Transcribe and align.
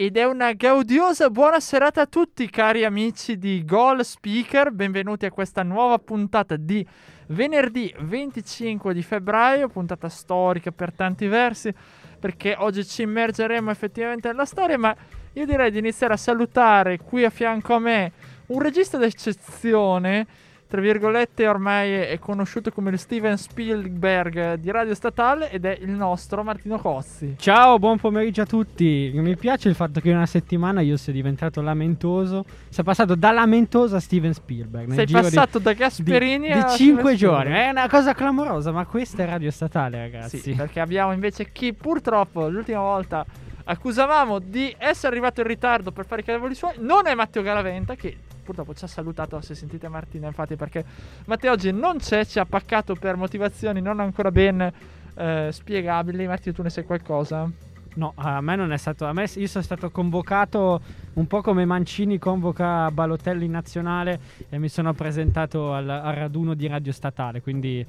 Ed 0.00 0.16
è 0.16 0.24
una 0.24 0.52
gaudiosa 0.52 1.28
buona 1.28 1.58
serata 1.58 2.02
a 2.02 2.06
tutti 2.06 2.48
cari 2.48 2.84
amici 2.84 3.36
di 3.36 3.64
Goal 3.64 4.04
Speaker, 4.04 4.70
benvenuti 4.70 5.26
a 5.26 5.32
questa 5.32 5.64
nuova 5.64 5.98
puntata 5.98 6.54
di 6.54 6.86
venerdì 7.30 7.92
25 7.98 8.94
di 8.94 9.02
febbraio, 9.02 9.66
puntata 9.66 10.08
storica 10.08 10.70
per 10.70 10.92
tanti 10.92 11.26
versi, 11.26 11.74
perché 12.16 12.54
oggi 12.56 12.86
ci 12.86 13.02
immergeremo 13.02 13.72
effettivamente 13.72 14.28
nella 14.28 14.44
storia, 14.44 14.78
ma 14.78 14.94
io 15.32 15.44
direi 15.44 15.72
di 15.72 15.78
iniziare 15.78 16.12
a 16.12 16.16
salutare 16.16 16.98
qui 16.98 17.24
a 17.24 17.30
fianco 17.30 17.74
a 17.74 17.80
me 17.80 18.12
un 18.46 18.60
regista 18.60 18.98
d'eccezione, 18.98 20.26
tra 20.68 20.82
virgolette 20.82 21.48
ormai 21.48 21.90
è 21.92 22.18
conosciuto 22.18 22.70
come 22.70 22.90
il 22.90 22.98
Steven 22.98 23.38
Spielberg 23.38 24.56
di 24.56 24.70
Radio 24.70 24.94
Statale 24.94 25.50
ed 25.50 25.64
è 25.64 25.78
il 25.80 25.88
nostro 25.88 26.44
Martino 26.44 26.78
Cozzi. 26.78 27.36
Ciao, 27.38 27.78
buon 27.78 27.96
pomeriggio 27.96 28.42
a 28.42 28.44
tutti. 28.44 29.10
Mi 29.14 29.34
piace 29.34 29.70
il 29.70 29.74
fatto 29.74 30.00
che 30.00 30.10
in 30.10 30.16
una 30.16 30.26
settimana 30.26 30.82
io 30.82 30.98
sia 30.98 31.14
diventato 31.14 31.62
lamentoso. 31.62 32.44
Sei 32.68 32.84
passato 32.84 33.14
da 33.14 33.30
lamentoso 33.30 33.96
a 33.96 34.00
Steven 34.00 34.34
Spielberg. 34.34 34.92
Sei 34.92 35.06
passato 35.06 35.56
di, 35.56 35.64
da 35.64 35.72
di, 35.72 35.78
Gasperini 35.78 36.46
di 36.48 36.52
a 36.52 36.66
5 36.66 36.74
Steven 36.74 37.16
giorni. 37.16 37.40
Spielberg. 37.40 37.66
È 37.66 37.70
una 37.70 37.88
cosa 37.88 38.12
clamorosa, 38.12 38.70
ma 38.70 38.84
questa 38.84 39.22
è 39.22 39.26
Radio 39.26 39.50
Statale, 39.50 39.98
ragazzi. 39.98 40.36
Sì, 40.36 40.52
perché 40.52 40.80
abbiamo 40.80 41.12
invece 41.12 41.50
chi 41.50 41.72
purtroppo 41.72 42.46
l'ultima 42.46 42.80
volta 42.80 43.24
accusavamo 43.64 44.38
di 44.38 44.74
essere 44.76 45.08
arrivato 45.08 45.40
in 45.40 45.46
ritardo 45.46 45.92
per 45.92 46.04
fare 46.04 46.20
i 46.20 46.24
cavoli 46.24 46.54
suoi. 46.54 46.74
Non 46.80 47.06
è 47.06 47.14
Matteo 47.14 47.40
Garaventa 47.40 47.94
che 47.94 48.16
purtroppo 48.48 48.72
ci 48.72 48.84
ha 48.84 48.88
salutato, 48.88 49.38
se 49.42 49.54
sentite 49.54 49.88
Martina, 49.88 50.26
infatti 50.26 50.56
perché 50.56 50.82
Matteo 51.26 51.52
oggi 51.52 51.70
non 51.70 51.98
c'è, 51.98 52.24
ci 52.24 52.38
ha 52.38 52.46
paccato 52.46 52.94
per 52.94 53.16
motivazioni 53.16 53.82
non 53.82 54.00
ancora 54.00 54.30
ben 54.30 54.72
eh, 55.14 55.50
spiegabili. 55.52 56.26
Martino, 56.26 56.54
tu 56.54 56.62
ne 56.62 56.70
sai 56.70 56.84
qualcosa? 56.84 57.50
No, 57.96 58.12
a 58.14 58.40
me 58.40 58.56
non 58.56 58.72
è 58.72 58.78
stato. 58.78 59.04
A 59.04 59.12
me 59.12 59.28
io 59.34 59.46
sono 59.46 59.64
stato 59.64 59.90
convocato 59.90 60.80
un 61.14 61.26
po' 61.26 61.42
come 61.42 61.66
Mancini 61.66 62.18
convoca 62.18 62.90
Balotelli 62.90 63.44
in 63.44 63.50
nazionale 63.50 64.18
e 64.48 64.58
mi 64.58 64.68
sono 64.68 64.94
presentato 64.94 65.74
al, 65.74 65.88
al 65.90 66.14
raduno 66.14 66.54
di 66.54 66.66
Radio 66.68 66.92
Statale. 66.92 67.42
Quindi 67.42 67.84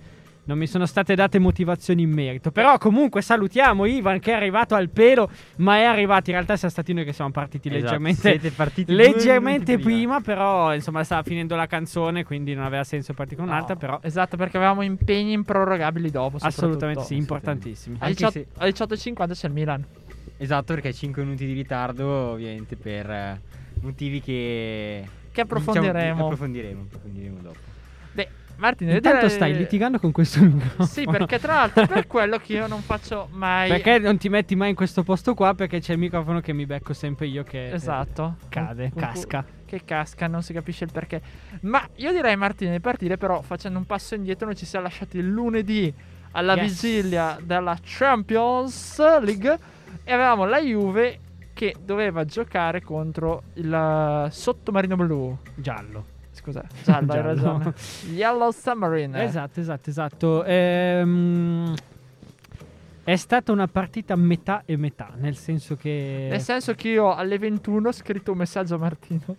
non 0.49 0.57
mi 0.57 0.65
sono 0.65 0.87
state 0.87 1.13
date 1.13 1.37
motivazioni 1.37 2.01
in 2.01 2.09
merito. 2.09 2.49
Però 2.49 2.75
comunque 2.79 3.21
salutiamo 3.21 3.85
Ivan 3.85 4.19
che 4.19 4.31
è 4.31 4.33
arrivato 4.33 4.73
al 4.73 4.89
pelo, 4.89 5.29
ma 5.57 5.75
è 5.77 5.83
arrivato. 5.83 6.31
In 6.31 6.37
realtà 6.37 6.55
siamo 6.55 6.73
stati 6.73 6.91
noi 6.91 7.05
che 7.05 7.13
siamo 7.13 7.29
partiti 7.29 7.67
Esatto, 7.67 7.83
leggermente. 7.83 8.21
siete 8.21 8.49
partiti 8.49 8.91
leggermente 8.95 9.73
minuti 9.77 9.93
prima, 9.93 10.21
però 10.21 10.73
insomma 10.73 11.03
stava 11.03 11.21
finendo 11.21 11.55
la 11.55 11.67
canzone, 11.67 12.23
quindi 12.23 12.55
non 12.55 12.63
aveva 12.63 12.83
senso 12.83 13.13
partire 13.13 13.35
con 13.41 13.47
un'altra. 13.47 13.75
No, 13.75 13.79
Però 13.79 13.99
Esatto, 14.01 14.37
perché 14.37 14.57
avevamo 14.57 14.81
impegni 14.81 15.33
improrogabili 15.33 16.09
dopo. 16.09 16.37
assolutamente 16.41 17.03
sì, 17.03 17.15
importantissimi. 17.15 17.97
Alle 17.99 18.15
Anche 18.19 18.47
18 18.55 18.59
alle 18.59 18.71
18.50 18.71 19.31
c'è 19.33 19.47
il 19.47 19.53
Milan. 19.53 19.85
Esatto, 20.37 20.73
perché 20.73 20.91
5 20.93 21.23
minuti 21.23 21.45
di 21.45 21.53
ritardo, 21.53 22.07
ovviamente 22.31 22.75
per 22.75 23.07
eh, 23.07 23.41
motivi 23.81 24.19
che 24.19 25.07
Che 25.31 25.41
approfondiremo. 25.41 25.99
diciamo, 25.99 26.23
approfondiremo, 26.23 26.81
approfondiremo 26.81 27.37
dopo. 27.41 27.57
Beh, 28.13 28.29
Martino, 28.59 28.91
Intanto 28.91 29.17
direi- 29.19 29.29
stai 29.35 29.55
litigando 29.55 29.99
con 29.99 30.11
questo 30.11 30.39
microfono. 30.43 30.85
Sì, 30.87 31.05
perché 31.05 31.39
tra 31.39 31.55
l'altro 31.55 31.87
per 31.87 32.05
quello 32.07 32.37
che 32.37 32.53
io 32.53 32.67
non 32.67 32.81
faccio 32.81 33.27
mai. 33.31 33.69
Perché 33.69 33.99
non 33.99 34.17
ti 34.17 34.29
metti 34.29 34.55
mai 34.55 34.69
in 34.69 34.75
questo 34.75 35.03
posto 35.03 35.33
qua? 35.33 35.53
Perché 35.53 35.79
c'è 35.79 35.93
il 35.93 35.99
microfono 35.99 36.39
che 36.41 36.53
mi 36.53 36.65
becco 36.65 36.93
sempre 36.93 37.27
io 37.27 37.43
che 37.43 37.69
eh, 37.69 37.73
Esatto. 37.73 38.35
cade, 38.49 38.83
Un- 38.85 38.91
un- 38.93 38.99
casca. 39.01 39.45
Che 39.65 39.81
casca, 39.85 40.27
non 40.27 40.41
si 40.43 40.51
capisce 40.53 40.83
il 40.83 40.91
perché. 40.91 41.21
Ma 41.61 41.81
io 41.95 42.11
direi, 42.11 42.35
Martino, 42.35 42.71
di 42.71 42.79
partire, 42.79 43.17
però 43.17 43.41
facendo 43.41 43.77
un 43.77 43.85
passo 43.85 44.15
indietro, 44.15 44.45
noi 44.47 44.55
ci 44.55 44.65
siamo 44.65 44.85
lasciati 44.85 45.17
il 45.17 45.27
lunedì 45.29 45.93
alla 46.31 46.55
Yes. 46.55 46.81
vigilia 46.81 47.37
della 47.41 47.77
Champions 47.81 48.97
League 49.21 49.57
e 50.03 50.11
avevamo 50.13 50.45
la 50.45 50.59
Juve 50.59 51.19
che 51.53 51.75
doveva 51.83 52.25
giocare 52.25 52.81
contro 52.81 53.43
il 53.55 53.73
eh, 53.73 54.31
sottomarino 54.31 54.95
blu. 54.95 55.37
Giallo. 55.55 56.05
Scusa, 56.39 56.63
giallo, 56.85 57.11
hai 57.11 57.21
ragione. 57.21 57.73
Yellow 58.15 58.51
Submarine. 58.51 59.23
Esatto, 59.23 59.59
esatto, 59.59 59.89
esatto. 59.89 60.43
Ehm, 60.45 61.75
è 63.03 63.15
stata 63.17 63.51
una 63.51 63.67
partita 63.67 64.15
metà 64.15 64.63
e 64.65 64.77
metà, 64.77 65.11
nel 65.17 65.35
senso 65.35 65.75
che... 65.75 66.27
Nel 66.29 66.39
senso 66.39 66.75
che 66.75 66.89
io 66.89 67.13
alle 67.13 67.37
21 67.37 67.89
ho 67.89 67.91
scritto 67.91 68.31
un 68.31 68.37
messaggio 68.37 68.75
a 68.75 68.77
Martino. 68.77 69.35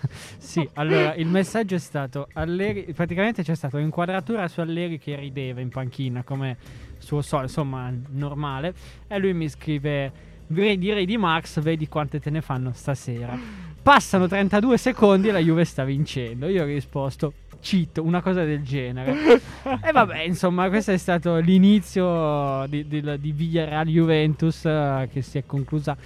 Sì, 0.38 0.66
allora 0.74 1.14
il 1.14 1.26
messaggio 1.26 1.74
è 1.74 1.78
stato 1.78 2.26
Alleri, 2.32 2.90
praticamente 2.94 3.42
c'è 3.42 3.54
stata 3.54 3.76
un'inquadratura 3.76 4.48
su 4.48 4.60
Alleri 4.60 4.98
che 4.98 5.14
rideva 5.14 5.60
in 5.60 5.68
panchina 5.68 6.22
come 6.22 6.56
suo 6.96 7.20
solito, 7.20 7.48
insomma, 7.48 7.92
normale 8.08 8.72
e 9.06 9.18
lui 9.18 9.34
mi 9.34 9.46
scrive 9.50 10.10
"Vedi 10.50 10.92
ridi 10.92 11.16
Max, 11.16 11.60
vedi 11.60 11.88
quante 11.88 12.20
te 12.20 12.30
ne 12.30 12.40
fanno 12.40 12.72
stasera". 12.74 13.38
Passano 13.82 14.26
32 14.26 14.76
secondi 14.76 15.28
e 15.28 15.32
la 15.32 15.38
Juve 15.38 15.64
sta 15.64 15.84
vincendo. 15.84 16.48
Io 16.48 16.62
ho 16.62 16.66
risposto 16.66 17.32
cheat, 17.60 17.98
una 17.98 18.20
cosa 18.20 18.44
del 18.44 18.62
genere. 18.62 19.40
e 19.82 19.92
vabbè, 19.92 20.20
insomma, 20.22 20.68
questo 20.68 20.92
è 20.92 20.96
stato 20.98 21.36
l'inizio 21.36 22.66
di, 22.68 22.86
di, 22.86 23.02
di 23.18 23.32
Villarreal 23.32 23.86
Juventus 23.86 24.64
eh, 24.66 25.08
che 25.12 25.22
si 25.22 25.38
è 25.38 25.44
conclusa 25.46 25.96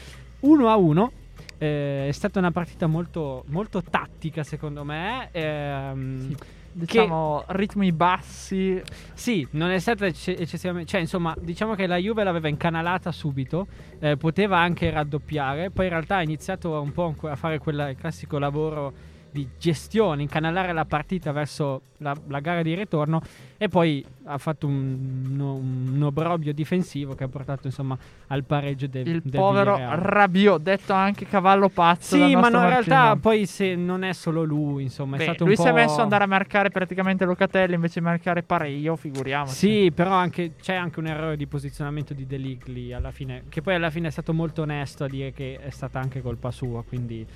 1 0.41 0.69
a 0.69 0.77
1. 0.77 1.13
Eh, 1.59 2.09
è 2.09 2.13
stata 2.13 2.39
una 2.39 2.51
partita 2.51 2.87
molto, 2.87 3.45
molto 3.49 3.83
tattica, 3.83 4.45
secondo 4.45 4.85
me. 4.85 5.29
ehm, 5.33 6.29
Sì. 6.29 6.37
Diciamo 6.77 7.45
ritmi 7.49 7.93
bassi. 7.93 8.83
sì, 9.15 9.47
non 9.53 9.71
è 9.71 9.79
stata 9.79 10.07
ecce- 10.07 10.37
eccessivamente. 10.37 10.91
Cioè, 10.91 11.01
insomma, 11.01 11.35
diciamo 11.41 11.75
che 11.75 11.87
la 11.87 11.97
Juve 11.97 12.25
l'aveva 12.25 12.49
incanalata 12.49 13.13
subito. 13.13 13.67
eh, 14.01 14.17
poteva 14.17 14.59
anche 14.59 14.91
raddoppiare. 14.91 15.71
Poi 15.71 15.85
in 15.87 15.91
realtà 15.91 16.17
ha 16.17 16.23
iniziato 16.23 16.81
un 16.81 16.93
po' 16.93 17.15
a 17.23 17.37
fare 17.37 17.59
quel 17.59 17.95
classico 17.99 18.39
lavoro 18.39 18.93
di 19.35 19.49
gestione, 19.59 20.23
incanalare 20.23 20.73
la 20.73 20.85
partita 20.85 21.33
verso 21.33 21.81
la, 21.97 22.17
la 22.29 22.39
gara 22.39 22.63
di 22.63 22.73
ritorno. 22.73 23.21
E 23.59 23.69
poi 23.69 24.05
ha 24.27 24.39
fatto 24.39 24.69
un, 24.69 25.27
uno- 25.33 25.55
un 25.55 26.01
obbrobrio 26.01 26.55
difensivo 26.55 27.17
che 27.17 27.25
ha 27.25 27.29
portato 27.29 27.67
insomma 27.67 27.99
al 28.29 28.45
pareggio 28.45 28.87
del, 28.87 29.09
Il 29.09 29.23
del 29.23 29.41
povero. 29.41 29.77
Rabiot, 29.77 30.63
detto 30.63 30.93
anche 30.93 31.27
cavallo 31.27 31.69
pazzo. 31.69 32.15
Sì, 32.15 32.37
ma 32.37 32.49
no, 32.49 32.61
in 32.61 32.69
realtà 32.69 33.17
poi 33.17 33.45
se 33.47 33.75
non 33.75 34.05
è 34.05 34.13
solo 34.13 34.45
lui, 34.45 34.85
insomma, 34.85 35.17
è 35.17 35.19
Beh, 35.19 35.25
stato 35.25 35.43
un 35.43 35.49
lui 35.49 35.57
po'... 35.57 35.63
si 35.65 35.69
è 35.69 35.73
messo 35.73 35.95
ad 35.95 36.01
andare 36.01 36.23
a 36.23 36.29
marcare 36.29 36.71
praticamente 36.71 37.25
Locatelli 37.25 37.75
invece 37.75 37.99
di 37.99 38.07
marcare 38.07 38.45
Pareio, 38.45 38.95
figuriamoci. 38.95 39.55
Sì, 39.55 39.91
però 39.93 40.13
anche, 40.13 40.53
c'è 40.61 40.75
anche 40.75 41.01
un 41.01 41.09
errore 41.09 41.37
di 41.37 41.49
posizionamento 41.49 42.15
di 42.15 42.25
De 42.25 42.37
Ligt 42.37 42.69
lì 42.69 42.93
alla 42.93 43.11
fine, 43.11 43.43
che 43.49 43.63
poi 43.63 43.75
alla 43.75 43.91
fine 43.91 44.07
è 44.07 44.11
stato 44.13 44.33
molto 44.33 44.63
onesto 44.63 45.03
a 45.03 45.09
dire 45.09 45.33
che 45.33 45.59
è 45.61 45.71
stata 45.71 45.99
anche 45.99 46.23
colpa 46.23 46.53
sua, 46.53 46.85
quindi 46.85 47.27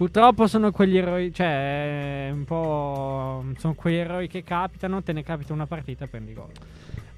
purtroppo 0.00 0.46
sono 0.46 0.70
quegli 0.70 0.96
errori, 0.96 1.30
cioè 1.30 2.30
un 2.32 2.44
po' 2.46 3.44
sono 3.58 3.74
quegli 3.74 3.96
errori 3.96 4.28
che 4.28 4.42
capitano, 4.42 5.02
te 5.02 5.12
ne 5.12 5.22
capita 5.22 5.52
una 5.52 5.66
partita 5.66 6.06
e 6.06 6.08
prendi 6.08 6.32
gol. 6.32 6.48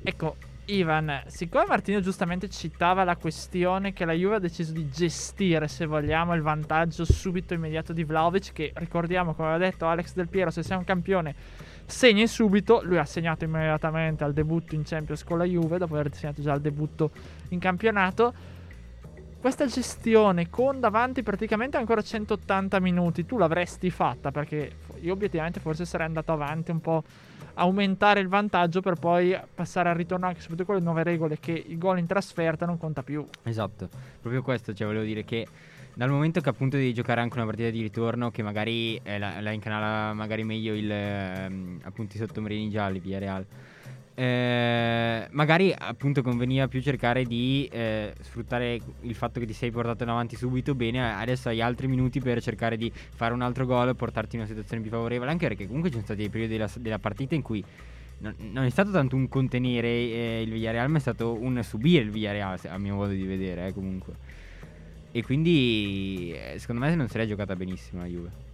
Ecco, 0.03 0.35
Ivan, 0.65 1.23
siccome 1.29 1.65
Martino 1.69 2.01
giustamente 2.01 2.49
citava 2.49 3.05
la 3.05 3.15
questione 3.15 3.93
che 3.93 4.05
la 4.05 4.15
Juve 4.15 4.35
ha 4.35 4.39
deciso 4.41 4.73
di 4.73 4.91
gestire, 4.91 5.69
se 5.69 5.87
vogliamo, 5.87 6.35
il 6.35 6.43
vantaggio 6.43 7.05
subito 7.05 7.55
immediato 7.55 7.93
di 7.93 8.03
Vlaovic, 8.03 8.53
che 8.53 8.73
ricordiamo, 8.75 9.35
come 9.35 9.51
aveva 9.51 9.71
detto 9.71 9.87
Alex 9.87 10.15
Del 10.15 10.27
Piero, 10.27 10.51
se 10.51 10.65
sei 10.65 10.77
un 10.77 10.83
campione 10.83 11.37
segni 11.87 12.27
subito, 12.27 12.81
lui 12.83 12.99
ha 12.99 13.05
segnato 13.05 13.45
immediatamente 13.45 14.25
al 14.25 14.33
debutto 14.33 14.75
in 14.75 14.83
Champions 14.83 15.23
con 15.23 15.39
la 15.39 15.45
Juve, 15.45 15.79
dopo 15.79 15.95
aver 15.95 16.13
segnato 16.13 16.43
già 16.43 16.55
il 16.55 16.61
debutto 16.61 17.13
in 17.51 17.61
campionato. 17.61 18.35
Questa 19.43 19.67
gestione 19.67 20.49
con 20.51 20.79
davanti 20.79 21.25
praticamente 21.25 21.77
ancora 21.77 22.01
180 22.01 22.79
minuti, 22.79 23.27
tu 23.27 23.39
l'avresti 23.39 23.91
fatta 23.91 24.31
perché 24.31 24.71
io 25.01 25.13
obiettivamente 25.13 25.59
forse 25.59 25.85
sarei 25.85 26.07
andato 26.07 26.31
avanti 26.31 26.71
un 26.71 26.81
po' 26.81 27.03
aumentare 27.55 28.21
il 28.21 28.29
vantaggio 28.29 28.81
per 28.81 29.01
poi 29.01 29.37
passare 29.53 29.89
al 29.89 29.97
ritorno 29.97 30.27
anche 30.27 30.39
soprattutto 30.39 30.67
con 30.67 30.77
le 30.77 30.83
nuove 30.83 31.03
regole 31.03 31.41
che 31.41 31.51
il 31.51 31.77
gol 31.77 31.99
in 31.99 32.07
trasferta 32.07 32.67
non 32.67 32.79
conta 32.79 33.03
più. 33.03 33.27
Esatto, 33.43 33.89
proprio 34.21 34.43
questo, 34.43 34.75
cioè 34.75 34.87
volevo 34.87 35.05
dire 35.05 35.25
che 35.25 35.45
dal 35.93 36.09
momento 36.09 36.41
che 36.41 36.49
appunto 36.49 36.77
devi 36.77 36.95
giocare 36.95 37.21
anche 37.21 37.35
una 37.35 37.45
partita 37.45 37.71
di 37.71 37.83
ritorno 37.83 38.31
che 38.31 38.45
magari 38.45 38.95
eh, 39.03 39.19
la, 39.19 39.41
la 39.41 39.51
incanala 39.51 40.13
magari 40.13 40.45
meglio 40.45 40.73
il, 40.73 40.89
ehm, 40.89 41.81
appunto 41.83 42.15
i 42.15 42.21
sottomarini 42.21 42.71
gialli, 42.71 43.01
via 43.01 43.19
Real. 43.19 43.45
Eh, 44.15 45.27
magari 45.31 45.75
appunto 45.77 46.23
conveniva 46.23 46.69
più 46.69 46.83
cercare 46.83 47.25
di 47.25 47.69
eh, 47.73 48.15
sfruttare 48.21 48.79
il 49.01 49.15
fatto 49.15 49.41
che 49.41 49.47
ti 49.47 49.55
sei 49.55 49.71
portato 49.71 50.03
in 50.03 50.11
avanti 50.11 50.37
subito 50.37 50.75
bene. 50.75 51.15
Adesso 51.15 51.49
hai 51.49 51.61
altri 51.63 51.87
minuti 51.87 52.21
per 52.21 52.43
cercare 52.43 52.77
di 52.77 52.93
fare 52.93 53.33
un 53.33 53.41
altro 53.41 53.65
gol 53.65 53.89
e 53.89 53.95
portarti 53.95 54.37
in 54.37 54.43
una 54.43 54.51
situazione 54.51 54.83
più 54.83 54.91
favorevole. 54.91 55.31
Anche 55.31 55.49
perché 55.49 55.67
comunque 55.67 55.89
ci 55.89 55.95
sono 55.95 56.07
stati 56.07 56.21
dei 56.21 56.31
periodi 56.31 56.53
della, 56.53 56.71
della 56.79 56.99
partita 56.99 57.35
in 57.35 57.43
cui 57.43 57.65
non, 58.19 58.35
non, 58.39 58.65
è 58.65 58.71
stato 58.71 58.91
tanto 58.91 59.17
un 59.17 59.29
contenere 59.29 59.89
eh, 59.89 60.43
il 60.43 60.53
Villarreal, 60.53 60.91
ma 60.91 60.99
è 60.99 61.01
stato 61.01 61.33
un 61.41 61.63
subire 61.63 62.03
il 62.03 62.11
Villarreal, 62.11 62.59
a 62.69 62.79
mio 62.79 62.95
modo 62.95 63.13
di 63.13 63.25
vedere, 63.25 63.69
eh, 63.69 63.73
comunque. 63.73 64.41
E 65.11 65.23
quindi 65.23 66.33
eh, 66.35 66.59
secondo 66.59 66.83
me 66.83 66.95
non 66.95 67.09
se 67.09 67.19
l'è 67.19 67.27
giocata 67.27 67.57
benissimo 67.57 68.03
la 68.03 68.09
Juve. 68.09 68.52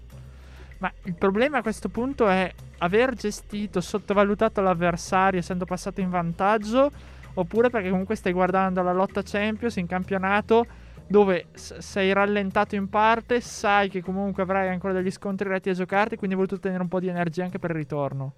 Ma 0.78 0.92
il 1.04 1.14
problema 1.14 1.58
a 1.58 1.62
questo 1.62 1.88
punto 1.88 2.28
è 2.28 2.52
aver 2.78 3.14
gestito, 3.14 3.80
sottovalutato 3.80 4.60
l'avversario 4.60 5.40
essendo 5.40 5.64
passato 5.64 6.00
in 6.00 6.10
vantaggio, 6.10 6.90
oppure 7.34 7.70
perché 7.70 7.90
comunque 7.90 8.14
stai 8.14 8.32
guardando 8.32 8.82
la 8.82 8.92
lotta 8.92 9.22
Champions 9.22 9.76
in 9.76 9.86
campionato 9.86 10.66
dove 11.08 11.46
sei 11.54 12.12
rallentato 12.12 12.74
in 12.74 12.88
parte, 12.88 13.40
sai 13.40 13.88
che 13.88 14.02
comunque 14.02 14.42
avrai 14.42 14.68
ancora 14.68 14.92
degli 14.92 15.10
scontri 15.10 15.48
retti 15.48 15.70
a 15.70 15.72
giocarti, 15.72 16.16
quindi 16.16 16.36
hai 16.36 16.42
voluto 16.42 16.60
tenere 16.60 16.82
un 16.82 16.88
po' 16.88 17.00
di 17.00 17.08
energia 17.08 17.44
anche 17.44 17.58
per 17.58 17.70
il 17.70 17.76
ritorno. 17.76 18.34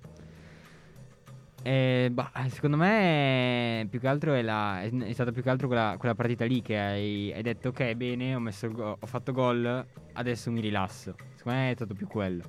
Eh, 1.63 2.09
bah, 2.11 2.33
secondo 2.49 2.77
me 2.79 3.87
più 3.91 4.01
che 4.01 4.09
altro 4.09 4.33
è, 4.33 4.41
la, 4.41 4.81
è, 4.81 5.13
stata 5.13 5.31
più 5.31 5.43
che 5.43 5.51
altro 5.51 5.67
quella, 5.67 5.97
quella 5.99 6.15
partita 6.15 6.47
lì 6.47 6.63
che 6.63 6.79
hai, 6.79 7.33
hai, 7.35 7.43
detto 7.43 7.69
ok 7.69 7.93
bene 7.95 8.35
ho, 8.35 8.41
messo 8.41 8.97
ho 8.99 9.07
fatto 9.07 9.33
gol 9.33 9.87
adesso 10.15 10.51
mi 10.51 10.61
rilasso. 10.61 11.15
Secondo 11.35 11.59
me 11.59 11.71
è 11.71 11.75
stato 11.75 11.95
più 11.95 12.07
quello. 12.07 12.43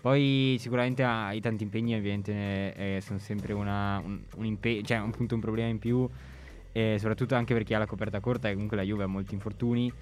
Poi 0.00 0.56
sicuramente 0.58 1.02
ah, 1.02 1.32
i 1.32 1.40
tanti 1.40 1.62
impegni 1.62 1.94
ovviamente 1.94 2.74
eh, 2.74 3.00
sono 3.00 3.18
sempre 3.18 3.52
una, 3.52 3.98
un, 4.04 4.20
un, 4.36 4.44
impe- 4.44 4.82
cioè, 4.82 4.98
un, 4.98 5.12
un 5.16 5.40
problema 5.40 5.68
in 5.68 5.78
più 5.78 6.08
eh, 6.72 6.96
soprattutto 6.98 7.34
anche 7.34 7.54
per 7.54 7.62
chi 7.62 7.74
ha 7.74 7.78
la 7.78 7.86
coperta 7.86 8.20
corta 8.20 8.48
e 8.48 8.52
comunque 8.52 8.76
la 8.76 8.82
Juve 8.82 9.04
ha 9.04 9.06
molti 9.06 9.34
infortuni 9.34 9.92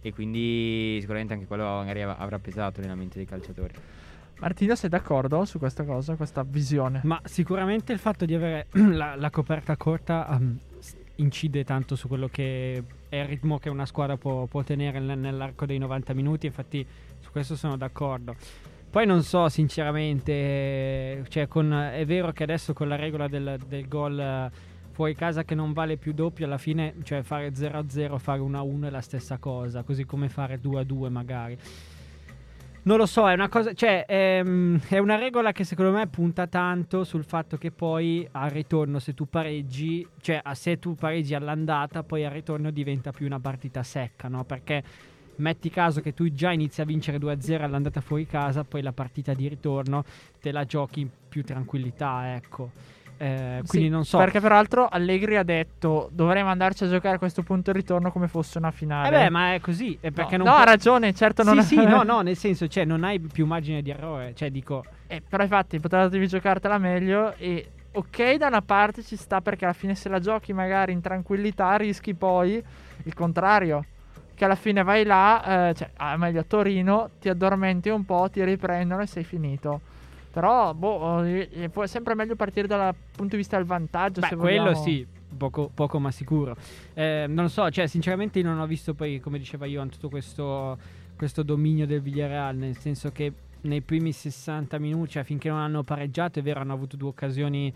e 0.00 0.12
quindi 0.12 0.98
sicuramente 1.00 1.34
anche 1.34 1.46
quello 1.46 1.64
magari 1.64 2.02
avrà 2.02 2.38
pesato 2.38 2.80
nella 2.80 2.94
mente 2.94 3.16
dei 3.16 3.26
calciatori 3.26 3.74
Martino, 4.44 4.74
sei 4.74 4.90
d'accordo 4.90 5.46
su 5.46 5.58
questa 5.58 5.84
cosa, 5.84 6.16
questa 6.16 6.44
visione? 6.46 7.00
Ma 7.04 7.18
sicuramente 7.24 7.94
il 7.94 7.98
fatto 7.98 8.26
di 8.26 8.34
avere 8.34 8.66
la, 8.92 9.16
la 9.16 9.30
coperta 9.30 9.74
corta 9.78 10.26
um, 10.38 10.58
incide 11.14 11.64
tanto 11.64 11.96
su 11.96 12.08
quello 12.08 12.28
che 12.28 12.82
è 13.08 13.16
il 13.16 13.24
ritmo 13.24 13.58
che 13.58 13.70
una 13.70 13.86
squadra 13.86 14.18
può, 14.18 14.44
può 14.44 14.62
tenere 14.62 15.00
nell'arco 15.00 15.64
dei 15.64 15.78
90 15.78 16.12
minuti. 16.12 16.44
Infatti, 16.44 16.86
su 17.20 17.30
questo 17.30 17.56
sono 17.56 17.78
d'accordo. 17.78 18.36
Poi 18.90 19.06
non 19.06 19.22
so 19.22 19.48
sinceramente, 19.48 21.24
cioè 21.28 21.48
con, 21.48 21.72
è 21.72 22.04
vero 22.04 22.30
che 22.32 22.42
adesso 22.42 22.74
con 22.74 22.88
la 22.88 22.96
regola 22.96 23.28
del, 23.28 23.58
del 23.66 23.88
gol 23.88 24.50
fuori 24.90 25.14
casa 25.14 25.44
che 25.44 25.54
non 25.54 25.72
vale 25.72 25.96
più 25.96 26.12
doppio, 26.12 26.44
alla 26.44 26.58
fine 26.58 26.96
cioè 27.02 27.22
fare 27.22 27.48
0-0, 27.48 28.18
fare 28.18 28.40
1-1 28.40 28.84
è 28.84 28.90
la 28.90 29.00
stessa 29.00 29.38
cosa, 29.38 29.82
così 29.84 30.04
come 30.04 30.28
fare 30.28 30.60
2-2 30.60 31.08
magari. 31.08 31.58
Non 32.86 32.98
lo 32.98 33.06
so, 33.06 33.26
è 33.30 33.32
una 33.32 33.48
cosa. 33.48 33.72
Cioè, 33.72 34.04
ehm, 34.06 34.78
è, 34.88 34.98
una 34.98 35.16
regola 35.16 35.52
che 35.52 35.64
secondo 35.64 35.90
me 35.90 36.06
punta 36.06 36.46
tanto 36.46 37.02
sul 37.04 37.24
fatto 37.24 37.56
che 37.56 37.70
poi 37.70 38.28
al 38.32 38.50
ritorno, 38.50 38.98
se 38.98 39.14
tu 39.14 39.26
pareggi, 39.26 40.06
cioè 40.20 40.42
se 40.52 40.78
tu 40.78 40.94
pareggi 40.94 41.34
all'andata, 41.34 42.02
poi 42.02 42.26
al 42.26 42.32
ritorno 42.32 42.70
diventa 42.70 43.10
più 43.10 43.24
una 43.24 43.40
partita 43.40 43.82
secca, 43.82 44.28
no? 44.28 44.44
Perché 44.44 44.82
metti 45.36 45.70
caso 45.70 46.02
che 46.02 46.12
tu 46.12 46.30
già 46.30 46.52
inizi 46.52 46.82
a 46.82 46.84
vincere 46.84 47.16
2-0 47.16 47.62
all'andata 47.62 48.02
fuori 48.02 48.26
casa, 48.26 48.64
poi 48.64 48.82
la 48.82 48.92
partita 48.92 49.32
di 49.32 49.48
ritorno 49.48 50.04
te 50.38 50.52
la 50.52 50.66
giochi 50.66 51.00
in 51.00 51.08
più 51.26 51.42
tranquillità, 51.42 52.34
ecco. 52.34 52.70
Eh, 53.16 53.62
quindi 53.66 53.86
sì, 53.86 53.88
non 53.88 54.04
so. 54.04 54.18
Perché 54.18 54.40
peraltro 54.40 54.88
Allegri 54.88 55.36
ha 55.36 55.42
detto 55.42 56.08
dovremmo 56.12 56.50
andarci 56.50 56.84
a 56.84 56.88
giocare 56.88 57.16
a 57.16 57.18
questo 57.18 57.42
punto 57.42 57.70
il 57.70 57.76
ritorno 57.76 58.10
come 58.10 58.28
fosse 58.28 58.58
una 58.58 58.70
finale. 58.70 59.08
Eh 59.08 59.10
beh, 59.10 59.30
ma 59.30 59.54
è 59.54 59.60
così. 59.60 59.96
È 60.00 60.10
perché 60.10 60.36
no, 60.36 60.44
non 60.44 60.52
no 60.52 60.58
può... 60.58 60.62
ha 60.62 60.70
ragione, 60.70 61.14
certo 61.14 61.42
non 61.42 61.62
sì, 61.62 61.76
sì, 61.76 61.84
no, 61.86 62.02
no, 62.02 62.20
nel 62.22 62.36
senso, 62.36 62.66
cioè, 62.66 62.84
non 62.84 63.04
hai 63.04 63.20
più 63.20 63.46
margine 63.46 63.82
di 63.82 63.90
errore. 63.90 64.34
Cioè, 64.34 64.50
dico. 64.50 64.84
Eh, 65.06 65.22
però 65.26 65.42
infatti 65.42 65.78
potevi 65.80 66.26
giocartela 66.26 66.78
meglio 66.78 67.34
e 67.36 67.68
ok 67.92 68.34
da 68.34 68.48
una 68.48 68.62
parte 68.62 69.02
ci 69.02 69.16
sta 69.16 69.40
perché 69.40 69.64
alla 69.64 69.74
fine 69.74 69.94
se 69.94 70.08
la 70.08 70.18
giochi 70.18 70.52
magari 70.52 70.92
in 70.92 71.00
tranquillità 71.00 71.76
rischi 71.76 72.14
poi 72.14 72.62
il 73.04 73.14
contrario 73.14 73.84
che 74.34 74.44
alla 74.44 74.56
fine 74.56 74.82
vai 74.82 75.04
là 75.04 75.68
eh, 75.68 75.74
cioè 75.74 75.90
ah, 75.96 76.16
meglio 76.16 76.40
a 76.40 76.44
Torino 76.44 77.10
ti 77.20 77.28
addormenti 77.28 77.90
un 77.90 78.04
po' 78.04 78.28
ti 78.32 78.42
riprendono 78.42 79.02
e 79.02 79.06
sei 79.06 79.22
finito 79.22 79.80
però, 80.34 80.74
boh, 80.74 81.22
è 81.22 81.70
sempre 81.84 82.16
meglio 82.16 82.34
partire 82.34 82.66
dal 82.66 82.92
punto 82.92 83.30
di 83.30 83.36
vista 83.36 83.56
del 83.56 83.66
vantaggio. 83.66 84.18
Beh, 84.18 84.26
se 84.26 84.34
quello 84.34 84.74
sì, 84.74 85.06
poco, 85.38 85.70
poco 85.72 86.00
ma 86.00 86.10
sicuro. 86.10 86.56
Eh, 86.92 87.26
non 87.28 87.44
lo 87.44 87.48
so, 87.48 87.70
cioè, 87.70 87.86
sinceramente 87.86 88.40
io 88.40 88.46
non 88.46 88.58
ho 88.58 88.66
visto 88.66 88.94
poi, 88.94 89.20
come 89.20 89.38
diceva 89.38 89.66
Ivan, 89.66 89.90
tutto 89.90 90.08
questo, 90.08 90.76
questo 91.14 91.44
dominio 91.44 91.86
del 91.86 92.00
Villarreal, 92.00 92.56
nel 92.56 92.76
senso 92.76 93.12
che 93.12 93.32
nei 93.60 93.80
primi 93.80 94.10
60 94.10 94.76
minuti, 94.80 95.12
cioè 95.12 95.22
finché 95.22 95.48
non 95.48 95.58
hanno 95.58 95.84
pareggiato, 95.84 96.40
è 96.40 96.42
vero, 96.42 96.58
hanno 96.58 96.72
avuto 96.72 96.96
due 96.96 97.10
occasioni 97.10 97.72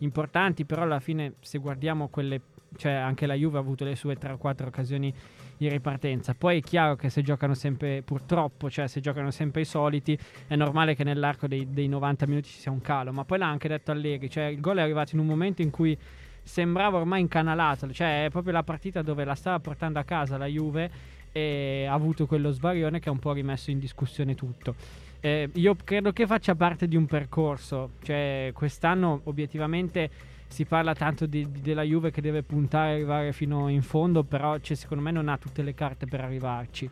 importanti, 0.00 0.66
però 0.66 0.82
alla 0.82 1.00
fine 1.00 1.36
se 1.40 1.56
guardiamo 1.56 2.08
quelle, 2.08 2.42
cioè 2.76 2.92
anche 2.92 3.24
la 3.24 3.32
Juve 3.32 3.56
ha 3.56 3.60
avuto 3.60 3.86
le 3.86 3.96
sue 3.96 4.16
3 4.16 4.32
o 4.32 4.36
4 4.36 4.66
occasioni 4.66 5.14
di 5.62 5.68
ripartenza. 5.68 6.34
Poi 6.34 6.58
è 6.58 6.60
chiaro 6.60 6.96
che 6.96 7.08
se 7.08 7.22
giocano 7.22 7.54
sempre, 7.54 8.02
purtroppo, 8.02 8.68
cioè 8.68 8.88
se 8.88 9.00
giocano 9.00 9.30
sempre 9.30 9.62
i 9.62 9.64
soliti, 9.64 10.18
è 10.46 10.56
normale 10.56 10.94
che 10.94 11.04
nell'arco 11.04 11.46
dei, 11.46 11.68
dei 11.70 11.88
90 11.88 12.26
minuti 12.26 12.48
ci 12.48 12.58
sia 12.58 12.70
un 12.70 12.80
calo. 12.80 13.12
Ma 13.12 13.24
poi 13.24 13.38
l'ha 13.38 13.48
anche 13.48 13.68
detto 13.68 13.90
Allegri, 13.90 14.28
cioè 14.28 14.44
il 14.44 14.60
gol 14.60 14.78
è 14.78 14.82
arrivato 14.82 15.14
in 15.14 15.20
un 15.20 15.26
momento 15.26 15.62
in 15.62 15.70
cui 15.70 15.96
sembrava 16.42 16.98
ormai 16.98 17.20
incanalato, 17.20 17.92
cioè 17.92 18.24
è 18.24 18.30
proprio 18.30 18.52
la 18.52 18.64
partita 18.64 19.02
dove 19.02 19.24
la 19.24 19.34
stava 19.34 19.60
portando 19.60 20.00
a 20.00 20.02
casa 20.02 20.36
la 20.36 20.46
Juve 20.46 20.90
e 21.30 21.86
ha 21.88 21.92
avuto 21.92 22.26
quello 22.26 22.50
svarione 22.50 22.98
che 22.98 23.08
ha 23.08 23.12
un 23.12 23.20
po' 23.20 23.32
rimesso 23.32 23.70
in 23.70 23.78
discussione 23.78 24.34
tutto. 24.34 24.74
Eh, 25.20 25.48
io 25.54 25.76
credo 25.84 26.12
che 26.12 26.26
faccia 26.26 26.56
parte 26.56 26.88
di 26.88 26.96
un 26.96 27.06
percorso, 27.06 27.90
cioè 28.02 28.50
quest'anno 28.52 29.20
obiettivamente 29.24 30.10
si 30.52 30.66
parla 30.66 30.94
tanto 30.94 31.24
di, 31.24 31.50
di, 31.50 31.62
della 31.62 31.82
Juve 31.82 32.10
che 32.10 32.20
deve 32.20 32.42
puntare 32.42 32.90
e 32.90 32.92
arrivare 32.92 33.32
fino 33.32 33.68
in 33.68 33.80
fondo, 33.80 34.22
però 34.22 34.58
cioè, 34.58 34.76
secondo 34.76 35.02
me 35.02 35.10
non 35.10 35.28
ha 35.28 35.38
tutte 35.38 35.62
le 35.62 35.72
carte 35.72 36.06
per 36.06 36.20
arrivarci. 36.20 36.88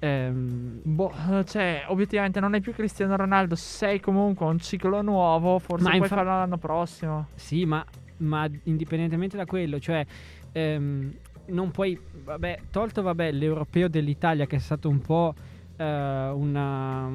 Ehm, 0.00 0.80
boh, 0.82 1.12
cioè, 1.44 1.84
obiettivamente 1.86 2.40
non 2.40 2.54
è 2.54 2.60
più 2.60 2.74
Cristiano 2.74 3.16
Ronaldo, 3.16 3.54
sei 3.54 4.00
comunque 4.00 4.44
un 4.44 4.58
ciclo 4.58 5.02
nuovo, 5.02 5.60
forse 5.60 5.84
ma 5.84 5.90
puoi 5.90 6.02
infa- 6.02 6.16
farlo 6.16 6.30
l'anno 6.30 6.58
prossimo. 6.58 7.28
Sì, 7.36 7.64
ma, 7.64 7.84
ma 8.18 8.48
indipendentemente 8.64 9.36
da 9.36 9.46
quello, 9.46 9.78
cioè... 9.78 10.04
Ehm, 10.52 11.12
non 11.46 11.70
puoi, 11.70 11.96
vabbè, 12.24 12.58
tolto 12.72 13.02
vabbè, 13.02 13.30
l'europeo 13.30 13.86
dell'Italia 13.86 14.46
che 14.46 14.56
è 14.56 14.58
stato 14.58 14.88
un 14.88 15.00
po' 15.00 15.32
uh, 15.76 15.82
una, 15.82 17.10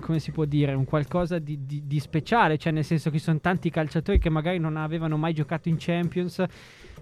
come 0.00 0.18
si 0.18 0.30
può 0.30 0.44
dire, 0.44 0.74
un 0.74 0.84
qualcosa 0.84 1.38
di, 1.38 1.64
di, 1.64 1.82
di, 1.86 2.00
speciale, 2.00 2.58
cioè 2.58 2.72
nel 2.72 2.84
senso 2.84 3.10
che 3.10 3.18
ci 3.18 3.24
sono 3.24 3.40
tanti 3.40 3.70
calciatori 3.70 4.18
che 4.18 4.30
magari 4.30 4.58
non 4.58 4.76
avevano 4.76 5.16
mai 5.16 5.34
giocato 5.34 5.68
in 5.68 5.76
Champions 5.78 6.44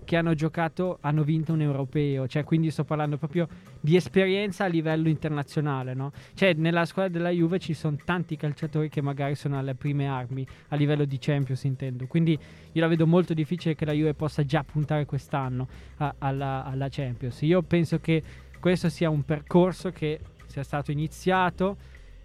che 0.04 0.16
hanno 0.16 0.34
giocato, 0.34 0.98
hanno 1.00 1.22
vinto 1.22 1.52
un 1.52 1.60
europeo, 1.60 2.26
cioè 2.26 2.44
quindi 2.44 2.70
sto 2.70 2.84
parlando 2.84 3.18
proprio 3.18 3.46
di 3.80 3.96
esperienza 3.96 4.64
a 4.64 4.66
livello 4.66 5.08
internazionale, 5.08 5.94
no? 5.94 6.12
Cioè 6.34 6.54
nella 6.54 6.84
squadra 6.84 7.12
della 7.12 7.30
Juve 7.30 7.58
ci 7.58 7.74
sono 7.74 7.96
tanti 8.04 8.36
calciatori 8.36 8.88
che 8.88 9.00
magari 9.00 9.34
sono 9.34 9.58
alle 9.58 9.74
prime 9.74 10.06
armi 10.06 10.46
a 10.68 10.76
livello 10.76 11.04
di 11.04 11.18
Champions 11.20 11.62
intendo, 11.64 12.06
quindi 12.06 12.38
io 12.72 12.80
la 12.80 12.88
vedo 12.88 13.06
molto 13.06 13.34
difficile 13.34 13.74
che 13.74 13.84
la 13.84 13.92
Juve 13.92 14.14
possa 14.14 14.44
già 14.44 14.64
puntare 14.64 15.04
quest'anno 15.06 15.68
a, 15.98 16.14
alla, 16.18 16.64
alla 16.64 16.88
Champions. 16.90 17.40
Io 17.42 17.62
penso 17.62 18.00
che 18.00 18.22
questo 18.62 18.88
sia 18.88 19.10
un 19.10 19.24
percorso 19.24 19.90
che 19.90 20.20
sia 20.52 20.62
stato 20.62 20.90
iniziato, 20.90 21.78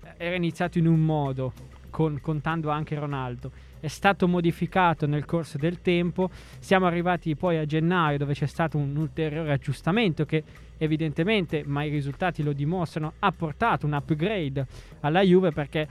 eh, 0.03 0.25
era 0.25 0.35
iniziato 0.35 0.77
in 0.77 0.85
un 0.85 0.99
modo, 0.99 1.53
con, 1.89 2.19
contando 2.19 2.69
anche 2.69 2.99
Ronaldo. 2.99 3.51
È 3.79 3.87
stato 3.87 4.27
modificato 4.27 5.07
nel 5.07 5.23
corso 5.23 5.57
del 5.57 5.81
tempo. 5.81 6.29
Siamo 6.59 6.87
arrivati 6.87 7.35
poi 7.37 7.57
a 7.57 7.65
gennaio, 7.65 8.17
dove 8.17 8.33
c'è 8.33 8.45
stato 8.45 8.77
un 8.77 8.97
ulteriore 8.97 9.53
aggiustamento 9.53 10.25
che 10.25 10.43
evidentemente, 10.77 11.63
ma 11.65 11.83
i 11.83 11.89
risultati 11.89 12.43
lo 12.43 12.51
dimostrano, 12.51 13.13
ha 13.19 13.31
portato 13.31 13.85
un 13.85 13.93
upgrade 13.93 14.65
alla 14.99 15.21
Juve 15.21 15.51
perché 15.51 15.87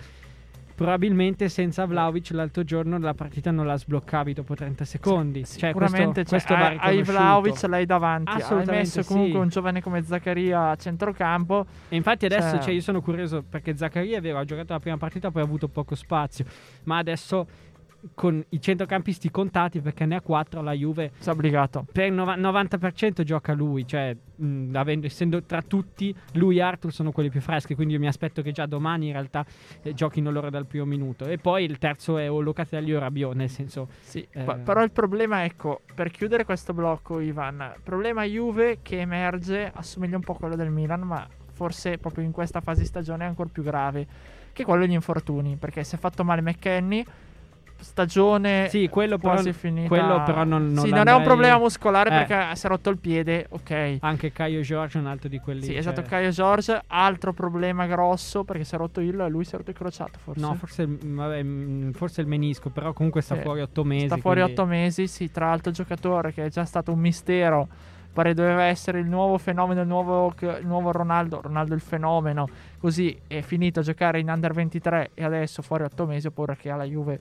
probabilmente 0.76 1.48
senza 1.48 1.86
Vlaovic 1.86 2.30
l'altro 2.32 2.62
giorno 2.62 2.98
la 2.98 3.14
partita 3.14 3.50
non 3.50 3.66
la 3.66 3.78
sbloccavi 3.78 4.34
dopo 4.34 4.54
30 4.54 4.84
secondi. 4.84 5.44
Sì, 5.44 5.58
cioè, 5.58 5.70
sicuramente 5.70 6.24
questo, 6.24 6.54
cioè, 6.54 6.58
questo 6.58 6.86
hai 6.86 7.02
Vlaovic 7.02 7.62
lei 7.62 7.86
davanti, 7.86 8.42
hai 8.42 8.64
messo 8.66 9.02
comunque 9.02 9.32
sì. 9.32 9.38
un 9.38 9.48
giovane 9.48 9.80
come 9.80 10.04
Zaccaria 10.04 10.70
a 10.70 10.76
centrocampo. 10.76 11.66
E 11.88 11.96
infatti 11.96 12.26
adesso 12.26 12.56
cioè... 12.56 12.60
Cioè, 12.60 12.74
io 12.74 12.82
sono 12.82 13.00
curioso 13.00 13.42
perché 13.48 13.74
Zaccaria 13.74 14.18
è 14.18 14.20
vero, 14.20 14.38
ha 14.38 14.44
giocato 14.44 14.74
la 14.74 14.80
prima 14.80 14.98
partita, 14.98 15.30
poi 15.30 15.42
ha 15.42 15.44
avuto 15.46 15.66
poco 15.68 15.94
spazio, 15.94 16.44
ma 16.84 16.98
adesso 16.98 17.46
con 18.14 18.44
i 18.50 18.60
centrocampisti 18.60 19.30
contati 19.30 19.80
perché 19.80 20.04
ne 20.06 20.16
ha 20.16 20.20
4 20.20 20.62
la 20.62 20.72
Juve 20.72 21.12
obbligato. 21.26 21.84
per 21.90 22.06
il 22.06 22.12
nova- 22.12 22.36
90% 22.36 23.22
gioca 23.22 23.52
lui, 23.52 23.86
cioè 23.86 24.16
mh, 24.36 24.70
avendo- 24.74 25.06
essendo 25.06 25.42
tra 25.42 25.60
tutti 25.62 26.14
lui 26.34 26.58
e 26.58 26.62
Arthur 26.62 26.92
sono 26.92 27.10
quelli 27.10 27.30
più 27.30 27.40
freschi, 27.40 27.74
quindi 27.74 27.94
io 27.94 28.00
mi 28.00 28.06
aspetto 28.06 28.42
che 28.42 28.52
già 28.52 28.66
domani 28.66 29.06
in 29.06 29.12
realtà 29.12 29.44
eh, 29.82 29.92
giochino 29.94 30.30
loro 30.30 30.50
dal 30.50 30.66
primo 30.66 30.84
minuto. 30.84 31.24
E 31.26 31.38
poi 31.38 31.64
il 31.64 31.78
terzo 31.78 32.18
è 32.18 32.30
o 32.30 32.40
Locatelli 32.40 32.94
o 32.94 32.98
Rabiot, 32.98 33.34
nel 33.34 33.50
senso 33.50 33.88
Sì, 34.00 34.26
Eh. 34.30 34.42
però 34.44 34.82
il 34.84 34.90
problema, 34.92 35.44
ecco, 35.44 35.80
per 35.94 36.10
chiudere 36.10 36.44
questo 36.44 36.72
blocco, 36.72 37.18
Ivan, 37.20 37.74
problema 37.82 38.22
Juve 38.24 38.78
che 38.82 39.00
emerge, 39.00 39.70
assomiglia 39.74 40.16
un 40.16 40.22
po' 40.22 40.32
a 40.32 40.36
quello 40.36 40.54
del 40.56 40.70
Milan, 40.70 41.00
ma 41.00 41.26
forse 41.52 41.96
proprio 41.98 42.22
in 42.24 42.32
questa 42.32 42.60
fase 42.60 42.80
di 42.82 42.86
stagione 42.86 43.24
è 43.24 43.28
ancora 43.28 43.48
più 43.50 43.62
grave, 43.62 44.06
che 44.52 44.62
è 44.62 44.64
quello 44.64 44.82
degli 44.84 44.92
infortuni, 44.92 45.56
perché 45.56 45.82
si 45.84 45.94
è 45.94 45.98
fatto 45.98 46.22
male 46.22 46.42
McKenny, 46.42 47.04
stagione 47.78 48.68
sì, 48.68 48.88
quello 48.88 49.18
però, 49.18 49.32
quasi 49.34 49.52
finita. 49.52 49.88
quello 49.88 50.22
però 50.24 50.44
non, 50.44 50.72
non 50.72 50.84
sì, 50.84 50.90
non 50.90 51.08
è 51.08 51.14
un 51.14 51.22
problema 51.22 51.58
muscolare 51.58 52.10
Eh. 52.10 52.24
perché 52.24 52.56
si 52.56 52.66
è 52.66 52.68
rotto 52.68 52.90
il 52.90 52.98
piede, 52.98 53.46
ok. 53.48 53.96
Anche 54.00 54.32
Caio 54.32 54.60
Giorgio 54.62 54.98
è 54.98 55.00
un 55.00 55.06
altro 55.06 55.28
di 55.28 55.38
quelli. 55.38 55.62
Sì, 55.62 55.68
cioè- 55.70 55.78
esatto, 55.78 56.02
Caio 56.02 56.30
George, 56.30 56.80
altro 56.88 57.32
problema 57.32 57.86
grosso 57.86 58.44
perché 58.44 58.64
si 58.64 58.74
è 58.74 58.78
rotto 58.78 59.00
il, 59.00 59.26
lui 59.28 59.44
si 59.44 59.54
è 59.54 59.58
rotto 59.58 59.70
il 59.70 59.76
crociato 59.76 60.18
forse. 60.22 60.40
No, 60.40 60.54
forse, 60.54 60.82
il- 60.82 60.98
vabbè, 61.14 61.42
mh, 61.42 61.92
forse 61.92 62.20
il 62.20 62.26
menisco, 62.26 62.70
però 62.70 62.92
comunque 62.92 63.20
sta 63.22 63.34
Sì. 63.36 63.40
fuori 63.42 63.60
otto 63.60 63.84
mesi. 63.84 64.06
Sta 64.06 64.16
fuori 64.16 64.40
quindi- 64.40 64.60
otto 64.60 64.68
mesi, 64.68 65.06
sì, 65.06 65.30
tra 65.30 65.46
l'altro 65.46 65.70
giocatore 65.72 66.32
che 66.32 66.44
è 66.44 66.48
già 66.48 66.64
stato 66.64 66.92
un 66.92 66.98
mistero. 66.98 67.68
Pare 68.16 68.32
doveva 68.32 68.62
essere 68.62 68.98
il 68.98 69.06
nuovo 69.06 69.36
fenomeno, 69.36 69.82
il 69.82 69.86
nuovo, 69.86 70.32
il 70.40 70.60
nuovo 70.62 70.90
Ronaldo, 70.90 71.42
Ronaldo 71.42 71.74
il 71.74 71.82
fenomeno. 71.82 72.48
Così 72.78 73.14
è 73.26 73.42
finito 73.42 73.80
a 73.80 73.82
giocare 73.82 74.18
in 74.20 74.30
under 74.30 74.54
23 74.54 75.10
e 75.12 75.22
adesso 75.22 75.60
fuori 75.60 75.82
otto 75.84 76.06
mesi, 76.06 76.26
oppure 76.28 76.56
che 76.56 76.70
alla 76.70 76.84
Juve 76.84 77.20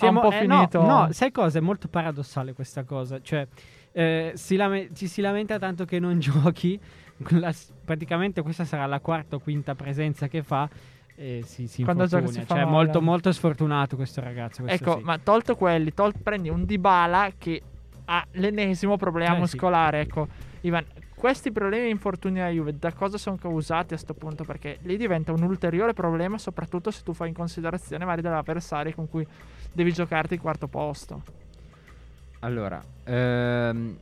ha 0.00 0.08
un 0.10 0.12
Siamo- 0.14 0.20
po' 0.20 0.30
eh, 0.32 0.46
no, 0.46 0.54
finito. 0.56 0.82
No, 0.82 1.08
sai 1.12 1.30
cosa? 1.30 1.58
È 1.58 1.62
molto 1.62 1.88
paradossale 1.88 2.52
questa 2.52 2.84
cosa. 2.84 3.20
Cioè, 3.20 3.46
eh, 3.92 4.32
si 4.34 4.56
lame- 4.56 4.88
ci 4.94 5.06
si 5.06 5.20
lamenta 5.20 5.58
tanto 5.58 5.84
che 5.84 5.98
non 6.00 6.18
giochi. 6.20 6.78
La- 7.30 7.54
praticamente 7.84 8.42
questa 8.42 8.64
sarà 8.64 8.86
la 8.86 8.98
quarta 9.00 9.36
o 9.36 9.38
quinta 9.38 9.74
presenza 9.74 10.26
che 10.28 10.42
fa. 10.42 10.68
E 11.16 11.42
si, 11.44 11.68
si 11.68 11.84
Quando 11.84 12.06
gioca 12.06 12.26
si 12.26 12.40
fa 12.42 12.56
Cioè, 12.56 12.64
molto, 12.64 13.00
molto 13.00 13.30
sfortunato 13.30 13.94
questo 13.94 14.20
ragazzo. 14.20 14.62
questo 14.62 14.82
Ecco, 14.84 14.98
sì. 14.98 15.04
ma 15.04 15.16
tolto 15.18 15.54
quelli, 15.54 15.94
tol- 15.94 16.12
prendi 16.20 16.48
un 16.48 16.64
Dybala 16.64 17.30
che 17.38 17.62
ha 18.06 18.26
l'ennesimo 18.32 18.96
problema 18.96 19.30
Eh, 19.30 19.34
sì. 19.34 19.40
muscolare. 19.40 20.00
Ecco, 20.00 20.26
Ivan, 20.62 20.84
questi 21.14 21.52
problemi 21.52 21.84
di 21.84 21.90
infortuni 21.92 22.40
alla 22.40 22.50
Juve 22.50 22.76
da 22.78 22.92
cosa 22.92 23.16
sono 23.16 23.36
causati 23.36 23.94
a 23.94 23.96
questo 23.96 24.12
punto? 24.14 24.42
Perché 24.42 24.78
lì 24.82 24.96
diventa 24.96 25.30
un 25.30 25.42
ulteriore 25.44 25.92
problema, 25.92 26.36
soprattutto 26.36 26.90
se 26.90 27.02
tu 27.04 27.12
fai 27.12 27.28
in 27.28 27.34
considerazione 27.34 28.04
magari 28.04 28.22
dell'avversario 28.22 28.92
con 28.92 29.08
cui 29.08 29.24
devi 29.74 29.92
giocarti 29.92 30.34
il 30.34 30.40
quarto 30.40 30.68
posto. 30.68 31.22
Allora, 32.40 32.82
ehm, 33.04 33.96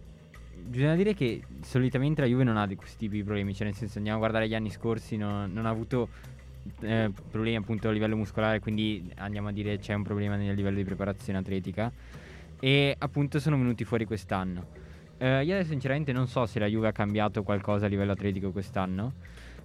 bisogna 0.64 0.94
dire 0.94 1.14
che 1.14 1.42
solitamente 1.62 2.20
la 2.20 2.26
Juve 2.26 2.44
non 2.44 2.56
ha 2.56 2.66
di 2.66 2.76
questi 2.76 2.98
tipi 2.98 3.16
di 3.16 3.24
problemi, 3.24 3.54
cioè 3.54 3.66
nel 3.66 3.74
senso 3.74 3.98
andiamo 3.98 4.18
a 4.18 4.20
guardare 4.20 4.48
gli 4.48 4.54
anni 4.54 4.70
scorsi, 4.70 5.16
non, 5.16 5.52
non 5.52 5.66
ha 5.66 5.70
avuto 5.70 6.08
eh, 6.80 7.10
problemi 7.30 7.56
appunto 7.56 7.88
a 7.88 7.92
livello 7.92 8.16
muscolare, 8.16 8.60
quindi 8.60 9.10
andiamo 9.16 9.48
a 9.48 9.52
dire 9.52 9.78
c'è 9.78 9.94
un 9.94 10.02
problema 10.02 10.36
nel 10.36 10.54
livello 10.54 10.76
di 10.76 10.84
preparazione 10.84 11.38
atletica 11.38 11.90
e 12.60 12.94
appunto 12.98 13.40
sono 13.40 13.56
venuti 13.56 13.84
fuori 13.84 14.04
quest'anno. 14.04 14.66
Eh, 15.18 15.44
io 15.44 15.54
adesso 15.54 15.70
sinceramente 15.70 16.12
non 16.12 16.26
so 16.26 16.46
se 16.46 16.58
la 16.58 16.66
Juve 16.66 16.88
ha 16.88 16.92
cambiato 16.92 17.42
qualcosa 17.42 17.86
a 17.86 17.88
livello 17.88 18.12
atletico 18.12 18.50
quest'anno. 18.50 19.12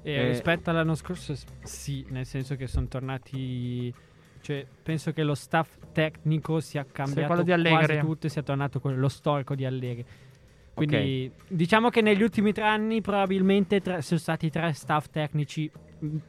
E 0.04 0.12
eh, 0.12 0.28
rispetto 0.28 0.70
all'anno 0.70 0.96
scorso, 0.96 1.36
sì, 1.64 2.06
nel 2.10 2.26
senso 2.26 2.56
che 2.56 2.68
sono 2.68 2.88
tornati. 2.88 3.94
Cioè, 4.41 4.65
penso 4.84 5.12
che 5.13 5.24
lo 5.24 5.36
staff 5.36 5.70
tecnico 5.91 6.60
sia 6.60 6.86
cambiato 6.89 7.44
quasi 7.44 8.00
tutto 8.00 8.27
e 8.27 8.29
sia 8.29 8.44
tornato 8.44 8.79
quello- 8.79 8.98
lo 9.00 9.10
storico 9.10 9.56
di 9.56 9.65
Allegri. 9.65 10.06
Quindi 10.74 11.32
diciamo 11.48 11.89
che 11.89 12.01
negli 12.01 12.22
ultimi 12.22 12.53
tre 12.53 12.63
anni 12.65 13.01
probabilmente 13.01 13.82
tre- 13.82 14.01
sono 14.03 14.20
stati 14.20 14.50
tre 14.51 14.74
staff 14.74 15.08
tecnici 15.10 15.70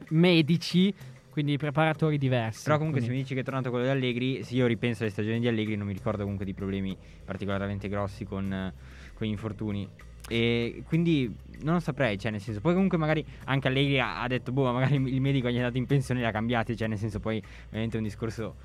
medici, 0.09 0.93
quindi 1.29 1.57
preparatori 1.57 2.17
diversi. 2.17 2.63
Però 2.63 2.77
comunque 2.77 2.99
se 2.99 3.05
Quindi- 3.07 3.21
mi 3.23 3.27
dici 3.27 3.35
che 3.35 3.41
è 3.41 3.43
tornato 3.43 3.69
quello 3.69 3.85
di 3.85 3.91
Allegri, 3.91 4.43
se 4.43 4.55
io 4.55 4.65
ripenso 4.65 5.03
alle 5.03 5.11
stagioni 5.11 5.39
di 5.39 5.47
Allegri 5.47 5.75
non 5.75 5.85
mi 5.87 5.93
ricordo 5.93 6.21
comunque 6.23 6.45
di 6.45 6.53
problemi 6.53 6.97
particolarmente 7.23 7.87
grossi 7.89 8.25
con, 8.25 8.51
eh, 8.51 8.73
con 9.13 9.27
gli 9.27 9.31
infortuni. 9.31 9.87
E 10.31 10.83
quindi 10.85 11.27
non 11.61 11.73
lo 11.73 11.79
saprei, 11.79 12.19
cioè 12.19 12.29
nel 12.29 12.39
senso, 12.39 12.61
poi 12.61 12.73
comunque 12.73 12.99
magari 12.99 13.25
anche 13.45 13.67
Allegri 13.67 13.99
ha, 13.99 14.25
detto, 14.27 14.51
boh, 14.51 14.65
ma 14.65 14.73
magari 14.73 14.95
il 14.95 15.21
medico 15.21 15.49
gli 15.49 15.55
è 15.55 15.57
andato 15.57 15.77
in 15.77 15.87
pensione 15.87 16.19
e 16.19 16.23
li 16.23 16.29
ha 16.29 16.31
cambiati, 16.31 16.77
cioè 16.77 16.87
nel 16.87 16.99
senso 16.99 17.19
poi 17.19 17.41
ovviamente 17.65 17.95
è 17.95 17.99
un 17.99 18.05
discorso 18.05 18.55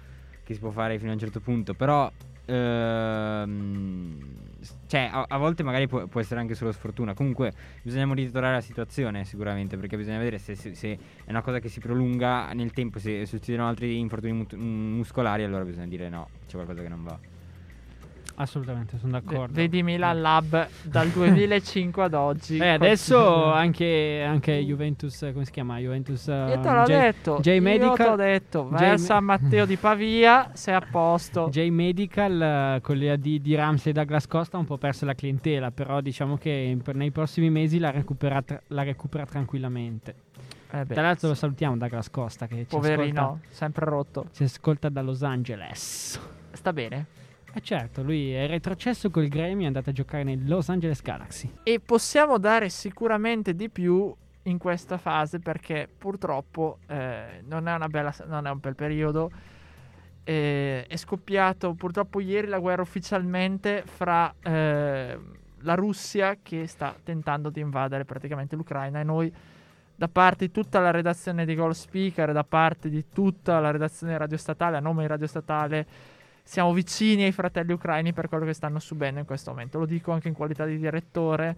che 0.45 0.53
si 0.53 0.61
può 0.61 0.69
fare 0.69 0.99
fino 0.99 1.11
a 1.11 1.15
un 1.15 1.19
certo 1.19 1.41
punto, 1.41 1.73
però 1.73 2.11
ehm, 2.45 4.19
cioè 4.87 5.09
a, 5.11 5.25
a 5.27 5.39
volte 5.39 5.63
magari 5.63 5.87
può, 5.89 6.07
può 6.07 6.21
essere 6.21 6.39
anche 6.41 6.55
solo 6.55 6.71
sfortuna, 6.71 7.15
comunque 7.15 7.53
bisogna 7.83 8.05
monitorare 8.05 8.53
la 8.55 8.61
situazione 8.61 9.25
sicuramente, 9.25 9.79
perché 9.79 9.97
bisogna 9.97 10.19
vedere 10.19 10.37
se, 10.37 10.55
se- 10.55 10.75
se 10.75 10.93
è 11.25 11.31
una 11.31 11.41
cosa 11.41 11.61
che 11.61 11.71
si 11.71 11.81
prolunga 11.81 12.53
nel 12.53 12.75
tempo, 12.75 12.99
se 12.99 13.25
succedono 13.25 13.67
altri 13.67 13.99
infortuni 13.99 14.47
muscolari, 14.55 15.45
allora 15.45 15.65
bisogna 15.65 15.87
dire 15.87 16.11
no, 16.11 16.29
c'è 16.47 16.57
qualcosa 16.57 16.83
che 16.83 16.89
non 16.89 17.03
va. 17.03 17.19
Assolutamente, 18.37 18.99
sono 18.99 19.17
V- 19.19 19.23
d'accordo. 19.23 19.53
Vedi 19.55 19.83
Milan 19.85 20.21
Lab 20.21 20.69
dal 20.83 21.09
2005 21.15 22.03
ad 22.03 22.15
oggi. 22.15 22.57
Eh, 22.57 22.67
adesso 22.69 23.53
anche, 23.53 24.25
anche 24.27 24.53
Juventus, 24.65 25.19
come 25.33 25.45
si 25.45 25.53
chiama? 25.53 25.79
Juventus. 25.79 26.27
Io 26.27 26.35
uh, 26.59 26.61
te 26.61 26.71
l'ho 26.71 26.83
J- 26.83 26.87
detto. 26.87 27.37
J 27.41 27.47
Io 27.47 27.53
te 27.55 27.61
Medical- 27.61 28.09
l'ho 28.09 28.17
detto. 28.17 28.69
Vai 28.69 28.81
J 28.81 28.85
a 28.93 28.97
San 28.99 29.25
Matteo 29.25 29.65
di 29.67 29.77
Pavia, 29.77 30.51
sei 30.53 30.75
a 30.75 30.81
posto. 30.81 31.49
J 31.53 31.69
Medical 31.69 32.43
eh, 32.43 32.81
con 32.83 32.97
l'idea 32.97 33.17
di, 33.17 33.41
di 33.41 33.55
Ramsey 33.55 33.93
e 33.93 33.95
Douglas 33.95 34.27
Costa 34.27 34.57
ha 34.57 34.61
un 34.61 34.67
po' 34.67 34.79
perso 34.79 35.05
la 35.05 35.15
clientela, 35.15 35.71
però 35.71 36.01
diciamo 36.01 36.37
che 36.37 36.77
nei 36.93 37.11
prossimi 37.13 37.51
mesi 37.51 37.79
la 37.79 37.91
recupera, 37.91 38.43
tra- 38.43 38.61
la 38.69 38.83
recupera 38.83 39.25
tranquillamente. 39.27 40.15
Eh 40.73 40.87
Tra 40.87 41.03
l'altro 41.03 41.29
lo 41.29 41.35
salutiamo 41.35 41.77
Douglas 41.77 42.11
Costa 42.11 42.49
che 42.49 42.67
ci 42.69 42.75
ascolta, 42.75 42.89
poverino, 42.95 43.41
sempre 43.49 43.85
rotto. 43.85 44.27
ci 44.33 44.43
ascolta 44.43 44.89
da 44.89 45.03
Los 45.03 45.23
Angeles. 45.23 46.19
Sta 46.51 46.73
bene. 46.73 47.07
Eh 47.57 47.61
certo, 47.61 48.03
lui 48.03 48.33
è 48.33 48.49
retrocesso 48.49 49.11
col 49.11 49.29
Grammy 49.29 49.61
e 49.61 49.65
è 49.65 49.67
andato 49.67 49.91
a 49.91 49.93
giocare 49.93 50.25
nei 50.25 50.45
Los 50.45 50.69
Angeles 50.69 51.01
Galaxy. 51.03 51.53
E 51.63 51.79
possiamo 51.79 52.39
dare 52.39 52.69
sicuramente 52.69 53.55
di 53.55 53.71
più 53.71 54.13
in 54.43 54.59
questa 54.59 54.99
fase 54.99 55.39
perché 55.39 55.89
purtroppo 55.97 56.79
eh, 56.89 57.43
non, 57.45 57.69
è 57.69 57.87
bella, 57.87 58.13
non 58.27 58.49
è 58.49 58.51
un 58.51 58.59
bel 58.59 58.75
periodo. 58.75 59.31
Eh, 60.25 60.85
è 60.85 60.97
scoppiato 60.97 61.75
purtroppo 61.75 62.19
ieri 62.19 62.49
la 62.49 62.59
guerra 62.59 62.83
ufficialmente 62.83 63.85
fra 63.87 64.35
eh, 64.43 65.19
la 65.59 65.75
Russia 65.75 66.39
che 66.43 66.67
sta 66.67 66.97
tentando 67.03 67.51
di 67.51 67.61
invadere 67.61 68.05
praticamente 68.05 68.57
l'Ucraina 68.57 68.99
e 68.99 69.05
noi 69.05 69.33
da 69.97 70.09
parte 70.09 70.47
di 70.47 70.51
tutta 70.51 70.81
la 70.81 70.91
redazione 70.91 71.45
di 71.45 71.55
Goal 71.55 71.75
Speaker, 71.75 72.33
da 72.33 72.43
parte 72.43 72.89
di 72.89 73.05
tutta 73.13 73.61
la 73.61 73.71
redazione 73.71 74.13
di 74.13 74.19
Radio 74.19 74.37
Statale, 74.37 74.77
a 74.77 74.81
nome 74.81 75.03
di 75.03 75.09
Radio 75.09 75.29
Statale, 75.29 75.87
siamo 76.47 76.75
vicini 76.75 77.25
ai 77.25 77.33
fratelli 77.33 77.73
ucraini 77.73 78.13
per 78.13 78.29
quello 78.29 78.45
che 78.45 78.53
stanno 78.53 78.79
subendo 78.79 79.19
in 79.19 79.27
questo 79.27 79.51
momento. 79.51 79.79
Lo 79.79 79.87
dico 79.87 80.13
anche 80.13 80.29
in 80.29 80.35
qualità 80.35 80.67
di 80.67 80.77
direttore, 80.77 81.57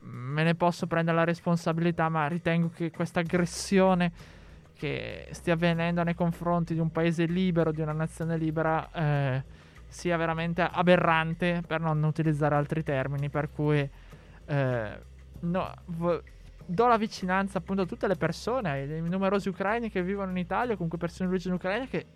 me 0.00 0.42
ne 0.42 0.54
posso 0.56 0.88
prendere 0.88 1.16
la 1.16 1.24
responsabilità, 1.24 2.08
ma 2.08 2.26
ritengo 2.26 2.70
che 2.74 2.90
questa 2.90 3.20
aggressione 3.20 4.36
che 4.74 5.28
stia 5.30 5.54
avvenendo 5.54 6.02
nei 6.02 6.14
confronti 6.14 6.74
di 6.74 6.80
un 6.80 6.90
paese 6.90 7.24
libero, 7.24 7.70
di 7.72 7.80
una 7.80 7.92
nazione 7.92 8.36
libera, 8.36 8.90
eh, 8.92 9.42
sia 9.86 10.16
veramente 10.16 10.62
aberrante, 10.62 11.62
per 11.66 11.80
non 11.80 12.02
utilizzare 12.02 12.56
altri 12.56 12.82
termini, 12.82 13.28
per 13.28 13.50
cui 13.50 13.88
eh, 14.46 14.98
no, 15.40 15.74
vo- 15.86 16.22
do 16.64 16.86
la 16.86 16.96
vicinanza 16.96 17.58
appunto 17.58 17.82
a 17.82 17.86
tutte 17.86 18.06
le 18.06 18.16
persone, 18.16 18.70
ai 18.70 19.00
numerosi 19.00 19.48
ucraini 19.48 19.90
che 19.90 20.02
vivono 20.02 20.30
in 20.30 20.36
Italia, 20.36 20.74
comunque 20.74 20.98
persone 20.98 21.28
di 21.28 21.34
origine 21.34 21.54
ucraina 21.54 21.86
che 21.86 22.06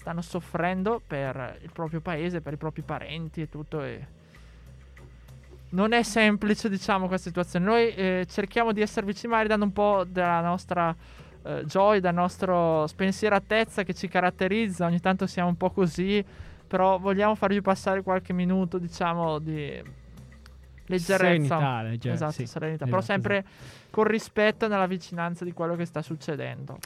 stanno 0.00 0.22
soffrendo 0.22 1.02
per 1.06 1.58
il 1.60 1.70
proprio 1.72 2.00
paese, 2.00 2.40
per 2.40 2.54
i 2.54 2.56
propri 2.56 2.80
parenti 2.80 3.42
e 3.42 3.50
tutto. 3.50 3.82
E 3.82 4.06
non 5.70 5.92
è 5.92 6.02
semplice, 6.02 6.70
diciamo, 6.70 7.06
questa 7.06 7.28
situazione. 7.28 7.66
Noi 7.66 7.94
eh, 7.94 8.26
cerchiamo 8.26 8.72
di 8.72 8.80
essere 8.80 9.04
vicini, 9.04 9.30
magari 9.30 9.48
dando 9.48 9.66
un 9.66 9.74
po' 9.74 10.04
della 10.08 10.40
nostra 10.40 10.96
eh, 11.42 11.64
gioia, 11.66 12.00
della 12.00 12.18
nostra 12.18 12.86
spensieratezza 12.86 13.82
che 13.82 13.92
ci 13.92 14.08
caratterizza. 14.08 14.86
Ogni 14.86 15.00
tanto 15.00 15.26
siamo 15.26 15.50
un 15.50 15.56
po' 15.58 15.70
così, 15.70 16.24
però 16.66 16.98
vogliamo 16.98 17.34
farvi 17.34 17.60
passare 17.60 18.02
qualche 18.02 18.32
minuto, 18.32 18.78
diciamo, 18.78 19.38
di 19.38 19.82
leggerezza. 20.86 21.16
Serenità, 21.26 21.82
legge- 21.82 22.12
Esatto, 22.12 22.32
sì. 22.32 22.46
serenità. 22.46 22.84
Esatto, 22.86 22.90
però 22.90 23.02
sempre 23.02 23.44
con 23.90 24.04
rispetto 24.04 24.66
nella 24.66 24.86
vicinanza 24.86 25.44
di 25.44 25.52
quello 25.52 25.76
che 25.76 25.84
sta 25.84 26.00
succedendo. 26.00 26.78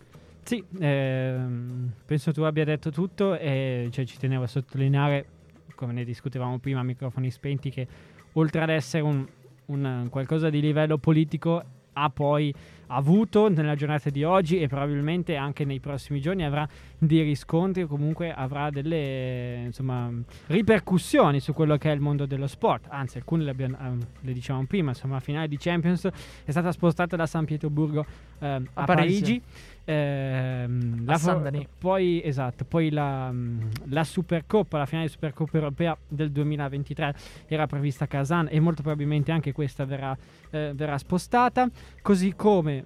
Sì, 0.44 0.62
ehm, 0.78 1.92
penso 2.04 2.30
tu 2.32 2.42
abbia 2.42 2.64
detto 2.64 2.90
tutto 2.90 3.36
e 3.38 3.88
cioè, 3.90 4.04
ci 4.04 4.18
tenevo 4.18 4.44
a 4.44 4.46
sottolineare, 4.46 5.26
come 5.74 5.94
ne 5.94 6.04
discutevamo 6.04 6.58
prima 6.58 6.80
a 6.80 6.82
microfoni 6.82 7.30
spenti, 7.30 7.70
che 7.70 7.86
oltre 8.32 8.60
ad 8.60 8.68
essere 8.68 9.02
un, 9.02 9.26
un 9.66 10.06
qualcosa 10.10 10.50
di 10.50 10.60
livello 10.60 10.98
politico 10.98 11.64
ha 11.94 12.10
poi 12.10 12.52
avuto 12.88 13.48
nella 13.48 13.74
giornata 13.74 14.10
di 14.10 14.24
oggi 14.24 14.60
e 14.60 14.68
probabilmente 14.68 15.36
anche 15.36 15.64
nei 15.64 15.80
prossimi 15.80 16.20
giorni 16.20 16.44
avrà 16.44 16.68
dei 16.98 17.22
riscontri 17.22 17.82
o 17.82 17.86
comunque 17.86 18.32
avrà 18.32 18.70
delle 18.70 19.62
insomma, 19.64 20.10
ripercussioni 20.46 21.40
su 21.40 21.52
quello 21.52 21.76
che 21.76 21.90
è 21.90 21.94
il 21.94 22.00
mondo 22.00 22.26
dello 22.26 22.46
sport. 22.46 22.86
Anzi, 22.90 23.18
alcune 23.18 23.44
le, 23.44 23.50
abbiamo, 23.50 23.76
eh, 23.78 24.06
le 24.20 24.32
dicevamo 24.32 24.66
prima, 24.66 24.90
insomma, 24.90 25.14
la 25.14 25.20
finale 25.20 25.48
di 25.48 25.56
Champions 25.56 26.06
è 26.44 26.50
stata 26.50 26.72
spostata 26.72 27.16
da 27.16 27.26
San 27.26 27.44
Pietroburgo 27.44 28.04
eh, 28.40 28.46
a, 28.46 28.62
A 28.74 28.84
Parigi. 28.84 29.20
Parigi. 29.20 29.42
A 29.92 30.66
la 31.04 31.18
fo- 31.18 31.24
Saint-Denis. 31.30 31.66
poi 31.78 32.22
esatto, 32.24 32.64
poi 32.64 32.90
la, 32.90 33.30
mm, 33.30 33.60
la 33.90 34.04
Supercoppa, 34.04 34.78
la 34.78 34.86
finale 34.86 35.06
di 35.06 35.12
Supercoppa 35.12 35.56
europea 35.58 35.96
del 36.08 36.30
2023 36.30 37.14
era 37.46 37.66
prevista 37.66 38.04
a 38.04 38.06
Kazan 38.06 38.48
e 38.50 38.60
molto 38.60 38.82
probabilmente 38.82 39.30
anche 39.32 39.52
questa 39.52 39.84
verrà, 39.84 40.16
eh, 40.50 40.72
verrà 40.74 40.96
spostata, 40.98 41.68
così 42.02 42.34
come 42.34 42.84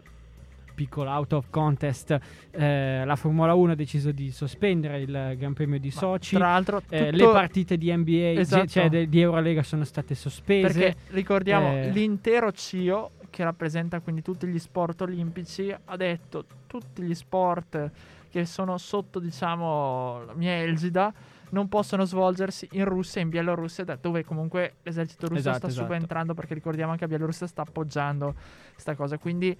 piccolo 0.79 1.11
out 1.11 1.33
of 1.33 1.47
contest 1.51 2.17
eh, 2.53 3.03
la 3.05 3.17
Formula 3.17 3.53
1 3.55 3.73
ha 3.73 3.75
deciso 3.75 4.13
di 4.13 4.31
sospendere 4.31 5.01
il 5.01 5.35
Gran 5.37 5.53
Premio 5.53 5.79
di 5.81 5.91
Sochi. 5.91 6.37
Tra 6.37 6.51
l'altro, 6.53 6.83
Eh, 6.89 7.11
le 7.11 7.25
partite 7.25 7.77
di 7.77 7.93
NBA, 7.93 8.39
Esatto. 8.41 8.67
cioè 8.69 8.89
de- 8.89 9.09
di 9.09 9.21
Eurolega 9.21 9.65
sono 9.65 9.83
state 9.83 10.15
sospese. 10.15 10.73
Perché 10.79 10.97
ricordiamo 11.11 11.73
Eh, 11.73 11.91
l'intero 11.91 12.53
CIO, 12.53 13.11
che 13.39 13.45
rappresenta 13.45 14.01
quindi 14.01 14.21
tutti 14.21 14.49
gli 14.49 14.59
sport 14.59 15.03
olimpici, 15.03 15.73
ha 15.85 15.97
detto 15.97 16.45
tutti 16.67 17.03
gli 17.03 17.15
sport 17.15 17.89
che 18.29 18.45
sono 18.45 18.77
sotto, 18.79 19.21
diciamo, 19.21 20.25
la 20.27 20.35
mia 20.35 20.57
elgida 20.57 21.15
non 21.51 21.69
possono 21.69 22.05
svolgersi 22.05 22.67
in 22.73 22.85
Russia 22.85 23.21
e 23.21 23.25
in 23.25 23.31
Bielorussia, 23.31 23.85
dove 24.01 24.25
comunque 24.25 24.75
l'esercito 24.83 25.29
russo 25.29 25.39
Esatto, 25.39 25.57
sta 25.59 25.67
esatto. 25.69 25.87
subentrando, 25.87 26.35
perché 26.35 26.53
ricordiamo 26.53 26.95
che 26.95 27.03
la 27.03 27.07
Bielorussia 27.07 27.47
sta 27.47 27.63
appoggiando 27.63 28.35
questa 28.73 28.97
cosa. 28.97 29.19
Quindi, 29.19 29.57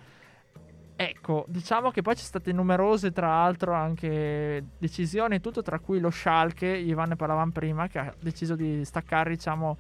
ecco, 0.97 1.45
diciamo 1.47 1.93
che 1.93 2.03
poi 2.03 2.17
ci 2.17 2.25
sono 2.25 2.41
state 2.41 2.53
numerose, 2.53 3.13
tra 3.13 3.29
l'altro, 3.29 3.75
anche 3.75 4.65
decisioni 4.77 5.37
e 5.37 5.41
tutto, 5.41 5.63
tra 5.63 5.79
cui 5.79 6.01
lo 6.01 6.11
Schalke, 6.11 6.67
Ivan 6.67 7.11
ne 7.11 7.17
parlavamo 7.17 7.53
prima, 7.53 7.87
che 7.87 8.01
ha 8.01 8.13
deciso 8.19 8.57
di 8.57 8.85
staccare, 8.85 9.31
diciamo, 9.31 9.77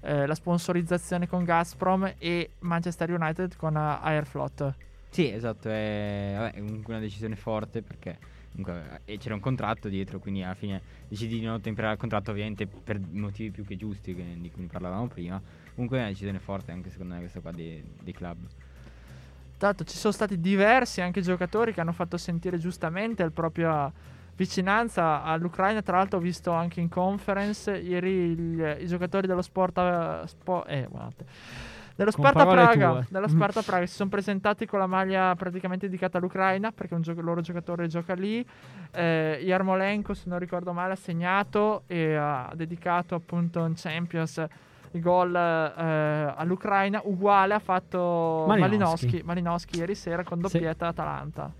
eh, 0.00 0.26
la 0.26 0.34
sponsorizzazione 0.34 1.28
con 1.28 1.44
Gazprom 1.44 2.14
e 2.18 2.50
Manchester 2.60 3.10
United 3.10 3.56
con 3.56 3.76
eh, 3.76 3.98
Airflot. 4.00 4.74
Sì, 5.10 5.32
esatto, 5.32 5.68
è, 5.68 6.34
vabbè, 6.36 6.60
una 6.86 6.98
decisione 6.98 7.34
forte 7.36 7.82
perché 7.82 8.18
comunque 8.50 9.00
eh, 9.04 9.16
c'era 9.18 9.34
un 9.34 9.40
contratto 9.40 9.88
dietro, 9.88 10.18
quindi 10.18 10.42
alla 10.42 10.54
fine 10.54 10.80
decidi 11.08 11.38
di 11.38 11.44
non 11.44 11.54
ottemperare 11.54 11.94
al 11.94 11.98
contratto 11.98 12.30
ovviamente 12.30 12.66
per 12.66 13.00
motivi 13.00 13.50
più 13.50 13.64
che 13.64 13.76
giusti 13.76 14.14
che- 14.14 14.36
di 14.38 14.50
cui 14.50 14.64
parlavamo 14.66 15.06
prima. 15.06 15.40
Comunque 15.74 15.98
è 15.98 16.00
una 16.00 16.10
decisione 16.10 16.38
forte 16.38 16.72
anche 16.72 16.90
secondo 16.90 17.14
me 17.14 17.20
questa 17.20 17.40
qua 17.40 17.52
dei, 17.52 17.82
dei 18.00 18.12
club. 18.12 18.38
L'altro 19.60 19.84
ci 19.84 19.96
sono 19.96 20.12
stati 20.12 20.40
diversi 20.40 21.00
anche 21.00 21.20
giocatori 21.20 21.72
che 21.72 21.80
hanno 21.80 21.92
fatto 21.92 22.16
sentire 22.16 22.58
giustamente 22.58 23.24
la 23.24 23.30
propria 23.30 23.90
vicinanza 24.38 25.22
all'Ucraina. 25.24 25.82
Tra 25.82 25.96
l'altro 25.96 26.18
ho 26.18 26.22
visto 26.22 26.52
anche 26.52 26.80
in 26.80 26.88
conference 26.88 27.76
ieri 27.76 28.10
il- 28.30 28.76
i 28.80 28.86
giocatori 28.86 29.26
dello 29.26 29.42
Sporta, 29.42 30.24
Spo- 30.26 30.64
eh, 30.64 30.86
guardate, 30.88 31.24
dello 31.96 32.12
Sparta 32.12 32.46
Praga, 32.46 33.04
Mm. 33.12 33.24
Sparta 33.24 33.62
Praga 33.62 33.84
si 33.84 33.94
sono 33.96 34.08
presentati 34.08 34.64
con 34.66 34.78
la 34.78 34.86
maglia 34.86 35.34
praticamente 35.34 35.86
dedicata 35.86 36.18
all'Ucraina 36.18 36.70
perché 36.70 36.94
un 36.94 37.02
gio- 37.02 37.20
loro 37.20 37.40
giocatore 37.40 37.88
gioca 37.88 38.14
lì. 38.14 38.46
Eh, 38.92 39.40
Yarmolenko, 39.42 40.14
se 40.14 40.28
non 40.28 40.38
ricordo 40.38 40.72
male, 40.72 40.92
ha 40.92 40.96
segnato 40.96 41.82
e 41.88 42.14
ha 42.14 42.50
dedicato 42.54 43.16
appunto 43.16 43.64
in 43.66 43.72
Champions 43.74 44.46
il 44.92 45.00
gol 45.02 45.34
eh, 45.34 46.32
all'Ucraina. 46.36 47.00
Uguale 47.02 47.54
ha 47.54 47.58
fatto 47.58 48.44
Malinowski. 48.46 48.60
Malinowski, 48.60 49.22
Malinowski 49.24 49.78
ieri 49.78 49.94
sera 49.96 50.22
con 50.22 50.36
Sì. 50.36 50.42
doppietta 50.58 50.86
Atalanta. 50.86 51.50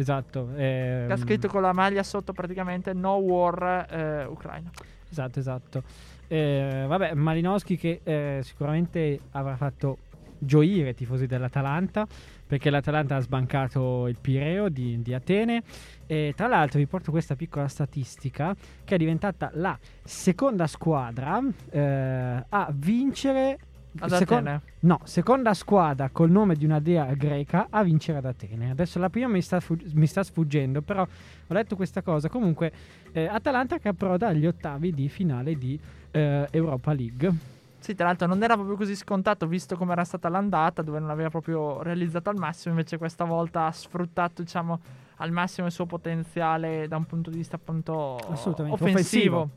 Esatto. 0.00 0.48
ehm, 0.56 1.06
Che 1.06 1.12
ha 1.12 1.16
scritto 1.16 1.48
con 1.48 1.62
la 1.62 1.72
maglia 1.72 2.02
sotto 2.02 2.32
praticamente 2.32 2.92
No 2.94 3.16
War 3.16 3.86
eh, 3.90 4.24
Ucraina. 4.24 4.70
Esatto, 5.10 5.38
esatto. 5.38 5.82
Eh, 6.26 6.84
vabbè, 6.86 7.14
Malinowski 7.14 7.76
che 7.76 8.00
eh, 8.02 8.40
sicuramente 8.42 9.20
avrà 9.32 9.56
fatto 9.56 9.98
gioire 10.38 10.90
i 10.90 10.94
tifosi 10.94 11.26
dell'Atalanta 11.26 12.06
perché 12.46 12.70
l'Atalanta 12.70 13.16
ha 13.16 13.20
sbancato 13.20 14.06
il 14.06 14.16
Pireo 14.18 14.70
di, 14.70 15.02
di 15.02 15.12
Atene 15.12 15.62
e 16.06 16.32
tra 16.34 16.46
l'altro 16.46 16.78
vi 16.78 16.86
porto 16.86 17.10
questa 17.10 17.36
piccola 17.36 17.68
statistica 17.68 18.56
che 18.82 18.94
è 18.94 18.98
diventata 18.98 19.50
la 19.54 19.78
seconda 20.02 20.66
squadra 20.66 21.40
eh, 21.70 22.44
a 22.48 22.72
vincere 22.74 23.58
Ad 23.98 24.10
secon- 24.12 24.38
Atene. 24.38 24.60
No, 24.80 25.00
seconda 25.02 25.52
squadra 25.52 26.08
col 26.10 26.30
nome 26.30 26.54
di 26.54 26.64
una 26.64 26.78
dea 26.80 27.12
greca 27.14 27.66
a 27.70 27.82
vincere 27.82 28.18
ad 28.18 28.24
Atene. 28.24 28.70
Adesso 28.70 28.98
la 28.98 29.10
prima 29.10 29.28
mi 29.28 29.42
sta, 29.42 29.58
fu- 29.60 29.76
mi 29.94 30.06
sta 30.06 30.22
sfuggendo, 30.22 30.80
però 30.80 31.02
ho 31.02 31.52
letto 31.54 31.74
questa 31.76 32.00
cosa. 32.02 32.28
Comunque, 32.28 32.72
eh, 33.12 33.26
Atalanta 33.26 33.78
che 33.78 33.88
approda 33.88 34.28
agli 34.28 34.46
ottavi 34.46 34.92
di 34.92 35.08
finale 35.08 35.56
di 35.56 35.78
eh, 36.12 36.46
Europa 36.50 36.92
League. 36.92 37.58
Sì, 37.80 37.94
tra 37.94 38.06
l'altro 38.06 38.26
non 38.26 38.42
era 38.42 38.54
proprio 38.54 38.76
così 38.76 38.94
scontato 38.94 39.46
visto 39.46 39.74
come 39.74 39.92
era 39.92 40.04
stata 40.04 40.28
l'andata, 40.28 40.82
dove 40.82 40.98
non 40.98 41.08
aveva 41.10 41.30
proprio 41.30 41.82
realizzato 41.82 42.28
al 42.28 42.36
massimo, 42.36 42.74
invece 42.74 42.98
questa 42.98 43.24
volta 43.24 43.66
ha 43.66 43.72
sfruttato, 43.72 44.42
diciamo, 44.42 44.80
al 45.16 45.30
massimo 45.32 45.66
il 45.66 45.72
suo 45.72 45.86
potenziale 45.86 46.86
da 46.88 46.96
un 46.96 47.06
punto 47.06 47.30
di 47.30 47.36
vista 47.38 47.56
appunto 47.56 47.92
offensivo. 47.92 48.74
offensivo. 48.74 49.50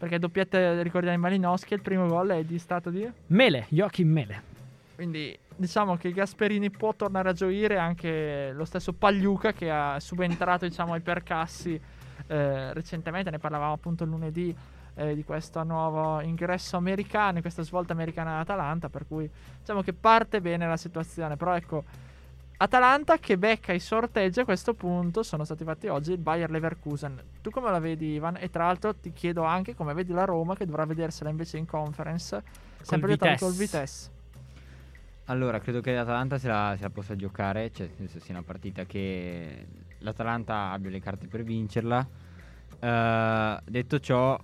Perché 0.00 0.18
doppiette, 0.18 0.82
ricordiamo 0.82 1.14
di 1.14 1.20
Malinowski, 1.20 1.74
il 1.74 1.82
primo 1.82 2.06
gol 2.06 2.30
è 2.30 2.42
di 2.42 2.58
stato 2.58 2.88
di... 2.88 3.06
Mele, 3.26 3.66
Joachim 3.68 4.08
Mele. 4.08 4.42
Quindi 4.94 5.38
diciamo 5.54 5.98
che 5.98 6.10
Gasperini 6.10 6.70
può 6.70 6.94
tornare 6.94 7.28
a 7.28 7.32
gioire 7.34 7.76
anche 7.76 8.50
lo 8.54 8.64
stesso 8.64 8.94
Pagliuca 8.94 9.52
che 9.52 9.70
ha 9.70 10.00
subentrato 10.00 10.66
diciamo 10.66 10.94
ai 10.94 11.02
percassi 11.02 11.78
eh, 12.28 12.72
recentemente, 12.72 13.30
ne 13.30 13.38
parlavamo 13.38 13.74
appunto 13.74 14.06
lunedì 14.06 14.56
eh, 14.94 15.14
di 15.14 15.22
questo 15.22 15.62
nuovo 15.64 16.22
ingresso 16.22 16.78
americano, 16.78 17.34
in 17.34 17.42
questa 17.42 17.62
svolta 17.62 17.92
americana 17.92 18.36
all'Atalanta, 18.36 18.88
per 18.88 19.06
cui 19.06 19.28
diciamo 19.58 19.82
che 19.82 19.92
parte 19.92 20.40
bene 20.40 20.66
la 20.66 20.78
situazione, 20.78 21.36
però 21.36 21.54
ecco 21.54 21.84
Atalanta 22.62 23.16
che 23.16 23.38
becca 23.38 23.72
i 23.72 23.80
sorteggi 23.80 24.40
a 24.40 24.44
questo 24.44 24.74
punto 24.74 25.22
sono 25.22 25.44
stati 25.44 25.64
fatti 25.64 25.88
oggi 25.88 26.12
il 26.12 26.18
Bayer 26.18 26.50
Leverkusen. 26.50 27.18
Tu 27.40 27.48
come 27.48 27.70
la 27.70 27.78
vedi 27.78 28.12
Ivan? 28.12 28.36
E 28.38 28.50
tra 28.50 28.66
l'altro 28.66 28.94
ti 28.94 29.14
chiedo 29.14 29.44
anche 29.44 29.74
come 29.74 29.94
vedi 29.94 30.12
la 30.12 30.26
Roma 30.26 30.54
che 30.54 30.66
dovrà 30.66 30.84
vedersela 30.84 31.30
invece 31.30 31.56
in 31.56 31.64
conference, 31.64 32.42
sempre 32.82 33.12
Vitesse. 33.12 33.42
col 33.42 33.54
Vitesse. 33.54 34.10
Allora, 35.24 35.58
credo 35.58 35.80
che 35.80 35.94
l'Atalanta 35.94 36.36
se 36.36 36.48
la, 36.48 36.74
se 36.76 36.82
la 36.82 36.90
possa 36.90 37.16
giocare, 37.16 37.72
cioè 37.72 37.86
nel 37.86 38.10
senso 38.10 38.20
sia 38.20 38.34
una 38.34 38.42
partita 38.42 38.84
che 38.84 39.66
l'Atalanta 40.00 40.70
abbia 40.70 40.90
le 40.90 41.00
carte 41.00 41.28
per 41.28 41.42
vincerla. 41.42 42.06
Eh, 42.78 43.58
detto 43.64 44.00
ciò, 44.00 44.38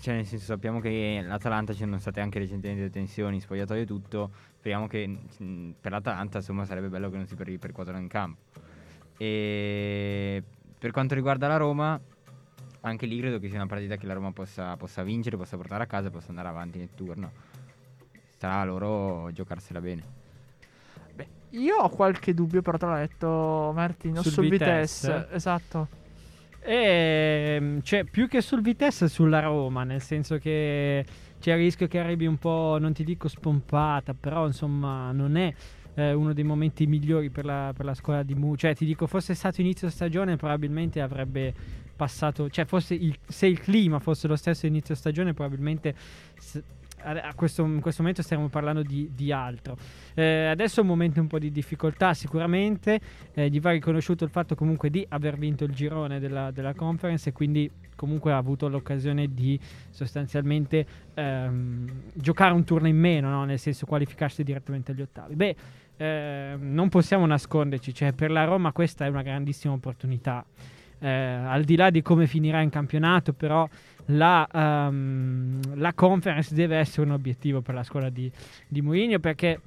cioè 0.00 0.14
nel 0.14 0.26
senso 0.26 0.44
sappiamo 0.44 0.78
che 0.78 1.24
l'Atalanta 1.26 1.72
ci 1.72 1.80
sono 1.80 1.98
state 1.98 2.20
anche 2.20 2.38
recentemente 2.38 2.88
tensioni, 2.88 3.40
spogliatoio 3.40 3.82
e 3.82 3.86
tutto. 3.86 4.30
Speriamo 4.68 4.86
che 4.86 5.06
mh, 5.06 5.70
per 5.80 5.92
l'Atalanta 5.92 6.38
insomma 6.38 6.66
sarebbe 6.66 6.88
bello 6.88 7.08
che 7.08 7.16
non 7.16 7.26
si 7.26 7.34
per- 7.34 7.46
ripercuotano 7.46 7.96
in 7.98 8.06
campo. 8.06 8.42
E 9.16 10.42
per 10.78 10.90
quanto 10.90 11.14
riguarda 11.14 11.48
la 11.48 11.56
Roma, 11.56 11.98
anche 12.82 13.06
lì 13.06 13.18
credo 13.18 13.38
che 13.38 13.48
sia 13.48 13.56
una 13.56 13.66
partita 13.66 13.96
che 13.96 14.04
la 14.04 14.12
Roma 14.12 14.30
possa, 14.30 14.76
possa 14.76 15.02
vincere, 15.02 15.38
possa 15.38 15.56
portare 15.56 15.84
a 15.84 15.86
casa, 15.86 16.10
possa 16.10 16.28
andare 16.28 16.48
avanti 16.48 16.76
nel 16.76 16.90
turno. 16.94 17.30
Sarà 18.36 18.60
a 18.60 18.64
loro 18.64 19.30
giocarsela 19.32 19.80
bene. 19.80 20.02
Beh, 21.14 21.26
io 21.50 21.76
ho 21.76 21.88
qualche 21.88 22.34
dubbio, 22.34 22.60
però 22.60 22.76
te 22.76 22.84
l'ha 22.84 22.98
detto 22.98 23.72
Martino, 23.74 24.20
sul, 24.20 24.32
Sul 24.32 24.48
Vitesse. 24.50 25.12
Vitesse? 25.12 25.34
Esatto. 25.34 25.88
E, 26.60 27.78
cioè, 27.82 28.04
più 28.04 28.28
che 28.28 28.42
sul 28.42 28.60
Vitesse, 28.60 29.08
sulla 29.08 29.40
Roma, 29.40 29.84
nel 29.84 30.02
senso 30.02 30.36
che 30.36 31.06
c'è 31.40 31.52
il 31.52 31.58
rischio 31.58 31.86
che 31.86 31.98
arrivi 31.98 32.26
un 32.26 32.36
po', 32.38 32.76
non 32.80 32.92
ti 32.92 33.04
dico 33.04 33.28
spompata, 33.28 34.14
però 34.14 34.46
insomma 34.46 35.12
non 35.12 35.36
è 35.36 35.52
eh, 35.94 36.12
uno 36.12 36.32
dei 36.32 36.44
momenti 36.44 36.86
migliori 36.86 37.30
per 37.30 37.44
la, 37.44 37.72
per 37.76 37.84
la 37.84 37.94
squadra 37.94 38.22
di 38.22 38.34
Mu. 38.34 38.56
Cioè, 38.56 38.74
ti 38.74 38.84
dico, 38.84 39.06
fosse 39.06 39.34
stato 39.34 39.60
inizio 39.60 39.88
stagione, 39.90 40.36
probabilmente 40.36 41.00
avrebbe 41.00 41.52
passato, 41.96 42.48
cioè, 42.48 42.64
fosse 42.64 42.94
il- 42.94 43.18
se 43.26 43.46
il 43.46 43.58
clima 43.60 43.98
fosse 43.98 44.28
lo 44.28 44.36
stesso 44.36 44.66
inizio 44.66 44.94
stagione, 44.94 45.34
probabilmente 45.34 45.94
s- 46.38 46.62
a 47.00 47.10
a 47.10 47.34
questo, 47.34 47.64
in 47.64 47.80
questo 47.80 48.02
momento 48.02 48.22
stiamo 48.22 48.48
parlando 48.48 48.82
di, 48.82 49.10
di 49.14 49.30
altro. 49.32 49.76
Eh, 50.14 50.46
adesso 50.46 50.80
è 50.80 50.82
un 50.82 50.88
momento 50.88 51.20
un 51.20 51.28
po' 51.28 51.38
di 51.38 51.50
difficoltà 51.52 52.12
sicuramente, 52.14 53.00
eh, 53.34 53.48
gli 53.48 53.60
va 53.60 53.70
riconosciuto 53.70 54.24
il 54.24 54.30
fatto 54.30 54.54
comunque 54.56 54.90
di 54.90 55.04
aver 55.08 55.36
vinto 55.38 55.62
il 55.64 55.72
girone 55.72 56.18
della, 56.18 56.50
della 56.50 56.74
conference 56.74 57.28
e 57.28 57.32
quindi 57.32 57.70
comunque 57.98 58.30
ha 58.30 58.36
avuto 58.36 58.68
l'occasione 58.68 59.34
di 59.34 59.58
sostanzialmente 59.90 60.86
ehm, 61.14 62.02
giocare 62.14 62.54
un 62.54 62.62
turno 62.62 62.86
in 62.86 62.96
meno, 62.96 63.28
no? 63.28 63.44
nel 63.44 63.58
senso 63.58 63.86
qualificarsi 63.86 64.44
direttamente 64.44 64.92
agli 64.92 65.02
ottavi. 65.02 65.34
Beh, 65.34 65.56
ehm, 65.96 66.72
non 66.72 66.88
possiamo 66.88 67.26
nasconderci, 67.26 67.92
cioè 67.92 68.12
per 68.12 68.30
la 68.30 68.44
Roma 68.44 68.70
questa 68.70 69.04
è 69.04 69.08
una 69.08 69.22
grandissima 69.22 69.74
opportunità. 69.74 70.44
Eh, 71.00 71.08
al 71.08 71.64
di 71.64 71.74
là 71.74 71.90
di 71.90 72.02
come 72.02 72.28
finirà 72.28 72.60
in 72.60 72.70
campionato, 72.70 73.32
però 73.32 73.68
la, 74.06 74.46
ehm, 74.52 75.76
la 75.76 75.92
conference 75.94 76.54
deve 76.54 76.76
essere 76.76 77.06
un 77.06 77.12
obiettivo 77.12 77.60
per 77.60 77.74
la 77.74 77.82
scuola 77.82 78.10
di, 78.10 78.30
di 78.68 78.80
Mourinho 78.80 79.18
perché 79.18 79.60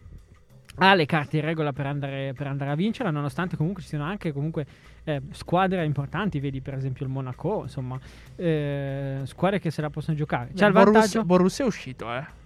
ha 0.76 0.94
le 0.94 1.06
carte 1.06 1.38
in 1.38 1.44
regola 1.44 1.74
per 1.74 1.86
andare, 1.86 2.34
per 2.34 2.48
andare 2.48 2.72
a 2.72 2.76
vincerla, 2.76 3.12
nonostante 3.12 3.58
comunque 3.58 3.82
ci 3.82 3.90
siano 3.90 4.06
anche 4.06 4.32
comunque, 4.32 4.66
eh, 5.04 5.22
squadre 5.32 5.84
importanti, 5.86 6.40
vedi 6.40 6.62
per 6.62 6.76
esempio 6.76 7.06
il 7.06 7.12
Monaco, 7.12 7.64
insomma, 7.64 8.00
eh, 8.36 9.22
squadre 9.24 9.60
che 9.60 9.72
se 9.72 9.82
la 9.82 9.90
possono 9.90 10.16
giocare. 10.16 10.52
C'è 10.54 10.68
il 10.68 10.72
Borussia, 10.74 11.00
vantaggio... 11.00 11.24
Borussia 11.26 11.64
è 11.64 11.68
uscito, 11.68 12.14
eh. 12.14 12.40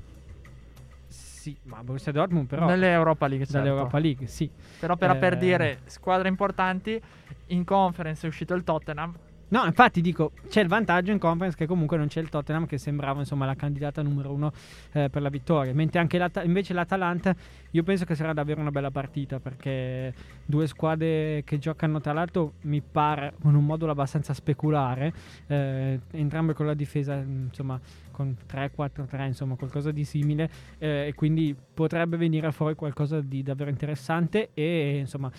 Sì, 1.08 1.56
ma 1.64 1.84
Borussia 1.84 2.12
Dortmund 2.12 2.48
però... 2.48 2.66
Nell'Europa 2.66 3.28
League, 3.28 3.46
certo. 3.46 3.62
Dall'Europa 3.62 4.00
League, 4.00 4.26
sì. 4.26 4.50
Però 4.80 4.96
per, 4.96 5.18
per 5.20 5.34
Eh, 5.34 5.38
dire 5.38 5.80
squadre 5.86 6.28
importanti, 6.28 7.00
in 7.48 7.64
conference 7.64 8.26
è 8.26 8.30
uscito 8.30 8.54
il 8.56 8.64
Tottenham. 8.64 9.14
No, 9.56 9.64
infatti 9.64 10.02
dico, 10.02 10.34
c'è 10.50 10.60
il 10.60 10.68
vantaggio 10.68 11.12
in 11.12 11.18
conference 11.18 11.56
che 11.56 11.66
comunque 11.66 11.96
non 11.96 12.08
c'è 12.08 12.20
il 12.20 12.28
Tottenham 12.28 12.66
che 12.66 12.78
sembrava 12.78 13.22
insomma 13.22 13.46
la 13.46 13.56
candidata 13.56 14.02
numero 14.02 14.34
uno 14.34 14.52
eh, 14.92 15.10
per 15.10 15.22
la 15.22 15.30
vittoria, 15.30 15.74
mentre 15.74 16.02
anche 16.02 16.18
l'Ata- 16.18 16.44
invece 16.44 16.74
l'Atalanta 16.74 17.34
io 17.72 17.82
penso 17.84 18.04
che 18.04 18.16
sarà 18.16 18.34
davvero 18.34 18.60
una 18.60 18.72
bella 18.72 18.92
partita 18.92 19.40
perché 19.40 20.14
due 20.44 20.68
squadre 20.68 21.44
che 21.46 21.58
giocano 21.58 22.02
tra 22.02 22.12
l'altro 22.12 22.56
mi 22.64 22.82
pare 22.82 23.36
con 23.42 23.56
un 23.56 23.66
modulo 23.66 23.94
abbastanza 23.94 24.34
speculare, 24.34 25.14
eh, 25.48 26.02
entrambe 26.12 26.54
con 26.54 26.66
la 26.66 26.74
difesa 26.74 27.16
insomma 27.16 27.80
con 28.12 28.36
3-4-3 28.52 29.26
insomma 29.26 29.56
qualcosa 29.56 29.92
di 29.92 30.04
simile 30.04 30.50
eh, 30.80 31.08
e 31.08 31.14
quindi 31.14 31.56
potrebbe 31.74 32.18
venire 32.18 32.52
fuori 32.52 32.76
qualcosa 32.76 33.22
di 33.22 33.42
davvero 33.42 33.70
interessante 33.70 34.50
e 34.54 34.98
insomma 34.98 35.32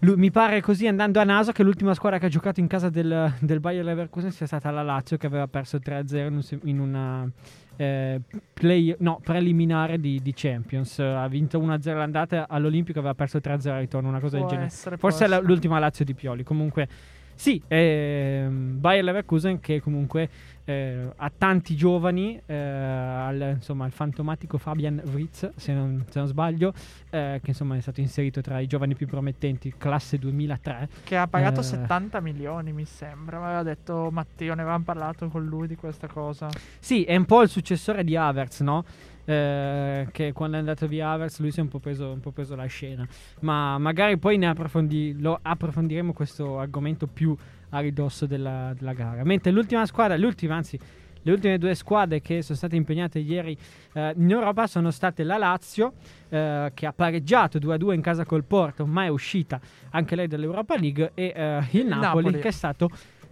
lui- 0.00 0.16
mi 0.16 0.30
pare 0.30 0.60
così 0.60 0.86
andando 0.86 1.20
a 1.20 1.24
naso 1.24 1.52
che 1.52 1.62
l'ultima 1.62 1.94
squadra 1.94 2.18
che 2.18 2.26
ha 2.26 2.28
giocato 2.28 2.60
in 2.60 2.66
casa 2.66 2.88
del, 2.88 3.32
del 3.40 3.60
Bayer 3.60 3.84
Leverkusen 3.84 4.30
sia 4.30 4.46
stata 4.46 4.70
la 4.70 4.82
Lazio 4.82 5.16
che 5.16 5.26
aveva 5.26 5.46
perso 5.48 5.78
3-0 5.78 6.58
in, 6.64 6.78
una 6.78 7.28
eh, 7.76 8.20
play, 8.52 8.94
no, 9.00 9.20
preliminare 9.22 9.98
di, 10.00 10.20
di 10.22 10.32
Champions. 10.34 10.98
Ha 10.98 11.26
vinto 11.28 11.58
1-0 11.60 11.96
l'andata 11.96 12.46
all'Olimpico 12.48 12.98
aveva 12.98 13.14
perso 13.14 13.38
3-0 13.38 13.68
al 13.70 13.80
ritorno, 13.80 14.08
una 14.08 14.20
cosa 14.20 14.36
Può 14.38 14.46
del 14.46 14.54
genere. 14.54 14.66
essere, 14.72 14.96
Forse 14.96 15.24
è 15.24 15.28
la- 15.28 15.40
l'ultima 15.40 15.78
Lazio 15.78 16.04
di 16.04 16.14
Pioli. 16.14 16.42
Comunque, 16.44 16.88
sì, 17.34 17.62
ehm, 17.68 18.80
Bayer 18.80 19.04
Leverkusen 19.04 19.60
che 19.60 19.80
comunque 19.80 20.28
eh, 20.68 21.10
ha 21.16 21.32
tanti 21.36 21.74
giovani, 21.74 22.38
eh, 22.44 22.54
al, 22.54 23.52
insomma, 23.54 23.86
il 23.86 23.92
fantomatico 23.92 24.58
Fabian 24.58 25.00
Writz, 25.06 25.50
se 25.56 25.72
non, 25.72 26.04
se 26.10 26.18
non 26.18 26.28
sbaglio, 26.28 26.74
eh, 27.08 27.40
che 27.42 27.50
insomma 27.50 27.74
è 27.74 27.80
stato 27.80 28.00
inserito 28.00 28.42
tra 28.42 28.58
i 28.60 28.66
giovani 28.66 28.94
più 28.94 29.06
promettenti, 29.06 29.72
classe 29.78 30.18
2003. 30.18 30.88
Che 31.04 31.16
ha 31.16 31.26
pagato 31.26 31.60
Eh. 31.60 31.62
70 31.62 32.20
milioni, 32.20 32.74
mi 32.74 32.84
sembra. 32.84 33.38
Mi 33.38 33.44
aveva 33.46 33.62
detto 33.62 34.10
Matteo, 34.12 34.52
ne 34.54 34.60
avevamo 34.60 34.84
parlato 34.84 35.28
con 35.28 35.46
lui 35.46 35.68
di 35.68 35.76
questa 35.76 36.06
cosa. 36.06 36.48
Sì, 36.78 37.02
è 37.04 37.16
un 37.16 37.24
po' 37.24 37.40
il 37.40 37.48
successore 37.48 38.04
di 38.04 38.14
Havertz, 38.14 38.60
no? 38.60 38.84
Eh, 39.24 40.08
che 40.10 40.32
quando 40.32 40.56
è 40.56 40.58
andato 40.58 40.86
via 40.86 41.10
Havertz 41.10 41.40
lui 41.40 41.50
si 41.50 41.60
è 41.60 41.62
un 41.62 41.68
po' 41.68 41.78
preso, 41.78 42.12
un 42.12 42.20
po' 42.20 42.30
preso 42.30 42.54
la 42.56 42.66
scena. 42.66 43.08
Ma 43.40 43.78
magari 43.78 44.18
poi 44.18 44.36
ne 44.36 44.48
approfondi- 44.48 45.16
lo 45.18 45.38
approfondiremo 45.40 46.12
questo 46.12 46.58
argomento 46.58 47.06
più 47.06 47.34
a 47.70 47.80
ridosso 47.80 48.26
della, 48.26 48.72
della 48.76 48.92
gara. 48.92 49.24
Mentre 49.24 49.50
l'ultima 49.50 49.86
squadra, 49.86 50.16
l'ultima, 50.16 50.56
anzi, 50.56 50.78
le 51.22 51.32
ultime 51.32 51.58
due 51.58 51.74
squadre 51.74 52.20
che 52.20 52.42
sono 52.42 52.56
state 52.56 52.76
impegnate 52.76 53.18
ieri 53.18 53.56
eh, 53.92 54.14
in 54.16 54.30
Europa 54.30 54.66
sono 54.66 54.90
state 54.90 55.24
la 55.24 55.36
Lazio, 55.36 55.94
eh, 56.28 56.70
che 56.72 56.86
ha 56.86 56.92
pareggiato 56.92 57.58
2-2 57.58 57.92
in 57.92 58.00
casa 58.00 58.24
col 58.24 58.44
Porto, 58.44 58.86
ma 58.86 59.04
è 59.04 59.08
uscita 59.08 59.60
anche 59.90 60.16
lei 60.16 60.26
dall'Europa 60.26 60.76
League, 60.76 61.12
e 61.14 61.32
eh, 61.34 61.64
il, 61.72 61.86
Napoli, 61.86 62.24
Napoli. 62.24 62.38
che 62.40 62.48
è 62.48 62.52
stato 62.52 62.90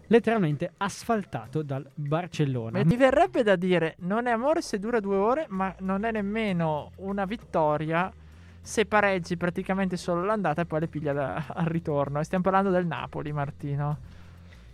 letteralmente 0.09 0.73
asfaltato 0.77 1.63
dal 1.63 1.89
Barcellona. 1.95 2.83
Mi 2.85 2.97
verrebbe 2.97 3.43
da 3.43 3.57
dire, 3.57 3.97
non 4.01 4.27
è 4.27 4.31
amore 4.31 4.63
se 4.63 4.79
dura 4.79 5.01
due 5.01 5.17
ore, 5.17 5.47
ma 5.49 5.75
non 5.81 6.05
è 6.05 6.13
nemmeno 6.13 6.93
una 6.97 7.25
vittoria 7.25 8.13
se 8.61 8.85
pareggi 8.85 9.37
praticamente 9.37 9.97
solo 9.97 10.25
l'andata 10.25 10.63
e 10.63 10.67
poi 10.67 10.81
le 10.81 10.89
piglia 10.89 11.13
da- 11.13 11.45
al 11.47 11.67
ritorno. 11.67 12.21
E 12.21 12.25
stiamo 12.25 12.43
parlando 12.43 12.71
del 12.71 12.87
Napoli, 12.87 13.33
Martino. 13.33 13.99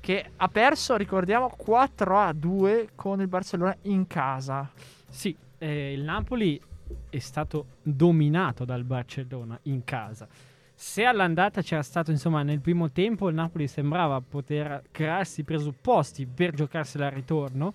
Che 0.02 0.30
ha 0.34 0.48
perso, 0.48 0.96
ricordiamo, 0.96 1.48
4 1.56 2.18
a 2.18 2.32
2 2.32 2.88
con 2.96 3.20
il 3.20 3.28
Barcellona 3.28 3.76
in 3.82 4.08
casa. 4.08 4.68
Sì, 5.08 5.36
eh, 5.58 5.92
il 5.92 6.02
Napoli 6.02 6.60
è 7.08 7.18
stato 7.20 7.66
dominato 7.82 8.64
dal 8.64 8.82
Barcellona 8.82 9.56
in 9.62 9.84
casa. 9.84 10.26
Se 10.74 11.04
all'andata 11.04 11.62
c'era 11.62 11.84
stato, 11.84 12.10
insomma, 12.10 12.42
nel 12.42 12.58
primo 12.58 12.90
tempo 12.90 13.28
il 13.28 13.36
Napoli 13.36 13.68
sembrava 13.68 14.20
poter 14.20 14.82
crearsi 14.90 15.42
i 15.42 15.44
presupposti 15.44 16.26
per 16.26 16.52
giocarsela 16.52 17.06
al 17.06 17.12
ritorno. 17.12 17.72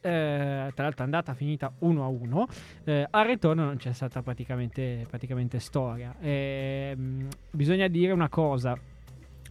eh, 0.00 0.72
tra 0.74 0.82
l'altro 0.82 1.04
andata 1.04 1.34
finita 1.34 1.72
1 1.78 2.02
a 2.02 2.08
1 2.08 2.48
eh, 2.84 3.06
al 3.10 3.26
ritorno 3.26 3.64
non 3.64 3.76
c'è 3.76 3.92
stata 3.92 4.22
praticamente, 4.22 5.04
praticamente 5.06 5.58
storia 5.58 6.16
Ehm, 6.20 7.28
bisogna 7.50 7.86
dire 7.86 8.10
una 8.10 8.30
cosa 8.30 8.76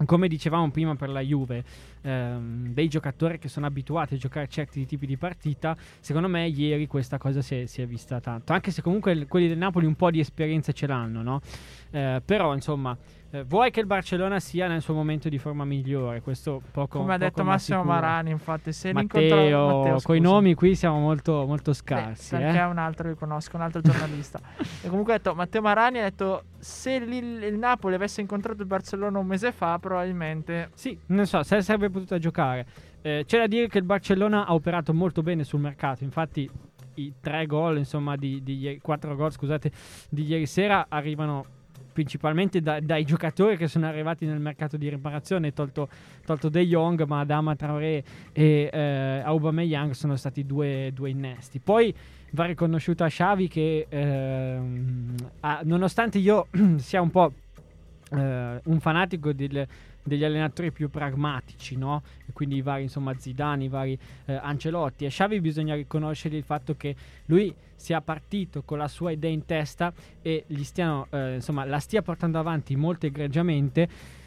come 0.05 0.27
dicevamo 0.27 0.71
prima 0.71 0.95
per 0.95 1.09
la 1.09 1.19
Juve, 1.21 1.63
ehm, 2.01 2.73
dei 2.73 2.87
giocatori 2.87 3.39
che 3.39 3.47
sono 3.47 3.65
abituati 3.65 4.15
a 4.15 4.17
giocare 4.17 4.47
certi 4.47 4.85
tipi 4.85 5.05
di 5.05 5.17
partita, 5.17 5.75
secondo 5.99 6.27
me 6.27 6.47
ieri 6.47 6.87
questa 6.87 7.17
cosa 7.17 7.41
si 7.41 7.61
è, 7.61 7.65
si 7.65 7.81
è 7.81 7.87
vista 7.87 8.19
tanto. 8.19 8.53
Anche 8.53 8.71
se 8.71 8.81
comunque 8.81 9.27
quelli 9.27 9.47
del 9.47 9.57
Napoli 9.57 9.85
un 9.85 9.95
po' 9.95 10.11
di 10.11 10.19
esperienza 10.19 10.71
ce 10.71 10.87
l'hanno, 10.87 11.21
no? 11.21 11.41
Eh, 11.91 12.21
però 12.23 12.53
insomma, 12.53 12.95
eh, 13.31 13.43
vuoi 13.43 13.69
che 13.69 13.79
il 13.79 13.85
Barcellona 13.85 14.39
sia 14.39 14.67
nel 14.67 14.81
suo 14.81 14.95
momento 14.95 15.29
di 15.29 15.37
forma 15.37 15.63
migliore, 15.63 16.21
questo 16.21 16.61
poco 16.71 16.97
Come 16.99 17.13
ha 17.13 17.17
poco 17.17 17.29
detto 17.29 17.43
ma 17.43 17.51
Massimo. 17.51 17.83
Marani, 17.83 18.31
infatti. 18.31 18.73
Se 18.73 18.91
Matteo, 18.91 19.77
Matteo, 19.77 19.99
con 20.01 20.15
i 20.15 20.19
nomi 20.19 20.55
qui 20.55 20.73
siamo 20.73 20.99
molto, 20.99 21.45
molto 21.45 21.73
scarsi. 21.73 22.35
perché 22.35 22.57
è 22.57 22.61
eh. 22.61 22.65
un 22.65 22.79
altro 22.79 23.09
che 23.09 23.15
conosco, 23.15 23.55
un 23.55 23.61
altro 23.61 23.81
giornalista. 23.81 24.39
e 24.81 24.89
comunque 24.89 25.13
ha 25.13 25.17
detto, 25.17 25.35
Matteo 25.35 25.61
Marani 25.61 25.99
ha 25.99 26.03
detto, 26.03 26.43
se 26.57 26.93
il, 26.93 27.43
il 27.43 27.57
Napoli 27.57 27.93
avesse 27.93 28.19
incontrato 28.21 28.61
il 28.61 28.67
Barcellona 28.67 29.19
un 29.19 29.27
mese 29.27 29.51
fa, 29.51 29.77
probabilmente... 29.77 30.71
Sì, 30.73 30.97
non 31.07 31.27
so, 31.27 31.43
se 31.43 31.61
sarebbe 31.61 31.91
potuta 31.91 32.17
giocare. 32.17 32.65
Eh, 33.01 33.23
c'è 33.27 33.37
da 33.37 33.47
dire 33.47 33.67
che 33.67 33.77
il 33.77 33.85
Barcellona 33.85 34.45
ha 34.47 34.53
operato 34.53 34.91
molto 34.91 35.21
bene 35.21 35.43
sul 35.43 35.59
mercato, 35.59 36.03
infatti 36.03 36.49
i 36.95 37.13
tre 37.21 37.45
gol, 37.45 37.77
insomma, 37.77 38.15
di, 38.15 38.41
di 38.43 38.57
ieri- 38.57 38.79
quattro 38.79 39.15
gol, 39.15 39.31
scusate, 39.31 39.71
di 40.09 40.25
ieri 40.25 40.47
sera 40.47 40.87
arrivano 40.89 41.45
principalmente 41.91 42.61
da- 42.61 42.79
dai 42.79 43.03
giocatori 43.05 43.57
che 43.57 43.67
sono 43.67 43.87
arrivati 43.87 44.25
nel 44.25 44.39
mercato 44.39 44.77
di 44.77 44.89
riparazione, 44.89 45.53
tolto, 45.53 45.89
tolto 46.25 46.49
De 46.49 46.65
Jong, 46.65 47.03
ma 47.05 47.19
Adama 47.21 47.55
Traoré 47.55 48.03
e 48.31 48.69
eh, 48.71 49.21
Aubameyang 49.23 49.91
sono 49.91 50.15
stati 50.15 50.45
due, 50.45 50.91
due 50.93 51.09
innesti. 51.09 51.59
Poi 51.59 51.93
va 52.31 52.45
riconosciuto 52.45 53.03
a 53.03 53.07
Xavi 53.07 53.47
che 53.47 53.87
ehm, 53.89 55.15
ha- 55.41 55.61
nonostante 55.63 56.17
io 56.19 56.47
sia 56.77 57.01
un 57.01 57.09
po' 57.09 57.31
eh, 58.11 58.61
un 58.63 58.79
fanatico 58.79 59.33
del- 59.33 59.67
degli 60.09 60.25
allenatori 60.25 60.73
più 60.73 60.89
pragmatici, 60.89 61.77
no? 61.77 62.03
E 62.27 62.33
quindi 62.33 62.57
i 62.57 62.61
vari, 62.61 62.83
insomma, 62.83 63.13
Zidane, 63.17 63.63
i 63.63 63.69
vari 63.69 63.97
eh, 64.25 64.33
Ancelotti. 64.33 65.05
E 65.05 65.07
Xavi 65.07 65.39
bisogna 65.39 65.75
riconoscere 65.75 66.35
il 66.35 66.43
fatto 66.43 66.75
che 66.75 66.93
lui 67.27 67.55
sia 67.75 68.01
partito 68.01 68.63
con 68.63 68.77
la 68.77 68.89
sua 68.89 69.11
idea 69.11 69.31
in 69.31 69.45
testa 69.45 69.93
e 70.21 70.43
gli 70.47 70.63
stiano, 70.63 71.07
eh, 71.11 71.35
insomma, 71.35 71.63
la 71.63 71.79
stia 71.79 72.01
portando 72.01 72.37
avanti 72.37 72.75
molto 72.75 73.05
egregiamente. 73.05 74.17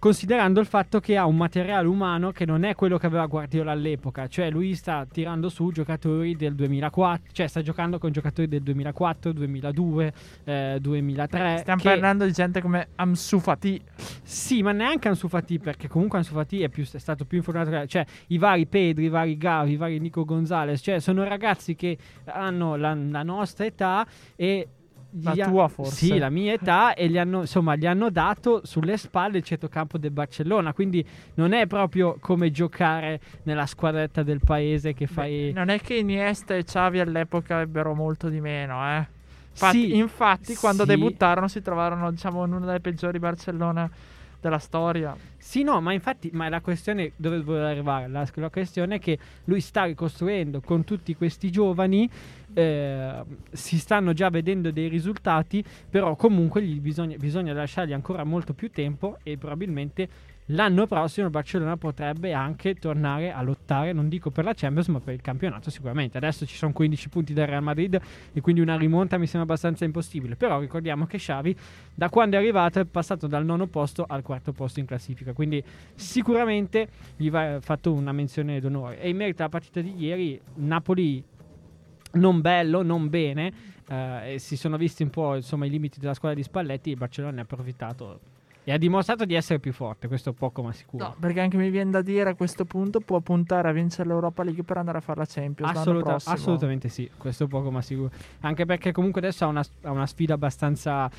Considerando 0.00 0.60
il 0.60 0.66
fatto 0.66 0.98
che 0.98 1.18
ha 1.18 1.26
un 1.26 1.36
materiale 1.36 1.86
umano 1.86 2.30
che 2.32 2.46
non 2.46 2.62
è 2.64 2.74
quello 2.74 2.96
che 2.96 3.04
aveva 3.04 3.26
Guardiola 3.26 3.72
all'epoca, 3.72 4.28
cioè 4.28 4.48
lui 4.48 4.74
sta 4.74 5.04
tirando 5.04 5.50
su 5.50 5.70
giocatori 5.72 6.36
del 6.36 6.54
2004, 6.54 7.30
cioè 7.32 7.46
sta 7.46 7.60
giocando 7.60 7.98
con 7.98 8.10
giocatori 8.10 8.48
del 8.48 8.62
2004, 8.62 9.30
2002, 9.34 10.12
eh, 10.44 10.78
2003. 10.80 11.58
Stiamo 11.58 11.82
che- 11.82 11.88
parlando 11.90 12.24
di 12.24 12.32
gente 12.32 12.62
come 12.62 12.88
Amsu 12.96 13.40
Fati. 13.40 13.78
sì, 14.22 14.62
ma 14.62 14.72
neanche 14.72 15.08
Ansu 15.08 15.28
Fati, 15.28 15.58
perché 15.58 15.86
comunque 15.86 16.16
Ansu 16.16 16.32
Fati 16.32 16.62
è, 16.62 16.70
più- 16.70 16.88
è 16.90 16.98
stato 16.98 17.26
più 17.26 17.36
informato. 17.36 17.68
che- 17.68 17.86
Cioè, 17.86 18.06
i 18.28 18.38
vari 18.38 18.64
Pedri, 18.64 19.04
i 19.04 19.08
vari 19.10 19.36
Gavi, 19.36 19.72
i 19.72 19.76
vari 19.76 19.98
Nico 20.00 20.24
Gonzalez, 20.24 20.80
cioè 20.80 20.98
sono 21.00 21.24
ragazzi 21.24 21.74
che 21.74 21.98
hanno 22.24 22.74
la, 22.76 22.94
la 22.94 23.22
nostra 23.22 23.66
età 23.66 24.06
e... 24.34 24.66
La 25.22 25.34
tua, 25.34 25.68
forse. 25.68 26.06
Sì, 26.06 26.18
la 26.18 26.30
mia 26.30 26.52
età 26.52 26.94
e 26.94 27.08
gli 27.08 27.18
hanno, 27.18 27.40
insomma, 27.40 27.74
gli 27.74 27.86
hanno 27.86 28.10
dato 28.10 28.60
sulle 28.64 28.96
spalle 28.96 29.38
il 29.38 29.42
centrocampo 29.42 29.98
del 29.98 30.12
Barcellona, 30.12 30.72
quindi 30.72 31.04
non 31.34 31.52
è 31.52 31.66
proprio 31.66 32.16
come 32.20 32.50
giocare 32.50 33.20
nella 33.42 33.66
squadretta 33.66 34.22
del 34.22 34.40
paese 34.44 34.94
che 34.94 35.06
fai... 35.06 35.50
Beh, 35.52 35.58
non 35.58 35.68
è 35.68 35.80
che 35.80 35.94
Iniesta 35.94 36.54
e 36.54 36.62
Xavi 36.62 37.00
all'epoca 37.00 37.60
ebbero 37.60 37.94
molto 37.94 38.28
di 38.28 38.40
meno, 38.40 38.86
eh. 38.86 39.18
Infatti, 39.50 39.90
Sì, 39.90 39.96
infatti 39.96 40.54
quando 40.54 40.84
sì. 40.84 40.90
debuttarono 40.90 41.48
si 41.48 41.60
trovarono, 41.60 42.10
diciamo, 42.12 42.44
in 42.44 42.52
una 42.52 42.66
delle 42.66 42.80
peggiori 42.80 43.18
Barcellona 43.18 43.90
della 44.40 44.58
storia. 44.58 45.16
Sì, 45.36 45.62
no, 45.62 45.80
ma 45.80 45.92
infatti, 45.92 46.30
ma 46.32 46.48
la 46.48 46.60
questione 46.60 47.12
dove 47.16 47.40
volevo 47.40 47.66
arrivare? 47.66 48.08
La, 48.08 48.26
la 48.32 48.50
questione 48.50 48.96
è 48.96 48.98
che 48.98 49.18
lui 49.44 49.60
sta 49.60 49.84
ricostruendo 49.84 50.60
con 50.60 50.84
tutti 50.84 51.14
questi 51.14 51.50
giovani, 51.50 52.08
eh, 52.54 53.22
si 53.50 53.78
stanno 53.78 54.12
già 54.12 54.28
vedendo 54.30 54.70
dei 54.70 54.88
risultati, 54.88 55.64
però 55.88 56.16
comunque 56.16 56.62
bisogna, 56.62 57.16
bisogna 57.16 57.52
lasciargli 57.52 57.92
ancora 57.92 58.24
molto 58.24 58.52
più 58.52 58.70
tempo 58.70 59.18
e 59.22 59.38
probabilmente 59.38 60.08
l'anno 60.50 60.86
prossimo 60.86 61.26
il 61.26 61.32
Barcellona 61.32 61.76
potrebbe 61.76 62.32
anche 62.32 62.74
tornare 62.74 63.32
a 63.32 63.42
lottare, 63.42 63.92
non 63.92 64.08
dico 64.08 64.30
per 64.30 64.44
la 64.44 64.54
Champions, 64.54 64.88
ma 64.88 65.00
per 65.00 65.14
il 65.14 65.20
campionato 65.20 65.70
sicuramente. 65.70 66.16
Adesso 66.16 66.46
ci 66.46 66.56
sono 66.56 66.72
15 66.72 67.08
punti 67.08 67.32
del 67.32 67.46
Real 67.46 67.62
Madrid 67.62 68.00
e 68.32 68.40
quindi 68.40 68.60
una 68.60 68.76
rimonta 68.76 69.18
mi 69.18 69.26
sembra 69.26 69.50
abbastanza 69.50 69.84
impossibile. 69.84 70.36
Però 70.36 70.60
ricordiamo 70.60 71.06
che 71.06 71.18
Xavi 71.18 71.56
da 71.94 72.08
quando 72.08 72.36
è 72.36 72.38
arrivato 72.38 72.80
è 72.80 72.84
passato 72.84 73.26
dal 73.26 73.44
nono 73.44 73.66
posto 73.66 74.04
al 74.08 74.22
quarto 74.22 74.52
posto 74.52 74.80
in 74.80 74.86
classifica, 74.86 75.32
quindi 75.32 75.62
sicuramente 75.94 76.88
gli 77.16 77.30
va 77.30 77.58
fatto 77.60 77.92
una 77.92 78.12
menzione 78.12 78.60
d'onore. 78.60 79.00
E 79.00 79.08
in 79.08 79.16
merito 79.16 79.42
alla 79.42 79.50
partita 79.50 79.80
di 79.80 79.94
ieri, 79.98 80.40
Napoli 80.54 81.22
non 82.12 82.40
bello, 82.40 82.82
non 82.82 83.08
bene, 83.08 83.52
eh, 83.88 84.36
si 84.38 84.56
sono 84.56 84.76
visti 84.76 85.02
un 85.02 85.10
po' 85.10 85.36
insomma, 85.36 85.66
i 85.66 85.70
limiti 85.70 86.00
della 86.00 86.14
squadra 86.14 86.36
di 86.36 86.42
Spalletti, 86.42 86.90
il 86.90 86.96
Barcellona 86.96 87.34
ne 87.34 87.40
ha 87.40 87.44
approfittato 87.44 88.38
e 88.70 88.72
ha 88.72 88.78
dimostrato 88.78 89.24
di 89.24 89.34
essere 89.34 89.58
più 89.58 89.72
forte, 89.72 90.06
questo 90.06 90.32
poco 90.32 90.62
ma 90.62 90.72
sicuro. 90.72 91.04
No, 91.04 91.16
perché 91.18 91.40
anche 91.40 91.56
mi 91.56 91.70
viene 91.70 91.90
da 91.90 92.02
dire 92.02 92.30
a 92.30 92.34
questo 92.34 92.64
punto 92.64 93.00
può 93.00 93.18
puntare 93.18 93.68
a 93.68 93.72
vincere 93.72 94.08
l'Europa 94.08 94.44
League 94.44 94.62
per 94.62 94.76
andare 94.76 94.98
a 94.98 95.00
fare 95.00 95.18
la 95.18 95.26
Champions 95.28 95.76
Assoluta- 95.76 96.14
assolutamente 96.24 96.88
sì, 96.88 97.10
questo 97.16 97.48
poco 97.48 97.72
ma 97.72 97.82
sicuro. 97.82 98.10
Anche 98.42 98.64
perché 98.66 98.92
comunque 98.92 99.20
adesso 99.20 99.44
ha 99.44 99.48
una, 99.48 99.62
ha 99.82 99.90
una 99.90 100.06
sfida 100.06 100.34
abbastanza 100.34 101.10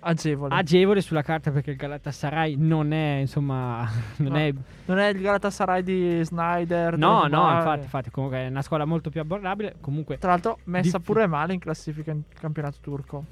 agevole. 0.00 0.54
agevole 0.54 1.00
sulla 1.00 1.22
carta 1.22 1.50
perché 1.52 1.70
il 1.70 1.76
Galatasaray 1.76 2.56
non 2.56 2.92
è, 2.92 3.18
insomma, 3.20 3.88
non 4.18 4.32
No. 4.32 4.38
è... 4.38 4.52
non 4.86 4.98
è 4.98 5.06
il 5.08 5.20
Galatasaray 5.20 5.82
di 5.84 6.24
Snyder. 6.24 6.98
No, 6.98 7.26
no, 7.28 7.54
infatti, 7.56 7.82
infatti, 7.82 8.10
comunque 8.10 8.38
è 8.38 8.48
una 8.48 8.62
squadra 8.62 8.84
molto 8.86 9.10
più 9.10 9.20
abbordabile. 9.20 9.76
Comunque, 9.80 10.18
Tra 10.18 10.30
l'altro 10.30 10.58
messa 10.64 10.98
Dif- 10.98 11.04
pure 11.06 11.26
male 11.28 11.52
in 11.54 11.60
classifica 11.60 12.10
in 12.10 12.22
campionato 12.36 12.78
turco. 12.80 13.24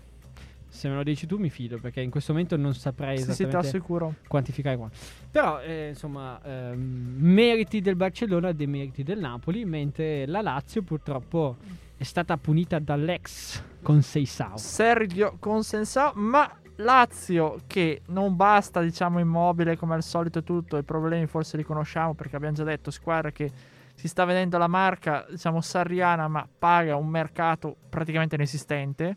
Se 0.75 0.89
me 0.89 0.97
lo 0.97 1.05
dici 1.05 1.25
tu 1.27 1.39
mi 1.39 1.51
fido 1.51 1.79
perché 1.79 2.01
in 2.01 2.11
questo 2.11 2.33
momento 2.33 2.57
non 2.57 2.75
saprei 2.75 3.17
Sì, 3.19 3.23
sì, 3.25 3.31
esattamente 3.31 3.69
assicuro. 3.69 4.15
quantificare 4.27 4.77
quanto. 4.77 4.97
Però, 5.31 5.61
eh, 5.61 5.91
insomma, 5.91 6.41
ehm, 6.43 7.15
meriti 7.17 7.81
del 7.81 7.95
Barcellona 7.95 8.51
demeriti 8.51 9.05
del 9.05 9.21
Napoli, 9.21 9.65
mentre 9.65 10.27
la 10.27 10.43
Lazio 10.43 10.83
purtroppo 10.83 11.57
è 11.97 12.03
stata 12.03 12.37
punita 12.37 12.81
dall'ex 12.81 13.63
con 13.83 14.03
Seisao. 14.03 14.57
Sergio 14.57 15.37
Consensao, 15.39 16.11
ma 16.17 16.51
Lazio 16.79 17.61
che 17.69 18.03
non 18.07 18.35
basta, 18.35 18.81
diciamo, 18.81 19.21
immobile 19.21 19.77
come 19.77 19.95
al 19.95 20.03
solito 20.03 20.43
tutto, 20.43 20.77
i 20.77 20.83
problemi 20.83 21.27
forse 21.27 21.57
li 21.57 21.63
conosciamo 21.63 22.15
perché 22.15 22.35
abbiamo 22.35 22.57
già 22.57 22.65
detto, 22.65 22.91
squadra 22.91 23.31
che 23.31 23.49
si 23.95 24.09
sta 24.09 24.25
vedendo 24.25 24.59
la 24.59 24.67
marca, 24.67 25.25
diciamo, 25.31 25.61
sarriana, 25.61 26.27
ma 26.27 26.45
paga 26.59 26.97
un 26.97 27.07
mercato 27.07 27.77
praticamente 27.89 28.35
inesistente. 28.35 29.17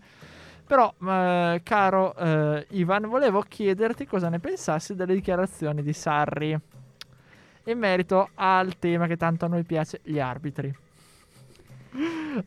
Però, 0.68 0.94
eh, 1.02 1.62
caro 1.64 2.14
eh, 2.16 2.66
Ivan, 2.72 3.08
volevo 3.08 3.42
chiederti 3.42 4.06
cosa 4.06 4.28
ne 4.28 4.40
pensassi 4.40 4.96
delle 4.96 5.14
dichiarazioni 5.14 5.82
di 5.82 5.94
Sarri 5.94 6.60
in 7.64 7.78
merito 7.80 8.30
al 8.36 8.78
tema 8.78 9.08
che 9.08 9.16
tanto 9.16 9.46
a 9.46 9.48
noi 9.48 9.64
piace, 9.64 10.02
gli 10.04 10.20
arbitri. 10.20 10.76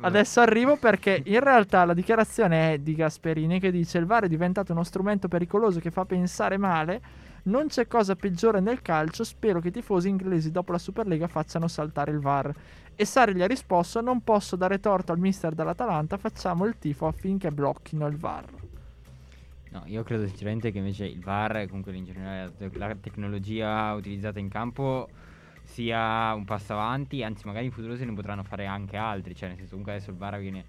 Adesso 0.00 0.40
arrivo 0.40 0.76
perché 0.76 1.22
in 1.24 1.40
realtà 1.40 1.84
la 1.84 1.94
dichiarazione 1.94 2.74
è 2.74 2.78
di 2.78 2.94
Gasperini 2.94 3.58
che 3.58 3.70
dice 3.70 3.98
il 3.98 4.06
VAR 4.06 4.24
è 4.24 4.28
diventato 4.28 4.72
uno 4.72 4.84
strumento 4.84 5.26
pericoloso 5.26 5.80
che 5.80 5.90
fa 5.90 6.04
pensare 6.04 6.56
male, 6.58 7.00
non 7.44 7.68
c'è 7.68 7.86
cosa 7.86 8.16
peggiore 8.16 8.60
nel 8.60 8.82
calcio, 8.82 9.24
spero 9.24 9.60
che 9.60 9.68
i 9.68 9.72
tifosi 9.72 10.08
inglesi 10.08 10.50
dopo 10.50 10.72
la 10.72 10.78
Superlega 10.78 11.28
facciano 11.28 11.68
saltare 11.68 12.10
il 12.10 12.18
VAR. 12.18 12.52
E 12.94 13.04
Sarri 13.04 13.34
gli 13.34 13.42
ha 13.42 13.46
risposto 13.46 14.00
non 14.00 14.22
posso 14.22 14.56
dare 14.56 14.80
torto 14.80 15.12
al 15.12 15.18
mister 15.18 15.54
dell'Atalanta, 15.54 16.18
facciamo 16.18 16.66
il 16.66 16.76
tifo 16.78 17.06
affinché 17.06 17.50
blocchino 17.50 18.06
il 18.06 18.16
VAR. 18.16 18.46
No, 19.70 19.82
io 19.86 20.02
credo 20.02 20.26
sinceramente 20.26 20.72
che 20.72 20.78
invece 20.78 21.06
il 21.06 21.20
VAR 21.20 21.66
comunque 21.68 21.94
in 21.94 22.04
generale 22.04 22.52
la 22.72 22.94
tecnologia 22.96 23.94
utilizzata 23.94 24.40
in 24.40 24.48
campo 24.48 25.08
sia 25.62 26.34
un 26.34 26.44
passo 26.44 26.72
avanti, 26.72 27.22
anzi 27.22 27.46
magari 27.46 27.66
in 27.66 27.72
futuro 27.72 27.94
se 27.96 28.04
ne 28.04 28.12
potranno 28.12 28.42
fare 28.42 28.66
anche 28.66 28.96
altri, 28.96 29.34
cioè 29.34 29.48
nel 29.48 29.56
senso 29.56 29.70
comunque 29.70 29.94
adesso 29.94 30.10
il 30.10 30.16
VAR 30.16 30.38
viene 30.40 30.64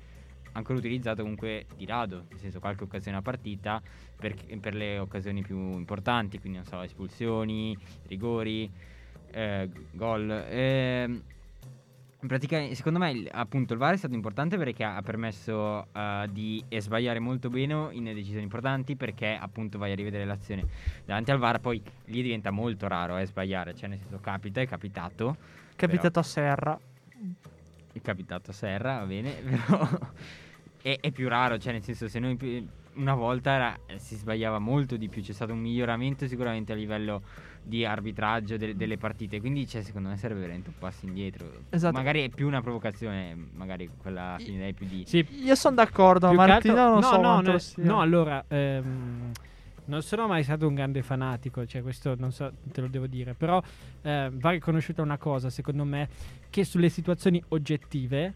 ancora 0.53 0.77
utilizzato 0.77 1.21
comunque 1.21 1.65
di 1.75 1.85
rado, 1.85 2.25
nel 2.29 2.39
senso 2.39 2.59
qualche 2.59 2.83
occasione 2.83 3.17
a 3.17 3.21
partita 3.21 3.81
per, 4.15 4.35
per 4.59 4.75
le 4.75 4.99
occasioni 4.99 5.41
più 5.41 5.57
importanti, 5.57 6.39
quindi 6.39 6.57
non 6.59 6.67
so, 6.67 6.81
espulsioni, 6.81 7.77
rigori, 8.07 8.69
eh, 9.31 9.69
gol. 9.91 10.29
Ehm, 10.49 11.23
in 12.23 12.27
pratica, 12.27 12.71
secondo 12.75 12.99
me, 12.99 13.09
il- 13.11 13.27
appunto, 13.31 13.73
il 13.73 13.79
VAR 13.79 13.93
è 13.93 13.97
stato 13.97 14.13
importante 14.13 14.55
perché 14.55 14.83
ha 14.83 15.01
permesso 15.01 15.87
eh, 15.91 16.27
di 16.31 16.63
eh, 16.67 16.79
sbagliare 16.79 17.17
molto 17.17 17.49
bene 17.49 17.87
in 17.93 18.03
decisioni 18.03 18.43
importanti 18.43 18.95
perché 18.95 19.35
appunto 19.39 19.79
vai 19.79 19.91
a 19.91 19.95
rivedere 19.95 20.25
l'azione 20.25 20.63
davanti 21.03 21.31
al 21.31 21.39
VAR, 21.39 21.59
poi 21.59 21.81
lì 22.05 22.21
diventa 22.21 22.51
molto 22.51 22.87
raro 22.87 23.17
eh, 23.17 23.25
sbagliare, 23.25 23.73
cioè 23.73 23.89
nel 23.89 23.97
senso 23.97 24.19
capita, 24.19 24.61
è 24.61 24.67
capitato, 24.67 25.35
Capitato 25.75 26.19
a 26.19 26.23
Serra. 26.23 26.79
È 27.93 28.01
capitato 28.01 28.51
a 28.51 28.53
Serra, 28.53 28.99
va 28.99 29.05
bene, 29.05 29.31
però 29.43 29.87
è, 30.81 30.97
è 30.99 31.11
più 31.11 31.27
raro, 31.27 31.57
cioè 31.57 31.73
nel 31.73 31.83
senso 31.83 32.07
se 32.07 32.19
noi 32.19 32.67
una 32.93 33.15
volta 33.15 33.51
era- 33.51 33.79
si 33.97 34.15
sbagliava 34.15 34.59
molto 34.59 34.97
di 34.97 35.07
più, 35.07 35.21
c'è 35.21 35.31
stato 35.33 35.53
un 35.53 35.59
miglioramento 35.59 36.27
sicuramente 36.27 36.73
a 36.73 36.75
livello 36.75 37.21
di 37.63 37.85
arbitraggio 37.85 38.57
de- 38.57 38.75
delle 38.75 38.97
partite, 38.97 39.39
quindi 39.39 39.67
cioè, 39.67 39.81
secondo 39.83 40.09
me 40.09 40.17
serve 40.17 40.39
veramente 40.39 40.69
un 40.69 40.75
passo 40.79 41.05
indietro. 41.05 41.49
Esatto. 41.69 41.95
Magari 41.95 42.23
è 42.23 42.29
più 42.29 42.47
una 42.47 42.61
provocazione, 42.61 43.35
magari 43.53 43.89
quella 43.97 44.35
finirei 44.39 44.73
più 44.73 44.87
di... 44.87 45.03
Sì, 45.05 45.25
Io 45.43 45.55
sono 45.55 45.75
d'accordo, 45.75 46.31
Martino 46.33 46.73
altro- 46.73 46.89
non 46.89 46.99
no, 46.99 47.07
so 47.07 47.21
no, 47.21 47.41
no, 47.41 47.93
no, 47.93 48.01
allora, 48.01 48.43
ehm, 48.47 49.31
non 49.91 50.01
sono 50.01 50.25
mai 50.25 50.41
stato 50.43 50.65
un 50.69 50.73
grande 50.73 51.01
fanatico, 51.01 51.65
cioè 51.65 51.81
questo 51.81 52.15
non 52.17 52.31
so, 52.31 52.49
te 52.71 52.79
lo 52.79 52.87
devo 52.87 53.07
dire, 53.07 53.33
però 53.33 53.61
eh, 54.01 54.29
va 54.31 54.51
riconosciuta 54.51 55.01
una 55.01 55.17
cosa, 55.17 55.49
secondo 55.49 55.83
me, 55.83 56.07
che 56.49 56.63
sulle 56.63 56.87
situazioni 56.87 57.43
oggettive 57.49 58.33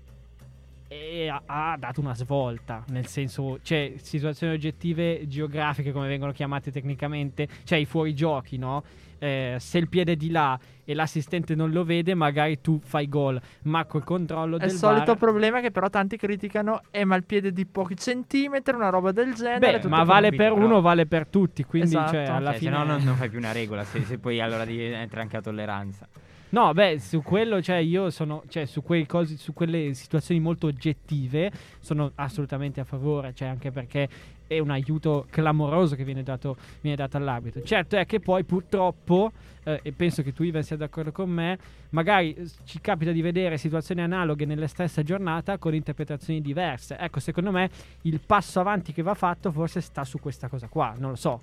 eh, 0.87 1.27
ha, 1.27 1.41
ha 1.45 1.77
dato 1.77 1.99
una 2.01 2.13
svolta, 2.15 2.83
nel 2.89 3.07
senso, 3.07 3.59
cioè 3.63 3.93
situazioni 3.97 4.53
oggettive 4.53 5.27
geografiche 5.27 5.91
come 5.91 6.07
vengono 6.07 6.31
chiamate 6.31 6.71
tecnicamente, 6.71 7.47
cioè 7.63 7.77
i 7.79 7.85
fuorigiochi, 7.85 8.57
no? 8.57 8.83
Eh, 9.17 9.55
se 9.59 9.77
il 9.77 9.87
piede 9.87 10.11
è 10.11 10.15
di 10.17 10.29
là 10.29 10.59
e 10.83 10.93
l'assistente 10.93 11.55
non 11.55 11.71
lo 11.71 11.83
vede, 11.85 12.13
magari 12.13 12.59
tu 12.59 12.79
fai 12.83 13.07
gol, 13.07 13.41
ma 13.63 13.85
col 13.85 14.03
controllo 14.03 14.57
È 14.57 14.59
del 14.59 14.69
il 14.71 14.75
solito 14.75 15.05
VAR- 15.05 15.17
problema 15.17 15.61
che 15.61 15.71
però 15.71 15.89
tanti 15.89 16.17
criticano 16.17 16.81
è 16.91 17.03
ma 17.05 17.15
il 17.15 17.23
piede 17.23 17.51
di 17.53 17.65
pochi 17.65 17.95
centimetri, 17.95 18.75
una 18.75 18.89
roba 18.89 19.11
del 19.13 19.33
genere. 19.33 19.59
Beh, 19.59 19.75
tutto 19.79 19.87
ma 19.95 20.03
vale 20.03 20.29
per 20.29 20.51
però- 20.53 20.55
uno, 20.65 20.81
vale 20.81 21.05
per 21.07 21.27
tutti. 21.27 21.63
Quindi, 21.63 21.87
Esatto. 21.95 22.11
cioè, 22.11 22.25
alla 22.25 22.51
Cioè, 22.51 22.59
fine. 22.59 22.71
se 22.71 22.77
no 22.77 22.83
non, 22.83 23.03
non 23.03 23.15
fai 23.15 23.29
più 23.29 23.39
una 23.39 23.53
regola, 23.53 23.83
se, 23.85 24.03
se 24.03 24.19
poi 24.19 24.39
allora 24.41 24.65
devi 24.65 24.83
entra 24.83 25.21
anche 25.21 25.37
la 25.37 25.41
tolleranza. 25.41 26.07
No, 26.49 26.73
beh, 26.73 26.99
su 26.99 27.21
quello, 27.21 27.61
cioè, 27.61 27.77
io 27.77 28.09
sono. 28.09 28.43
Cioè, 28.47 28.65
su, 28.65 28.83
cosi, 29.07 29.37
su 29.37 29.53
quelle 29.53 29.93
situazioni 29.93 30.39
molto 30.39 30.67
oggettive, 30.67 31.51
sono 31.79 32.11
assolutamente 32.15 32.79
a 32.79 32.83
favore. 32.83 33.33
Cioè, 33.33 33.47
anche 33.47 33.71
perché 33.71 34.07
è 34.47 34.59
un 34.59 34.69
aiuto 34.69 35.25
clamoroso 35.29 35.95
che 35.95 36.03
viene 36.03 36.23
dato, 36.23 36.55
viene 36.81 36.95
dato 36.95 37.17
all'arbitro. 37.17 37.63
Certo 37.63 37.97
è 37.97 38.05
che 38.05 38.19
poi, 38.19 38.43
purtroppo, 38.43 39.31
eh, 39.63 39.79
e 39.81 39.91
penso 39.91 40.21
che 40.21 40.33
tu, 40.33 40.43
Ivan, 40.43 40.63
sia 40.63 40.77
d'accordo 40.77 41.11
con 41.11 41.29
me, 41.29 41.57
magari 41.89 42.33
eh, 42.33 42.49
ci 42.63 42.79
capita 42.79 43.11
di 43.11 43.21
vedere 43.21 43.57
situazioni 43.57 44.01
analoghe 44.01 44.45
nella 44.45 44.67
stessa 44.67 45.01
giornata 45.03 45.57
con 45.57 45.73
interpretazioni 45.73 46.41
diverse. 46.41 46.97
Ecco, 46.97 47.19
secondo 47.19 47.51
me 47.51 47.69
il 48.03 48.19
passo 48.25 48.59
avanti 48.59 48.93
che 48.93 49.01
va 49.01 49.13
fatto 49.15 49.51
forse 49.51 49.81
sta 49.81 50.03
su 50.03 50.19
questa 50.19 50.47
cosa 50.47 50.67
qua. 50.67 50.93
Non 50.97 51.11
lo 51.11 51.15
so. 51.15 51.41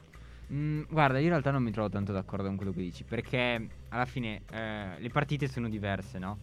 Mm, 0.53 0.83
guarda, 0.89 1.19
io 1.19 1.25
in 1.25 1.31
realtà 1.31 1.51
non 1.51 1.63
mi 1.63 1.71
trovo 1.71 1.89
tanto 1.89 2.13
d'accordo 2.13 2.47
con 2.47 2.57
quello 2.57 2.73
che 2.73 2.81
dici, 2.83 3.05
perché 3.05 3.69
alla 3.89 4.05
fine 4.07 4.43
eh, 4.51 4.99
le 4.99 5.09
partite 5.11 5.49
sono 5.49 5.69
diverse, 5.69 6.19
no? 6.19 6.41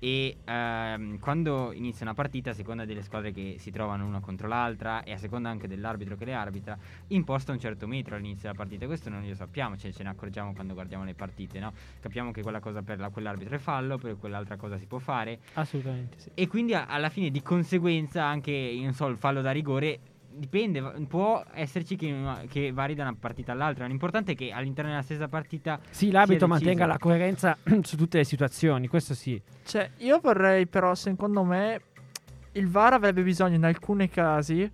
E 0.00 0.36
ehm, 0.44 1.18
quando 1.18 1.72
inizia 1.72 2.06
una 2.06 2.14
partita, 2.14 2.50
a 2.50 2.54
seconda 2.54 2.84
delle 2.84 3.02
squadre 3.02 3.32
che 3.32 3.56
si 3.58 3.72
trovano 3.72 4.06
una 4.06 4.20
contro 4.20 4.46
l'altra 4.46 5.02
e 5.02 5.10
a 5.12 5.16
seconda 5.16 5.48
anche 5.48 5.66
dell'arbitro 5.66 6.14
che 6.14 6.24
le 6.24 6.34
arbitra, 6.34 6.78
imposta 7.08 7.50
un 7.50 7.58
certo 7.58 7.88
metro 7.88 8.14
all'inizio 8.14 8.42
della 8.42 8.54
partita. 8.54 8.86
Questo 8.86 9.10
non 9.10 9.26
lo 9.26 9.34
sappiamo, 9.34 9.76
cioè 9.76 9.90
ce 9.92 10.04
ne 10.04 10.10
accorgiamo 10.10 10.52
quando 10.54 10.74
guardiamo 10.74 11.02
le 11.02 11.14
partite, 11.14 11.58
no? 11.58 11.72
Capiamo 11.98 12.30
che 12.30 12.42
quella 12.42 12.60
cosa 12.60 12.82
per 12.82 13.00
la- 13.00 13.08
quell'arbitro 13.10 13.56
è 13.56 13.58
fallo, 13.58 13.98
per 13.98 14.16
quell'altra 14.18 14.56
cosa 14.56 14.78
si 14.78 14.86
può 14.86 14.98
fare. 15.00 15.40
Assolutamente 15.54 16.20
sì. 16.20 16.30
E 16.32 16.46
quindi 16.46 16.74
a- 16.74 16.86
alla 16.86 17.08
fine 17.08 17.30
di 17.30 17.42
conseguenza 17.42 18.24
anche, 18.24 18.78
non 18.80 18.92
so, 18.92 19.08
il 19.08 19.16
fallo 19.16 19.40
da 19.40 19.50
rigore 19.50 19.98
dipende, 20.38 20.80
può 21.08 21.42
esserci 21.52 21.96
che, 21.96 22.14
che 22.48 22.72
vari 22.72 22.94
da 22.94 23.02
una 23.02 23.16
partita 23.18 23.52
all'altra. 23.52 23.86
L'importante 23.86 24.32
è 24.32 24.34
che 24.34 24.50
all'interno 24.52 24.90
della 24.90 25.02
stessa 25.02 25.28
partita 25.28 25.78
Sì, 25.90 26.10
deciso. 26.10 26.46
mantenga 26.46 26.86
la 26.86 26.98
coerenza 26.98 27.56
su 27.82 27.96
tutte 27.96 28.18
le 28.18 28.24
situazioni, 28.24 28.88
questo 28.88 29.14
sì. 29.14 29.40
Cioè, 29.64 29.90
io 29.98 30.18
vorrei 30.20 30.66
però, 30.66 30.94
secondo 30.94 31.42
me, 31.44 31.80
il 32.52 32.68
VAR 32.68 32.94
avrebbe 32.94 33.22
bisogno 33.22 33.56
in 33.56 33.64
alcuni 33.64 34.08
casi 34.08 34.70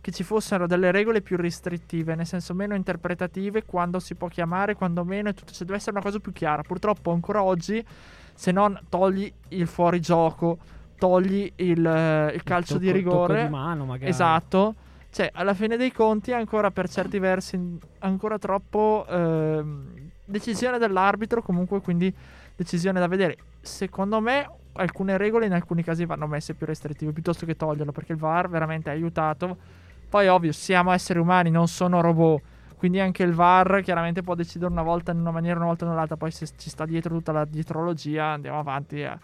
che 0.00 0.10
ci 0.12 0.22
fossero 0.22 0.66
delle 0.66 0.90
regole 0.90 1.22
più 1.22 1.38
restrittive, 1.38 2.14
nel 2.14 2.26
senso 2.26 2.52
meno 2.52 2.74
interpretative, 2.74 3.64
quando 3.64 3.98
si 4.00 4.14
può 4.14 4.28
chiamare, 4.28 4.74
quando 4.74 5.02
meno, 5.02 5.30
e 5.30 5.32
tutto, 5.32 5.52
cioè 5.52 5.64
deve 5.64 5.78
essere 5.78 5.92
una 5.92 6.02
cosa 6.02 6.18
più 6.18 6.30
chiara. 6.30 6.60
Purtroppo 6.60 7.10
ancora 7.10 7.42
oggi, 7.42 7.82
se 8.34 8.52
non 8.52 8.78
togli 8.90 9.32
il 9.48 9.66
fuorigioco, 9.66 10.58
togli 10.98 11.50
il, 11.56 11.86
eh, 11.86 12.32
il 12.34 12.42
calcio 12.42 12.74
Tocco- 12.74 12.84
di 12.84 13.02
tocco 13.02 13.10
rigore, 13.26 13.44
di 13.44 13.48
mano, 13.50 13.84
magari. 13.86 14.10
esatto, 14.10 14.74
cioè 15.14 15.30
alla 15.32 15.54
fine 15.54 15.76
dei 15.76 15.92
conti 15.92 16.32
ancora 16.32 16.72
per 16.72 16.88
certi 16.88 17.20
versi 17.20 17.78
ancora 18.00 18.36
troppo 18.36 19.06
ehm, 19.08 20.10
decisione 20.24 20.76
dell'arbitro, 20.76 21.40
comunque, 21.40 21.80
quindi 21.80 22.12
decisione 22.56 22.98
da 22.98 23.06
vedere. 23.06 23.36
Secondo 23.60 24.20
me, 24.20 24.50
alcune 24.72 25.16
regole 25.16 25.46
in 25.46 25.52
alcuni 25.52 25.84
casi 25.84 26.04
vanno 26.04 26.26
messe 26.26 26.54
più 26.54 26.66
restrittive 26.66 27.12
piuttosto 27.12 27.46
che 27.46 27.54
toglierlo, 27.54 27.92
perché 27.92 28.10
il 28.10 28.18
VAR 28.18 28.48
veramente 28.48 28.90
ha 28.90 28.92
aiutato. 28.92 29.56
Poi, 30.08 30.26
ovvio, 30.26 30.50
siamo 30.50 30.90
esseri 30.90 31.20
umani, 31.20 31.48
non 31.48 31.68
sono 31.68 32.00
robot. 32.00 32.42
Quindi 32.76 32.98
anche 32.98 33.22
il 33.22 33.34
VAR 33.34 33.82
chiaramente 33.82 34.20
può 34.22 34.34
decidere 34.34 34.72
una 34.72 34.82
volta 34.82 35.12
in 35.12 35.20
una 35.20 35.30
maniera, 35.30 35.58
una 35.58 35.68
volta 35.68 35.84
in 35.84 35.92
un'altra. 35.92 36.16
Poi 36.16 36.32
se 36.32 36.48
ci 36.56 36.68
sta 36.68 36.84
dietro 36.84 37.14
tutta 37.14 37.30
la 37.30 37.44
dietrologia, 37.44 38.24
andiamo 38.24 38.58
avanti 38.58 39.04
a, 39.04 39.16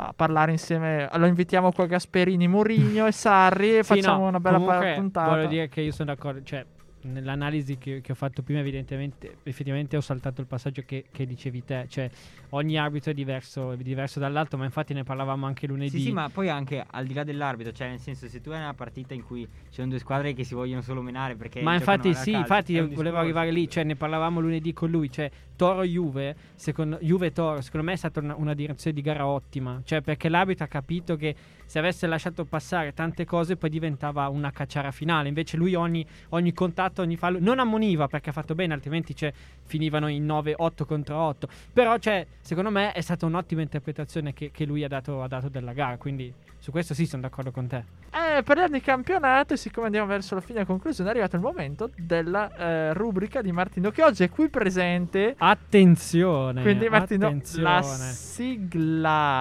a 0.00 0.12
parlare 0.14 0.52
insieme. 0.52 1.08
Lo 1.14 1.26
invitiamo 1.26 1.72
qua 1.72 1.86
Gasperini, 1.86 2.46
Mourinho 2.46 3.06
e 3.06 3.12
Sarri 3.12 3.78
e 3.78 3.82
Sì, 3.82 3.94
facciamo 3.94 4.22
no, 4.22 4.28
una 4.28 4.40
bella 4.40 4.58
comunque 4.58 4.94
puntata. 4.94 5.30
Voglio 5.30 5.46
dire 5.48 5.68
che 5.68 5.80
io 5.80 5.92
sono 5.92 6.14
d'accordo, 6.14 6.42
cioè 6.44 6.64
nell'analisi 7.08 7.76
che, 7.78 8.00
che 8.00 8.12
ho 8.12 8.14
fatto 8.14 8.42
prima 8.42 8.60
evidentemente 8.60 9.36
effettivamente 9.42 9.96
ho 9.96 10.00
saltato 10.00 10.40
il 10.40 10.46
passaggio 10.46 10.82
che, 10.86 11.06
che 11.10 11.26
dicevi 11.26 11.64
te, 11.64 11.86
cioè 11.88 12.10
ogni 12.50 12.78
arbitro 12.78 13.10
è 13.10 13.14
diverso, 13.14 13.72
è 13.72 13.76
diverso 13.76 14.18
dall'altro, 14.18 14.58
ma 14.58 14.64
infatti 14.64 14.94
ne 14.94 15.04
parlavamo 15.04 15.46
anche 15.46 15.66
lunedì. 15.66 15.98
Sì, 15.98 16.00
sì, 16.00 16.12
ma 16.12 16.28
poi 16.28 16.48
anche 16.48 16.84
al 16.88 17.06
di 17.06 17.14
là 17.14 17.24
dell'arbitro, 17.24 17.72
cioè 17.72 17.88
nel 17.88 17.98
senso 17.98 18.28
se 18.28 18.40
tu 18.40 18.50
hai 18.50 18.58
una 18.60 18.74
partita 18.74 19.14
in 19.14 19.24
cui 19.24 19.42
ci 19.46 19.74
sono 19.74 19.88
due 19.88 19.98
squadre 19.98 20.32
che 20.34 20.44
si 20.44 20.54
vogliono 20.54 20.80
solo 20.82 21.02
menare 21.02 21.34
perché 21.36 21.60
Ma 21.62 21.74
infatti 21.74 22.14
sì, 22.14 22.30
calcio, 22.32 22.38
infatti 22.38 22.72
volevo 22.74 22.88
discorso. 22.94 23.16
arrivare 23.18 23.50
lì, 23.50 23.68
cioè 23.68 23.84
ne 23.84 23.96
parlavamo 23.96 24.40
lunedì 24.40 24.72
con 24.72 24.90
lui, 24.90 25.10
cioè 25.10 25.30
Toro 25.56 25.82
Juve, 25.84 26.36
secondo 26.54 26.98
Juve 27.00 27.32
Toro, 27.32 27.60
secondo 27.60 27.86
me 27.86 27.92
è 27.94 27.96
stata 27.96 28.20
una, 28.20 28.36
una 28.36 28.54
direzione 28.54 28.94
di 28.94 29.02
gara 29.02 29.26
ottima, 29.26 29.80
cioè 29.84 30.00
perché 30.00 30.28
l'arbitro 30.28 30.64
ha 30.64 30.68
capito 30.68 31.16
che 31.16 31.34
se 31.66 31.78
avesse 31.78 32.06
lasciato 32.06 32.44
passare 32.44 32.92
tante 32.94 33.24
cose 33.24 33.56
poi 33.56 33.68
diventava 33.68 34.28
una 34.28 34.50
cacciara 34.50 34.90
finale, 34.90 35.28
invece 35.28 35.56
lui 35.56 35.74
ogni, 35.74 36.06
ogni 36.30 36.52
contatto, 36.52 36.97
ogni 37.02 37.16
fallo 37.16 37.38
non 37.40 37.58
ammoniva 37.58 38.06
perché 38.08 38.30
ha 38.30 38.32
fatto 38.32 38.54
bene, 38.54 38.74
altrimenti 38.74 39.14
cioè, 39.14 39.32
finivano 39.64 40.08
in 40.08 40.24
9 40.24 40.54
8 40.56 40.84
contro 40.86 41.16
8, 41.16 41.48
però 41.72 41.98
cioè, 41.98 42.26
secondo 42.40 42.70
me 42.70 42.92
è 42.92 43.00
stata 43.00 43.26
un'ottima 43.26 43.62
interpretazione 43.62 44.32
che, 44.32 44.50
che 44.50 44.64
lui 44.64 44.84
ha 44.84 44.88
dato, 44.88 45.22
ha 45.22 45.28
dato 45.28 45.48
della 45.48 45.72
gara, 45.72 45.96
quindi 45.96 46.32
su 46.58 46.70
questo 46.70 46.94
sì 46.94 47.06
sono 47.06 47.22
d'accordo 47.22 47.50
con 47.50 47.66
te. 47.66 47.84
Eh, 48.10 48.42
parliamo 48.42 48.72
di 48.72 48.80
campionato 48.80 49.54
e 49.54 49.56
siccome 49.56 49.86
andiamo 49.86 50.06
verso 50.06 50.34
la 50.34 50.40
fine 50.40 50.60
e 50.60 50.64
conclusione 50.64 51.08
è 51.08 51.12
arrivato 51.12 51.36
il 51.36 51.42
momento 51.42 51.90
della 51.96 52.54
eh, 52.56 52.92
rubrica 52.94 53.42
di 53.42 53.52
Martino 53.52 53.90
che 53.90 54.02
oggi 54.02 54.24
è 54.24 54.30
qui 54.30 54.48
presente. 54.48 55.34
Attenzione! 55.38 56.62
Quindi 56.62 56.88
Martino, 56.88 57.26
attenzione. 57.26 57.62
la 57.62 57.82
sigla. 57.82 59.38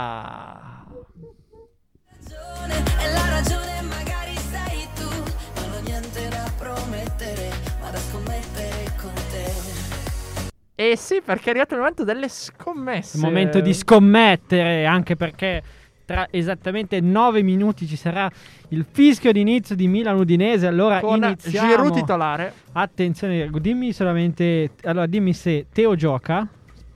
Eh 10.79 10.95
sì, 10.95 11.21
perché 11.25 11.47
è 11.47 11.49
arrivato 11.49 11.73
il 11.73 11.79
momento 11.79 12.03
delle 12.03 12.29
scommesse. 12.29 13.17
Il 13.17 13.23
momento 13.23 13.59
di 13.61 13.73
scommettere, 13.73 14.85
anche 14.85 15.15
perché 15.15 15.63
tra 16.05 16.27
esattamente 16.29 17.01
9 17.01 17.41
minuti 17.41 17.87
ci 17.87 17.95
sarà 17.95 18.29
il 18.69 18.85
fischio 18.87 19.31
d'inizio 19.31 19.75
di 19.75 19.87
Milan 19.87 20.17
Udinese. 20.19 20.67
Allora 20.67 20.99
con 20.99 21.23
iniziamo. 21.23 21.67
Giroud 21.67 21.93
titolare. 21.95 22.53
Attenzione, 22.73 23.49
dimmi 23.59 23.91
solamente. 23.91 24.69
Allora, 24.83 25.07
dimmi 25.07 25.33
se 25.33 25.65
Teo 25.73 25.95
gioca. 25.95 26.47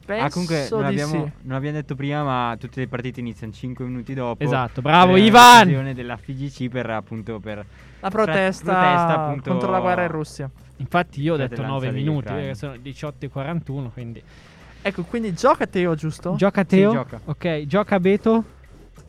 Penso 0.05 0.25
Ah, 0.25 0.29
comunque 0.29 0.67
non 0.69 0.79
di 0.81 0.85
abbiamo, 0.85 1.11
sì. 1.11 1.31
non 1.41 1.55
abbiamo 1.57 1.75
detto 1.77 1.95
prima, 1.95 2.23
ma 2.23 2.55
tutte 2.59 2.81
le 2.81 2.87
partite 2.87 3.19
iniziano 3.19 3.51
5 3.51 3.83
minuti 3.85 4.13
dopo. 4.13 4.43
Esatto, 4.43 4.81
bravo 4.81 5.13
per 5.13 5.23
Ivan! 5.23 5.57
l'occasione 5.57 5.93
della 5.95 6.17
FIGC 6.17 6.69
per 6.69 6.87
appunto 6.91 7.39
per 7.39 7.65
La 7.99 8.09
protesta, 8.09 8.71
protesta, 8.73 9.23
appunto, 9.25 9.49
contro 9.49 9.71
la 9.71 9.79
guerra 9.79 10.03
in 10.03 10.11
Russia. 10.11 10.49
Infatti, 10.81 11.21
io 11.21 11.33
ho 11.33 11.37
Cioè, 11.37 11.47
detto 11.47 11.61
dell'alza 11.61 11.85
9 11.85 11.91
degli 11.93 12.03
minuti, 12.07 12.25
perché 12.33 12.55
sono 12.55 12.75
18 12.77 13.25
e 13.25 13.29
41. 13.29 13.89
Quindi 13.91 14.21
Ecco, 14.83 15.03
quindi 15.03 15.33
gioca 15.33 15.67
Teo, 15.67 15.93
giusto? 15.95 16.33
gioca 16.35 16.65
Teo. 16.65 16.91
gioca. 16.91 17.21
Ok, 17.25 17.65
gioca 17.67 17.99
Beto. 17.99 18.43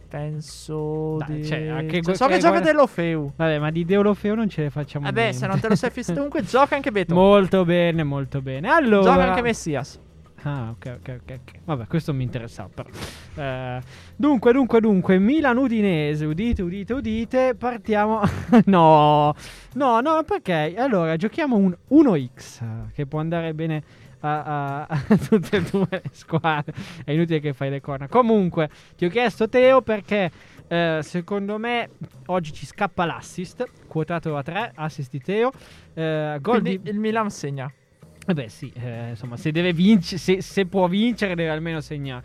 Penso 0.09 1.17
Dai, 1.27 1.41
di... 1.41 1.47
cioè, 1.47 1.69
anche 1.69 2.03
Cioè, 2.03 2.15
so 2.15 2.27
che 2.27 2.33
che 2.35 2.39
gioca 2.39 2.51
guarda- 2.59 2.71
dell'Ofeu. 2.71 3.33
Vabbè, 3.35 3.59
ma 3.59 3.71
di 3.71 3.85
Deolofeo 3.87 4.35
non 4.35 4.49
ce 4.51 4.63
le 4.65 4.71
facciamo 4.71 5.07
Vabbè, 5.07 5.21
niente. 5.21 5.39
se 5.39 5.47
non 5.47 5.59
te 5.59 5.69
lo 5.69 5.75
sei 5.75 5.89
fissato. 5.91 6.17
Comunque 6.19 6.43
gioca 6.45 6.75
anche 6.77 6.91
Beto. 6.93 7.15
Molto 7.15 7.65
bene, 7.65 8.03
molto 8.05 8.43
bene. 8.43 8.69
Allora, 8.69 9.03
Gioca 9.11 9.29
anche 9.29 9.41
Messias. 9.43 9.99
Ah, 10.45 10.71
ok, 10.71 10.97
ok, 10.99 11.09
ok. 11.21 11.53
Vabbè, 11.65 11.87
questo 11.87 12.13
mi 12.13 12.25
interessava 12.25 12.69
però. 12.75 12.89
Eh, 13.37 13.81
dunque, 14.17 14.53
dunque, 14.53 14.81
dunque, 14.81 15.19
Milan 15.21 15.57
Udinese, 15.57 16.25
udite, 16.25 16.63
udite, 16.63 16.93
udite, 16.95 17.55
partiamo... 17.55 18.21
no, 18.67 19.33
no, 19.75 20.01
no, 20.01 20.23
perché? 20.25 20.75
Allora, 20.77 21.15
giochiamo 21.15 21.55
un 21.57 21.77
1x, 21.91 22.91
che 22.93 23.07
può 23.07 23.21
andare 23.21 23.55
bene 23.55 23.83
a, 24.21 24.43
a- 24.43 24.87
a 24.89 24.99
tutte 25.17 25.59
e 25.59 25.63
due 25.63 25.87
le 25.91 26.03
squadre. 26.11 26.75
È 27.05 27.13
inutile 27.13 27.39
che 27.39 27.53
fai 27.53 27.71
le 27.71 27.81
corna. 27.81 28.09
Comunque, 28.09 28.69
ti 28.97 29.05
ho 29.05 29.09
chiesto 29.09 29.49
Teo 29.49 29.81
perché... 29.81 30.29
eh, 30.67 30.99
secondo 31.03 31.57
me 31.59 31.91
oggi 32.27 32.53
ci 32.53 32.67
scappa 32.67 33.05
l'assist, 33.05 33.65
quotato 33.87 34.37
a 34.37 34.43
3, 34.43 34.73
assist 34.75 35.11
di 35.13 35.21
Teo. 35.21 35.53
Eh, 35.95 36.39
gol 36.41 36.61
Quindi 36.61 36.81
di... 36.83 36.91
il 36.91 36.99
Milan 36.99 37.31
segna. 37.31 37.73
Eh 38.25 38.35
beh 38.35 38.49
sì, 38.49 38.73
eh, 38.75 39.11
insomma, 39.11 39.37
se 39.37 39.51
deve 39.51 39.73
vincere, 39.73 40.19
se, 40.19 40.43
se 40.43 40.67
può 40.67 40.87
vincere 40.87 41.35
deve 41.35 41.51
almeno 41.51 41.81
segnare. 41.81 42.25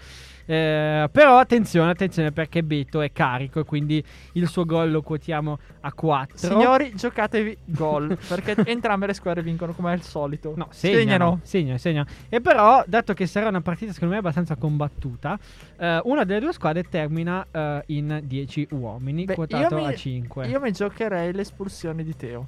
Eh, 0.50 1.10
però 1.12 1.40
attenzione, 1.40 1.92
attenzione 1.92 2.32
perché 2.32 2.64
Beto 2.64 3.02
è 3.02 3.12
carico 3.12 3.60
e 3.60 3.64
quindi 3.66 4.02
il 4.34 4.48
suo 4.48 4.64
gol 4.64 4.92
lo 4.92 5.02
quotiamo 5.02 5.60
a 5.82 5.92
4. 5.92 6.38
Signori, 6.38 6.94
giocatevi 6.96 7.58
gol. 7.66 8.18
perché 8.28 8.56
entrambe 8.66 9.08
le 9.08 9.14
squadre 9.14 9.42
vincono 9.42 9.74
come 9.74 9.92
al 9.92 10.02
solito. 10.04 10.54
No, 10.56 10.68
segnano, 10.70 11.42
segnano, 11.44 11.78
segnano. 11.78 12.08
E 12.30 12.40
però, 12.40 12.82
dato 12.88 13.14
che 13.14 13.26
sarà 13.28 13.50
una 13.50 13.60
partita 13.60 13.92
secondo 13.92 14.14
me 14.14 14.20
abbastanza 14.22 14.56
combattuta, 14.56 15.38
eh, 15.78 16.00
una 16.06 16.24
delle 16.24 16.40
due 16.40 16.54
squadre 16.54 16.84
termina 16.84 17.46
eh, 17.52 17.84
in 17.88 18.22
10 18.24 18.68
uomini, 18.72 19.26
Beh, 19.26 19.34
quotato 19.34 19.76
mi- 19.76 19.86
a 19.86 19.94
5. 19.94 20.48
Io 20.48 20.62
mi 20.62 20.72
giocherei 20.72 21.34
l'espulsione 21.34 22.04
di 22.06 22.16
Teo. 22.16 22.48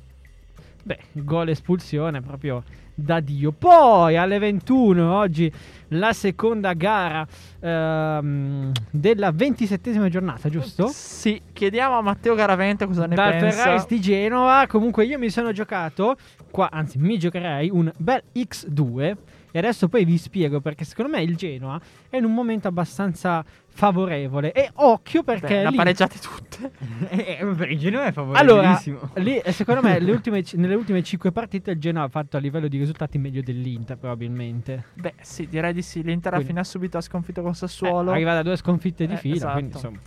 Beh, 0.81 0.99
gol 1.11 1.49
espulsione 1.49 2.21
proprio 2.21 2.63
da 2.99 3.19
Dio. 3.19 3.51
Poi 3.51 4.17
alle 4.17 4.39
21 4.39 5.17
oggi 5.17 5.51
la 5.89 6.13
seconda 6.13 6.73
gara 6.73 7.25
ehm, 7.59 8.71
della 8.91 9.31
27esima 9.31 10.07
giornata, 10.09 10.49
giusto? 10.49 10.87
Sì, 10.87 11.41
chiediamo 11.51 11.97
a 11.97 12.01
Matteo 12.01 12.35
Garavento 12.35 12.85
cosa 12.85 13.05
ne 13.05 13.15
Dal 13.15 13.31
pensa. 13.31 13.57
Ferraris 13.63 13.87
di 13.87 13.99
Genova. 13.99 14.65
Comunque 14.67 15.05
io 15.05 15.17
mi 15.17 15.29
sono 15.29 15.51
giocato, 15.51 16.15
qua, 16.51 16.69
anzi 16.71 16.97
mi 16.97 17.17
giocherei 17.17 17.69
un 17.69 17.91
bel 17.97 18.21
X2 18.35 19.15
e 19.51 19.57
adesso 19.59 19.87
poi 19.87 20.05
vi 20.05 20.17
spiego 20.17 20.59
perché 20.61 20.83
secondo 20.85 21.11
me 21.15 21.21
il 21.23 21.35
Genoa 21.35 21.79
è 22.09 22.17
in 22.17 22.23
un 22.25 22.33
momento 22.33 22.67
abbastanza 22.67 23.43
favorevole 23.71 24.51
e 24.51 24.69
occhio 24.75 25.23
perché 25.23 25.61
Beh, 25.63 25.69
lì- 25.69 25.75
pareggiate 25.75 26.19
tutte. 26.19 26.47
Eh, 27.09 27.37
eh, 27.39 27.45
per 27.55 27.71
il 27.71 27.79
Genoa 27.79 28.03
è 28.07 28.13
allora, 28.15 28.75
favorevolissimo. 28.75 28.99
lì, 29.15 29.37
eh, 29.37 29.51
secondo 29.53 29.81
me 29.81 29.97
le 29.99 30.11
ultime 30.11 30.43
nelle 30.55 30.75
ultime 30.75 31.01
5 31.01 31.31
partite 31.31 31.71
il 31.71 31.79
Genoa 31.79 32.03
ha 32.03 32.07
fatto 32.09 32.35
a 32.35 32.39
livello 32.41 32.67
di 32.67 32.77
risultati 32.77 33.17
meglio 33.17 33.41
dell'Inter 33.41 33.97
probabilmente. 33.97 34.83
Beh, 34.95 35.13
sì, 35.21 35.47
direi 35.47 35.71
di 35.71 35.81
sì. 35.81 36.03
L'Inter 36.03 36.33
alla 36.33 36.43
fine 36.43 36.59
ha 36.59 36.63
subito 36.65 36.97
ha 36.97 37.01
sconfitto 37.01 37.41
con 37.41 37.51
Eh, 37.51 37.55
Sassuolo. 37.55 38.11
arriva 38.11 38.33
da 38.33 38.43
due 38.43 38.57
sconfitte 38.57 39.07
di 39.07 39.13
Eh, 39.13 39.17
fila, 39.17 39.35
esatto. 39.35 39.53
quindi 39.53 39.71
insomma. 39.73 39.99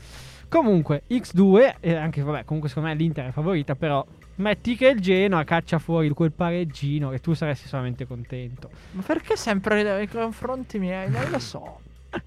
Comunque 0.48 1.04
X2 1.08 1.74
e 1.80 1.94
anche 1.96 2.20
vabbè, 2.20 2.44
comunque 2.44 2.68
secondo 2.68 2.90
me 2.90 2.94
l'Inter 2.94 3.28
è 3.28 3.30
favorita, 3.30 3.74
però 3.74 4.04
metti 4.36 4.76
che 4.76 4.88
il 4.88 5.00
Genoa 5.00 5.44
caccia 5.44 5.78
fuori 5.78 6.08
quel 6.10 6.32
pareggino 6.32 7.12
e 7.12 7.20
tu 7.20 7.34
saresti 7.34 7.68
solamente 7.68 8.06
contento. 8.06 8.70
Ma 8.92 9.02
perché 9.02 9.36
sempre 9.36 9.82
nei 9.82 10.08
confronti 10.08 10.78
miei? 10.78 11.10
Non 11.10 11.30
lo 11.30 11.38
so. 11.38 11.80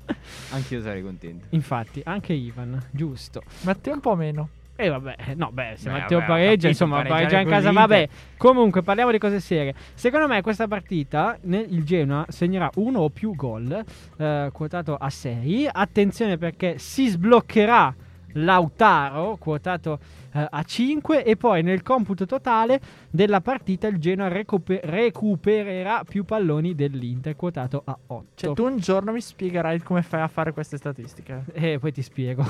Anch'io 0.52 0.82
sarei 0.82 1.02
contento. 1.04 1.48
Infatti, 1.50 2.02
anche 2.04 2.34
Ivan, 2.34 2.82
giusto. 2.92 3.42
Matteo 3.62 3.94
un 3.94 4.00
po' 4.00 4.16
meno. 4.16 4.50
E 4.78 4.90
vabbè, 4.90 5.36
no, 5.36 5.52
beh, 5.54 5.76
se 5.78 5.90
Beh, 5.90 6.00
Matteo 6.00 6.20
vabbè, 6.20 6.30
pareggia, 6.30 6.50
capito, 6.50 6.68
insomma, 6.68 7.02
pareggia 7.04 7.40
in 7.40 7.48
casa, 7.48 7.72
vabbè. 7.72 8.10
Comunque, 8.36 8.82
parliamo 8.82 9.12
di 9.12 9.18
cose 9.20 9.40
serie. 9.40 9.74
Secondo 9.94 10.28
me 10.28 10.42
questa 10.42 10.68
partita 10.68 11.38
ne- 11.44 11.66
il 11.70 11.86
Genoa 11.86 12.26
segnerà 12.28 12.70
uno 12.76 13.00
o 13.00 13.10
più 13.10 13.34
gol, 13.36 13.82
eh, 14.18 14.50
quotato 14.52 14.98
a 14.98 15.10
6. 15.10 15.70
Attenzione 15.72 16.38
perché 16.38 16.78
si 16.78 17.08
sbloccherà 17.08 17.96
Lautaro, 18.34 19.38
quotato 19.38 20.00
eh, 20.36 20.46
a 20.50 20.64
5 20.64 21.24
e 21.24 21.38
poi 21.38 21.64
nel 21.64 21.82
computo 21.82 22.26
totale 22.26 22.82
della 23.10 23.40
partita 23.40 23.88
il 23.88 23.98
Genoa 24.00 24.28
recupe- 24.28 24.82
recupererà 24.84 26.04
più 26.04 26.26
palloni 26.26 26.76
dell'Inter, 26.76 27.38
quotato 27.38 27.82
a 27.86 27.98
8. 28.08 28.26
Cioè, 28.36 28.54
tu 28.54 28.66
un 28.66 28.78
giorno 28.78 29.14
mi 29.14 29.22
spiegherai 29.22 29.82
come 29.82 30.02
fai 30.02 30.22
a 30.22 30.28
fare 30.28 30.52
queste 30.52 30.76
statistiche. 30.76 31.46
E 31.54 31.80
poi 31.80 31.94
ti 31.94 32.02
spiego. 32.02 32.46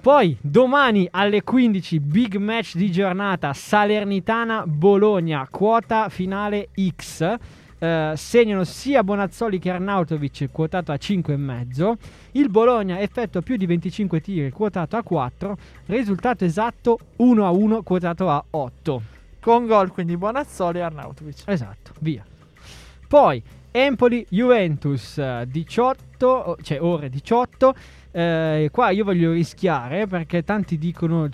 Poi 0.00 0.36
domani 0.40 1.08
alle 1.10 1.42
15 1.42 1.98
big 1.98 2.36
match 2.36 2.76
di 2.76 2.92
giornata 2.92 3.52
Salernitana-Bologna, 3.52 5.48
quota 5.50 6.08
finale 6.10 6.68
X. 6.94 7.34
Eh, 7.78 8.12
segnano 8.16 8.64
sia 8.64 9.04
Bonazzoli 9.04 9.58
che 9.58 9.70
Arnautovic 9.70 10.48
quotato 10.50 10.92
a 10.92 10.94
5,5. 10.96 11.92
Il 12.32 12.48
Bologna 12.48 13.00
effettua 13.00 13.42
più 13.42 13.56
di 13.56 13.66
25 13.66 14.20
tiri 14.20 14.50
quotato 14.50 14.96
a 14.96 15.02
4. 15.02 15.56
Risultato 15.86 16.44
esatto 16.44 16.98
1-1 17.18 17.82
quotato 17.82 18.30
a 18.30 18.42
8. 18.48 19.02
Con 19.40 19.66
gol 19.66 19.90
quindi 19.92 20.16
Bonazzoli 20.16 20.78
e 20.78 20.82
Arnautovic. 20.82 21.42
Esatto, 21.46 21.92
via. 22.00 22.24
Poi 23.06 23.42
Empoli 23.70 24.26
Juventus 24.30 25.18
eh, 25.18 25.44
18, 25.46 26.26
o- 26.26 26.56
cioè 26.62 26.80
ore 26.80 27.10
18. 27.10 27.74
Eh, 28.10 28.70
qua 28.72 28.88
io 28.90 29.04
voglio 29.04 29.32
rischiare 29.32 30.06
perché 30.06 30.42
tanti 30.42 30.78
dicono 30.78 31.28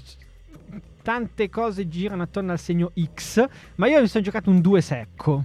tante 1.03 1.49
cose 1.49 1.89
girano 1.89 2.23
attorno 2.23 2.51
al 2.51 2.59
segno 2.59 2.91
X, 3.15 3.47
ma 3.77 3.87
io 3.87 4.01
mi 4.01 4.09
sono 4.09 4.25
giocato 4.25 4.51
un 4.51 4.61
2 4.61 4.81
secco. 4.81 5.45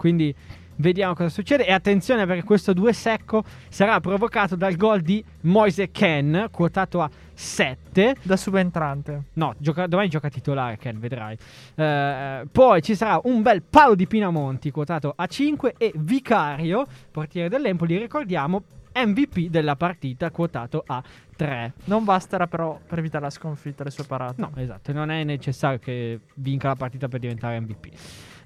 Quindi 0.00 0.34
vediamo 0.76 1.12
cosa 1.12 1.28
succede 1.28 1.66
e 1.66 1.72
attenzione 1.72 2.24
perché 2.24 2.42
questo 2.42 2.72
2 2.72 2.90
secco 2.94 3.44
sarà 3.68 4.00
provocato 4.00 4.56
dal 4.56 4.76
gol 4.76 5.02
di 5.02 5.22
Moise 5.42 5.90
Ken, 5.90 6.48
quotato 6.50 7.02
a 7.02 7.10
7. 7.34 8.16
Da 8.22 8.38
subentrante. 8.38 9.24
No, 9.34 9.54
gioca- 9.58 9.86
domani 9.86 10.08
gioca 10.08 10.30
titolare 10.30 10.78
Ken, 10.78 10.98
vedrai. 10.98 11.36
Eh, 11.74 12.46
poi 12.50 12.80
ci 12.80 12.94
sarà 12.94 13.20
un 13.24 13.42
bel 13.42 13.60
palo 13.60 13.94
di 13.94 14.06
Pinamonti 14.06 14.70
quotato 14.70 15.12
a 15.14 15.26
5 15.26 15.74
e 15.76 15.92
Vicario, 15.96 16.86
portiere 17.10 17.50
dell'Empoli, 17.50 17.98
ricordiamo 17.98 18.62
MVP 18.94 19.50
della 19.50 19.76
partita 19.76 20.30
quotato 20.30 20.82
a 20.86 21.02
3. 21.36 21.74
Non 21.84 22.04
basterà 22.04 22.46
però 22.46 22.78
per 22.86 22.98
evitare 22.98 23.24
la 23.24 23.30
sconfitta 23.30 23.84
le 23.84 23.90
sue 23.90 24.04
parate. 24.04 24.40
No, 24.40 24.50
esatto, 24.56 24.92
non 24.92 25.10
è 25.10 25.24
necessario 25.24 25.78
che 25.78 26.20
vinca 26.36 26.68
la 26.68 26.74
partita 26.74 27.06
per 27.08 27.20
diventare 27.20 27.60
MVP. 27.60 27.88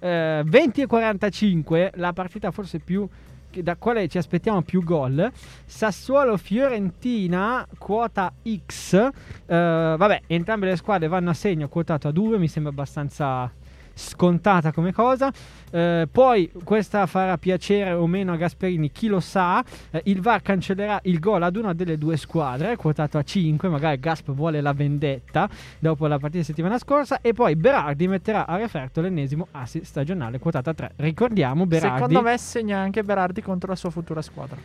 Eh, 0.04 0.42
20 0.44 0.82
e 0.82 0.86
45, 0.86 1.92
la 1.94 2.12
partita 2.12 2.50
forse 2.50 2.78
più 2.78 3.08
da 3.54 3.76
quale 3.76 4.06
ci 4.06 4.18
aspettiamo 4.18 4.60
più 4.60 4.84
gol. 4.84 5.32
Sassuolo 5.64 6.36
Fiorentina 6.36 7.66
quota 7.78 8.30
X. 8.66 8.92
Eh, 8.92 9.10
vabbè, 9.46 10.22
entrambe 10.26 10.66
le 10.66 10.76
squadre 10.76 11.08
vanno 11.08 11.30
a 11.30 11.34
segno 11.34 11.68
quotato 11.68 12.08
a 12.08 12.10
2, 12.10 12.36
mi 12.36 12.48
sembra 12.48 12.70
abbastanza 12.70 13.50
scontata 13.94 14.72
come 14.72 14.92
cosa. 14.92 15.32
Eh, 15.70 16.08
poi 16.10 16.50
questa 16.62 17.06
farà 17.06 17.38
piacere 17.38 17.92
o 17.92 18.06
meno 18.06 18.32
a 18.32 18.36
Gasperini, 18.36 18.90
chi 18.90 19.08
lo 19.08 19.20
sa. 19.20 19.64
Eh, 19.90 20.02
il 20.04 20.20
VAR 20.20 20.42
cancellerà 20.42 21.00
il 21.04 21.18
gol 21.18 21.42
ad 21.42 21.56
una 21.56 21.72
delle 21.72 21.98
due 21.98 22.16
squadre, 22.16 22.76
quotato 22.76 23.18
a 23.18 23.22
5, 23.22 23.68
magari 23.68 23.98
Gasp 23.98 24.30
vuole 24.30 24.60
la 24.60 24.72
vendetta 24.72 25.48
dopo 25.78 26.06
la 26.06 26.18
partita 26.18 26.44
settimana 26.44 26.78
scorsa 26.78 27.20
e 27.20 27.32
poi 27.32 27.56
Berardi 27.56 28.08
metterà 28.08 28.46
a 28.46 28.56
referto 28.56 29.00
l'ennesimo 29.00 29.48
assist 29.52 29.86
stagionale 29.86 30.38
quotato 30.38 30.70
a 30.70 30.74
3. 30.74 30.92
Ricordiamo 30.96 31.66
Berardi 31.66 31.96
Secondo 31.98 32.22
me 32.22 32.38
segna 32.38 32.78
anche 32.78 33.02
Berardi 33.02 33.42
contro 33.42 33.70
la 33.70 33.76
sua 33.76 33.90
futura 33.90 34.22
squadra. 34.22 34.56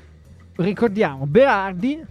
ricordiamo 0.58 1.26
Berardi, 1.26 2.04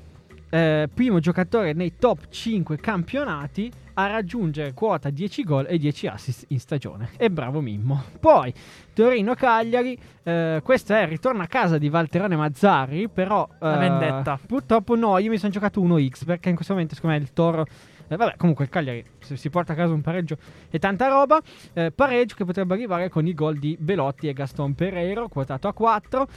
eh, 0.50 0.88
primo 0.92 1.18
giocatore 1.20 1.72
nei 1.72 1.96
top 1.98 2.28
5 2.28 2.76
campionati 2.78 3.70
a 3.94 4.06
raggiungere 4.06 4.74
quota 4.74 5.10
10 5.10 5.42
gol 5.42 5.66
e 5.68 5.76
10 5.76 6.06
assist 6.06 6.44
in 6.48 6.60
stagione. 6.60 7.10
E 7.16 7.30
bravo 7.30 7.60
Mimmo. 7.60 8.04
Poi 8.20 8.52
Torino-Cagliari, 8.94 9.98
eh, 10.22 10.60
questo 10.62 10.94
è 10.94 11.02
il 11.02 11.08
ritorno 11.08 11.42
a 11.42 11.46
casa 11.46 11.78
di 11.78 11.88
Valterone 11.88 12.36
Mazzarri, 12.36 13.08
però... 13.08 13.48
La 13.58 13.74
eh, 13.74 13.78
vendetta. 13.78 14.38
Purtroppo 14.44 14.94
no, 14.94 15.18
io 15.18 15.30
mi 15.30 15.38
sono 15.38 15.50
giocato 15.50 15.82
1x 15.82 16.24
perché 16.24 16.48
in 16.48 16.54
questo 16.54 16.74
momento 16.74 16.94
secondo 16.94 17.16
me 17.16 17.22
il 17.22 17.32
Toro... 17.32 17.66
eh, 18.06 18.16
vabbè, 18.16 18.36
comunque 18.36 18.64
il 18.64 18.70
Cagliari 18.70 19.04
se 19.18 19.36
si 19.36 19.50
porta 19.50 19.72
a 19.72 19.76
casa 19.76 19.92
un 19.92 20.00
pareggio 20.00 20.36
e 20.70 20.78
tanta 20.78 21.08
roba. 21.08 21.40
Eh, 21.72 21.90
pareggio 21.90 22.36
che 22.36 22.44
potrebbe 22.44 22.74
arrivare 22.74 23.08
con 23.08 23.26
i 23.26 23.34
gol 23.34 23.58
di 23.58 23.76
Belotti 23.80 24.28
e 24.28 24.32
Gaston 24.32 24.76
Pereiro, 24.76 25.26
quotato 25.26 25.66
a 25.66 25.72
4. 25.72 26.28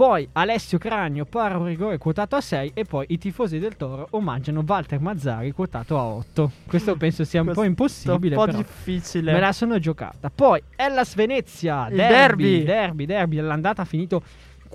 Poi 0.00 0.26
Alessio 0.32 0.78
Cragno 0.78 1.26
para 1.26 1.58
un 1.58 1.66
rigore 1.66 1.98
quotato 1.98 2.34
a 2.34 2.40
6 2.40 2.70
e 2.72 2.86
poi 2.86 3.04
i 3.10 3.18
tifosi 3.18 3.58
del 3.58 3.76
Toro 3.76 4.06
omaggiano 4.12 4.64
Walter 4.66 4.98
Mazzari 4.98 5.52
quotato 5.52 5.98
a 5.98 6.04
8. 6.04 6.52
Questo 6.66 6.96
penso 6.96 7.22
sia 7.24 7.42
un 7.42 7.52
po' 7.52 7.64
impossibile. 7.64 8.34
Un 8.34 8.46
po' 8.46 8.50
difficile. 8.50 9.30
Me 9.30 9.40
la 9.40 9.52
sono 9.52 9.78
giocata. 9.78 10.30
Poi 10.34 10.58
Hellas 10.74 11.14
Venezia, 11.14 11.86
derby, 11.90 12.06
derby. 12.06 12.64
derby, 12.64 13.04
derby. 13.04 13.36
L'andata 13.40 13.82
ha 13.82 13.84
finito 13.84 14.22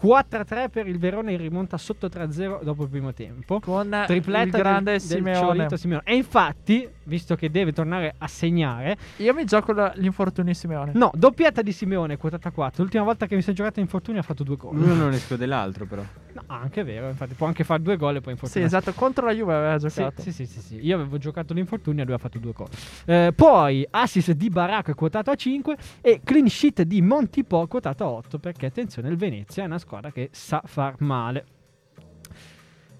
4-3 0.01 0.69
per 0.69 0.87
il 0.87 0.99
Verona 0.99 1.31
in 1.31 1.37
rimonta 1.37 1.77
sotto 1.77 2.07
3-0 2.07 2.63
dopo 2.63 2.83
il 2.83 2.89
primo 2.89 3.13
tempo. 3.13 3.59
Con 3.59 3.89
Tripletta 4.05 4.57
il 4.57 4.63
grande 4.63 4.91
del, 4.91 4.99
del 4.99 5.17
Simeone. 5.17 5.39
Ciolito 5.55 5.77
Simeone. 5.77 6.03
E 6.05 6.15
infatti, 6.15 6.87
visto 7.03 7.35
che 7.35 7.49
deve 7.49 7.71
tornare 7.71 8.13
a 8.17 8.27
segnare, 8.27 8.97
Io 9.17 9.33
mi 9.33 9.45
gioco 9.45 9.71
la- 9.71 9.93
l'infortunio 9.95 10.51
di 10.51 10.57
Simeone. 10.57 10.91
no, 10.95 11.11
doppietta 11.13 11.61
di 11.61 11.71
Simeone 11.71 12.17
quotata 12.17 12.49
a 12.49 12.51
4. 12.51 12.83
L'ultima 12.83 13.03
volta 13.03 13.25
che 13.25 13.35
mi 13.35 13.41
sono 13.41 13.55
giocato 13.55 13.79
infortunio 13.79 14.19
ha 14.19 14.23
fatto 14.23 14.43
due 14.43 14.57
gol. 14.57 14.75
Uno 14.75 14.93
non 14.95 15.13
esclude 15.13 15.45
l'altro, 15.45 15.85
però. 15.85 16.03
No, 16.33 16.41
anche 16.47 16.83
vero, 16.83 17.07
infatti 17.07 17.33
può 17.33 17.47
anche 17.47 17.63
fare 17.63 17.81
due 17.81 17.95
gol 17.95 18.15
e 18.17 18.21
poi 18.21 18.23
Sì, 18.25 18.31
infortunio. 18.31 18.67
esatto, 18.67 18.91
contro 18.93 19.25
la 19.25 19.31
Juve 19.33 19.53
aveva 19.53 19.79
Sì, 19.79 19.87
giocato. 19.87 20.21
sì, 20.21 20.31
sì, 20.33 20.45
sì, 20.45 20.59
sì. 20.59 20.79
Io 20.85 20.95
avevo 20.95 21.17
giocato 21.17 21.53
l'infortunio 21.53 22.03
e 22.03 22.05
lui 22.05 22.13
ha 22.15 22.17
fatto 22.17 22.37
due 22.39 22.51
gol. 22.51 22.67
Eh, 23.05 23.31
poi 23.33 23.87
assist 23.89 24.31
di 24.33 24.49
Baracca 24.49 24.93
quotato 24.93 25.31
a 25.31 25.35
5 25.35 25.77
e 26.01 26.19
clean 26.23 26.47
sheet 26.49 26.81
di 26.81 27.01
Montipò 27.01 27.65
quotato 27.67 28.03
a 28.03 28.07
8 28.09 28.37
perché 28.39 28.65
attenzione 28.65 29.07
il 29.07 29.15
Venezia 29.15 29.63
è 29.63 29.65
una 29.65 29.77
squadra 29.85 30.11
che 30.11 30.29
sa 30.31 30.61
far 30.65 30.95
male. 30.99 31.45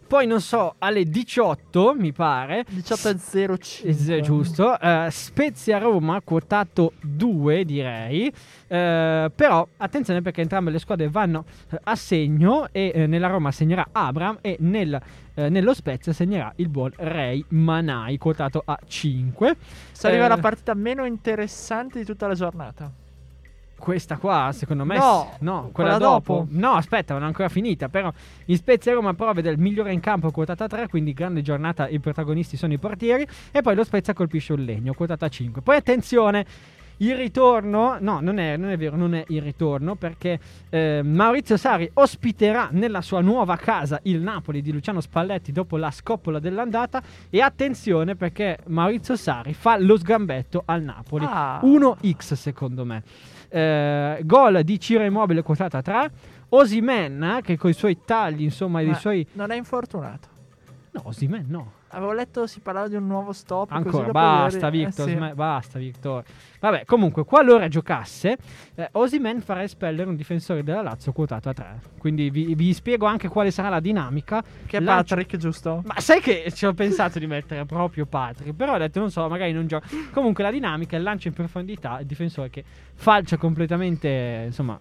Poi 0.08 0.28
non 0.28 0.40
so, 0.40 0.76
alle 0.78 1.04
18 1.04 1.96
mi 1.98 2.14
pare 2.14 2.64
18 2.70 3.08
a 3.08 3.18
0 3.18 3.58
è 3.58 4.20
giusto. 4.22 4.80
eh, 4.80 5.08
Spezia 5.10 5.80
Roma 5.80 6.22
quotato 6.22 6.94
2, 7.02 7.66
direi. 7.66 8.32
Eh, 8.68 9.32
però 9.36 9.68
attenzione 9.78 10.22
perché 10.22 10.42
entrambe 10.42 10.70
le 10.70 10.78
squadre 10.78 11.10
vanno 11.10 11.46
eh, 11.72 11.80
a 11.86 11.96
segno 11.96 12.68
e 12.72 12.92
eh, 12.94 13.08
nella 13.08 13.28
Roma 13.30 13.52
segnerà 13.52 13.88
Abram 13.92 14.38
e 14.42 14.58
nel, 14.60 15.02
eh, 15.34 15.50
nello 15.50 15.74
Spezia 15.74 16.14
segnerà 16.14 16.54
il 16.58 16.70
buon 16.70 16.92
Ray 16.98 17.44
Manai 17.50 18.20
quotato 18.20 18.62
a 18.64 18.78
5. 18.86 19.58
Si 19.92 20.06
arriva 20.06 20.26
Eh, 20.26 20.30
la 20.30 20.38
partita 20.38 20.76
meno 20.76 21.06
interessante 21.06 21.98
di 21.98 22.06
tutta 22.06 22.28
la 22.28 22.36
giornata. 22.36 22.92
Questa 23.86 24.18
qua, 24.18 24.50
secondo 24.52 24.84
me, 24.84 24.98
No, 24.98 25.30
s- 25.32 25.42
no 25.42 25.70
quella 25.72 25.92
quella, 25.92 25.98
dopo. 25.98 26.34
dopo. 26.38 26.48
No, 26.50 26.72
aspetta, 26.72 27.14
non 27.14 27.22
è 27.22 27.26
ancora 27.28 27.50
finita. 27.50 27.88
Però 27.88 28.12
in 28.46 28.58
Spezia 28.58 28.94
Roma 28.96 29.14
però 29.14 29.32
vede 29.32 29.52
il 29.52 29.60
migliore 29.60 29.94
in 29.94 30.00
campo 30.00 30.32
quotata 30.32 30.66
3, 30.66 30.88
quindi 30.88 31.14
grande 31.14 31.44
giornata. 31.44 31.88
I 31.88 32.00
protagonisti 32.00 32.58
sono 32.58 32.74
i 32.74 32.80
portieri. 32.80 33.28
E 33.52 33.62
poi 33.62 33.76
lo 33.76 33.84
Spezia 33.84 34.14
colpisce 34.16 34.54
un 34.54 34.64
legno, 34.64 34.96
quotata 34.96 35.30
5. 35.30 35.62
Poi 35.62 35.76
attenzione. 35.76 36.46
Il 37.00 37.16
ritorno, 37.16 37.98
no, 38.00 38.20
non 38.22 38.40
è, 38.40 38.56
non 38.58 38.70
è 38.70 38.78
vero, 38.78 38.96
non 38.96 39.14
è 39.14 39.24
il 39.28 39.42
ritorno 39.42 39.96
perché 39.96 40.40
eh, 40.70 41.02
Maurizio 41.04 41.58
Sari 41.58 41.88
ospiterà 41.94 42.70
nella 42.72 43.02
sua 43.02 43.20
nuova 43.20 43.58
casa 43.58 44.00
il 44.04 44.22
Napoli 44.22 44.62
di 44.62 44.72
Luciano 44.72 45.02
Spalletti 45.02 45.52
dopo 45.52 45.76
la 45.78 45.92
scoppola 45.92 46.40
dell'andata. 46.40 47.04
E 47.30 47.40
attenzione 47.42 48.16
perché 48.16 48.60
Maurizio 48.68 49.16
Sari 49.16 49.54
fa 49.54 49.78
lo 49.78 49.96
sgambetto 49.98 50.64
al 50.66 50.82
Napoli. 50.82 51.26
Ah. 51.30 51.60
1x 51.62 52.34
secondo 52.34 52.84
me. 52.86 53.04
Eh, 53.56 54.20
gol 54.26 54.64
di 54.64 54.78
Ciro 54.82 55.06
Immobile 55.06 55.42
quotata 55.42 55.82
3. 55.82 56.12
Osimen 56.50 57.40
che 57.42 57.58
con 57.58 57.70
i 57.70 57.74
suoi 57.74 58.00
tagli, 58.04 58.44
insomma, 58.44 58.82
i 58.82 58.94
suoi 58.96 59.26
Non 59.32 59.52
è 59.52 59.56
infortunato. 59.56 60.28
No, 60.96 61.02
Osimen 61.10 61.46
no. 61.50 61.72
Avevo 61.90 62.14
letto 62.14 62.48
si 62.48 62.62
parlava 62.62 62.88
di 62.88 62.96
un 62.96 63.06
nuovo 63.06 63.34
stop. 63.34 63.70
Ancora, 63.72 64.12
basta 64.12 64.68
ieri- 64.68 64.82
eh, 64.82 64.86
Victor, 64.86 65.06
sì. 65.08 65.12
Osimhen, 65.14 65.36
basta 65.36 65.80
Victor. 65.80 66.24
Vabbè, 66.62 66.86
comunque, 66.86 67.26
qualora 67.26 67.68
giocasse, 67.68 68.38
eh, 68.76 68.88
Osimen 68.94 69.42
farà 69.42 69.64
espellere 69.64 70.08
un 70.08 70.16
difensore 70.16 70.64
della 70.64 70.82
Lazio 70.82 71.12
quotato 71.12 71.50
a 71.50 71.54
3. 71.54 71.80
Quindi 71.98 72.30
vi, 72.30 72.56
vi 72.56 72.74
spiego 72.74 73.06
anche 73.08 73.28
quale 73.28 73.52
sarà 73.52 73.68
la 73.68 73.80
dinamica. 73.82 74.42
Che 74.66 74.78
è 74.78 74.80
Lancio- 74.80 75.16
Patrick, 75.16 75.36
giusto? 75.38 75.82
Ma 75.86 76.00
sai 76.00 76.22
che 76.22 76.50
ci 76.54 76.66
ho 76.66 76.74
pensato 76.74 77.20
di 77.20 77.28
mettere 77.28 77.66
proprio 77.66 78.06
Patrick, 78.06 78.54
però 78.56 78.76
ho 78.76 78.78
detto 78.78 79.00
non 79.00 79.12
so, 79.12 79.28
magari 79.28 79.52
non 79.52 79.68
gioca. 79.68 79.88
Comunque 80.14 80.44
la 80.44 80.52
dinamica 80.52 80.96
è 80.96 81.00
il 81.00 81.04
lancio 81.04 81.28
in 81.28 81.34
profondità, 81.34 82.00
il 82.00 82.06
difensore 82.06 82.50
che 82.50 82.64
falcia 82.94 83.36
completamente, 83.38 84.44
insomma. 84.46 84.80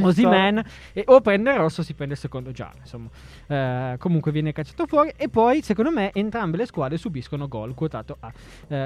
Osimen 0.00 0.62
e 0.92 1.04
o 1.06 1.20
prende 1.20 1.50
il 1.50 1.56
rosso 1.56 1.80
o 1.80 1.84
si 1.84 1.94
prende 1.94 2.14
il 2.14 2.20
secondo 2.20 2.52
giallo, 2.52 2.78
insomma. 2.80 3.08
Eh, 3.46 3.96
comunque 3.98 4.30
viene 4.32 4.52
cacciato 4.52 4.86
fuori 4.86 5.12
e 5.16 5.28
poi 5.28 5.62
secondo 5.62 5.90
me 5.90 6.12
entrambe 6.12 6.56
le 6.56 6.66
squadre 6.66 6.96
subiscono 6.96 7.48
gol 7.48 7.74
quotato 7.74 8.16
a 8.20 8.32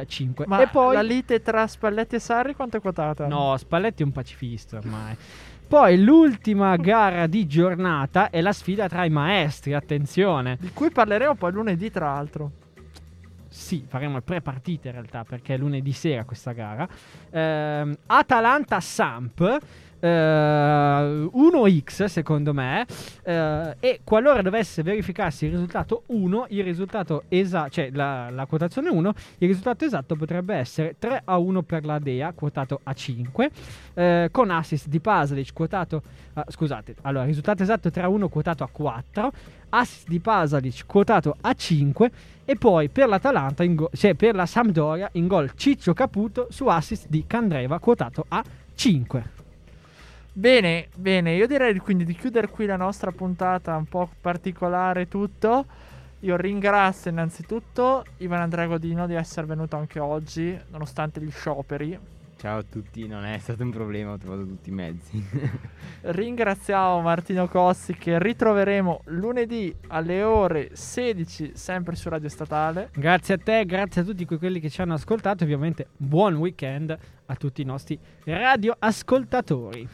5. 0.06 0.46
Ma 0.46 0.62
e 0.62 0.68
poi 0.68 0.94
la 0.94 1.02
lite 1.02 1.42
tra 1.42 1.66
Spalletti 1.66 2.16
e 2.16 2.18
Sarri 2.18 2.54
quanto 2.54 2.78
è 2.78 2.80
quotata? 2.80 3.26
No, 3.26 3.56
Spalletti 3.56 4.02
è 4.02 4.06
un 4.06 4.12
pacifista 4.12 4.78
ormai. 4.78 5.16
Poi 5.66 6.02
l'ultima 6.02 6.76
gara 6.76 7.26
di 7.26 7.46
giornata 7.46 8.30
è 8.30 8.40
la 8.40 8.52
sfida 8.52 8.86
tra 8.86 9.04
i 9.04 9.10
maestri, 9.10 9.72
attenzione. 9.72 10.58
Di 10.60 10.70
cui 10.72 10.90
parleremo 10.90 11.34
poi 11.34 11.52
lunedì, 11.52 11.90
tra 11.90 12.12
l'altro. 12.12 12.50
Sì, 13.48 13.84
faremo 13.86 14.16
le 14.16 14.22
pre-partite 14.22 14.88
in 14.88 14.94
realtà 14.94 15.24
perché 15.24 15.54
è 15.54 15.56
lunedì 15.56 15.92
sera 15.92 16.24
questa 16.24 16.52
gara. 16.52 16.86
Ehm, 17.30 17.96
Atalanta-Samp. 18.06 19.58
Eh, 20.04 21.30
1x 21.32 22.04
secondo 22.04 22.52
me 22.52 22.84
eh, 23.22 23.76
e 23.80 24.00
qualora 24.04 24.42
dovesse 24.42 24.82
verificarsi 24.82 25.46
il 25.46 25.52
risultato 25.52 26.02
1 26.06 26.46
il 26.50 26.62
risultato 26.62 27.24
esatto 27.28 27.70
cioè 27.70 27.90
la, 27.92 28.28
la 28.28 28.44
quotazione 28.44 28.90
1 28.90 29.14
il 29.38 29.48
risultato 29.48 29.84
esatto 29.84 30.14
potrebbe 30.14 30.54
essere 30.54 30.96
3 30.98 31.22
a 31.24 31.38
1 31.38 31.62
per 31.62 31.84
la 31.86 31.98
Dea 31.98 32.32
quotato 32.32 32.80
a 32.82 32.92
5 32.92 33.50
eh, 33.94 34.28
con 34.30 34.50
assist 34.50 34.88
di 34.88 35.00
Pasalic 35.00 35.52
quotato 35.54 36.02
ah, 36.34 36.44
scusate 36.46 36.96
allora 37.02 37.24
risultato 37.24 37.62
esatto 37.62 37.90
3 37.90 38.02
a 38.02 38.08
1 38.08 38.28
quotato 38.28 38.62
a 38.62 38.68
4 38.70 39.32
assist 39.70 40.08
di 40.08 40.20
Pasalic 40.20 40.84
quotato 40.86 41.34
a 41.40 41.54
5 41.54 42.10
e 42.44 42.56
poi 42.56 42.90
per 42.90 43.08
l'Atalanta, 43.08 43.64
go- 43.64 43.88
cioè 43.94 44.12
per 44.12 44.34
la 44.34 44.44
Sampdoria, 44.44 45.08
in 45.12 45.26
gol 45.26 45.52
Ciccio 45.54 45.94
Caputo 45.94 46.48
su 46.50 46.66
assist 46.66 47.06
di 47.08 47.24
Candreva 47.26 47.78
quotato 47.78 48.26
a 48.28 48.44
5. 48.74 49.43
Bene, 50.36 50.88
bene, 50.96 51.36
io 51.36 51.46
direi 51.46 51.78
quindi 51.78 52.04
di 52.04 52.12
chiudere 52.12 52.48
qui 52.48 52.66
la 52.66 52.74
nostra 52.74 53.12
puntata 53.12 53.76
un 53.76 53.84
po' 53.84 54.10
particolare 54.20 55.06
tutto. 55.06 55.64
Io 56.20 56.34
ringrazio 56.34 57.12
innanzitutto 57.12 58.04
Ivan 58.16 58.40
Andrea 58.40 58.66
Godino 58.66 59.06
di 59.06 59.14
essere 59.14 59.46
venuto 59.46 59.76
anche 59.76 60.00
oggi, 60.00 60.58
nonostante 60.70 61.20
gli 61.20 61.30
scioperi. 61.30 61.96
Ciao 62.36 62.58
a 62.58 62.64
tutti, 62.68 63.06
non 63.06 63.24
è 63.24 63.38
stato 63.38 63.62
un 63.62 63.70
problema, 63.70 64.10
ho 64.10 64.18
trovato 64.18 64.44
tutti 64.44 64.70
i 64.70 64.72
mezzi. 64.72 65.24
Ringraziamo 66.02 67.00
Martino 67.00 67.46
Cossi 67.46 67.94
che 67.94 68.18
ritroveremo 68.18 69.02
lunedì 69.04 69.72
alle 69.86 70.24
ore 70.24 70.70
16 70.72 71.52
sempre 71.54 71.94
su 71.94 72.08
Radio 72.08 72.28
Statale. 72.28 72.90
Grazie 72.92 73.34
a 73.34 73.38
te, 73.38 73.64
grazie 73.64 74.00
a 74.00 74.04
tutti 74.04 74.24
que- 74.24 74.38
quelli 74.38 74.58
che 74.58 74.68
ci 74.68 74.80
hanno 74.80 74.94
ascoltato. 74.94 75.44
e 75.44 75.46
Ovviamente, 75.46 75.86
buon 75.96 76.34
weekend 76.34 76.98
a 77.26 77.36
tutti 77.36 77.62
i 77.62 77.64
nostri 77.64 77.96
radioascoltatori. 78.24 79.88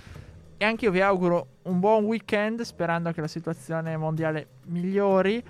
E 0.62 0.66
anche 0.66 0.84
io 0.84 0.90
vi 0.90 1.00
auguro 1.00 1.46
un 1.62 1.80
buon 1.80 2.04
weekend 2.04 2.60
sperando 2.60 3.12
che 3.12 3.22
la 3.22 3.28
situazione 3.28 3.96
mondiale 3.96 4.46
migliori. 4.66 5.42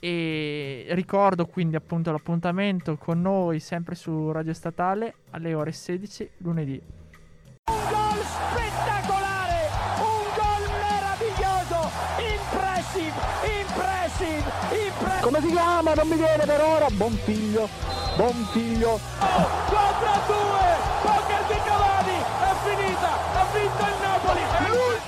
E 0.00 0.86
ricordo 0.90 1.46
quindi 1.46 1.76
appunto 1.76 2.10
l'appuntamento 2.10 2.96
con 2.96 3.20
noi 3.20 3.60
sempre 3.60 3.94
su 3.94 4.32
Radio 4.32 4.52
Statale 4.52 5.14
alle 5.30 5.54
ore 5.54 5.70
16 5.70 6.30
lunedì. 6.38 6.72
Un 6.72 7.76
gol 7.88 8.20
spettacolare, 8.24 9.68
un 10.00 10.26
gol 10.34 10.64
meraviglioso, 10.82 11.90
impressive, 12.18 13.14
impressive, 13.60 14.50
impressive. 14.88 15.20
Come 15.20 15.40
si 15.40 15.50
chiama? 15.52 15.94
Non 15.94 16.08
mi 16.08 16.16
viene 16.16 16.44
per 16.44 16.60
ora. 16.60 16.86
Buon 16.90 17.12
figlio, 17.12 17.68
buon 18.16 18.34
figlio. 18.50 18.98
4 19.20 20.06
a 20.08 20.20
2, 20.26 20.97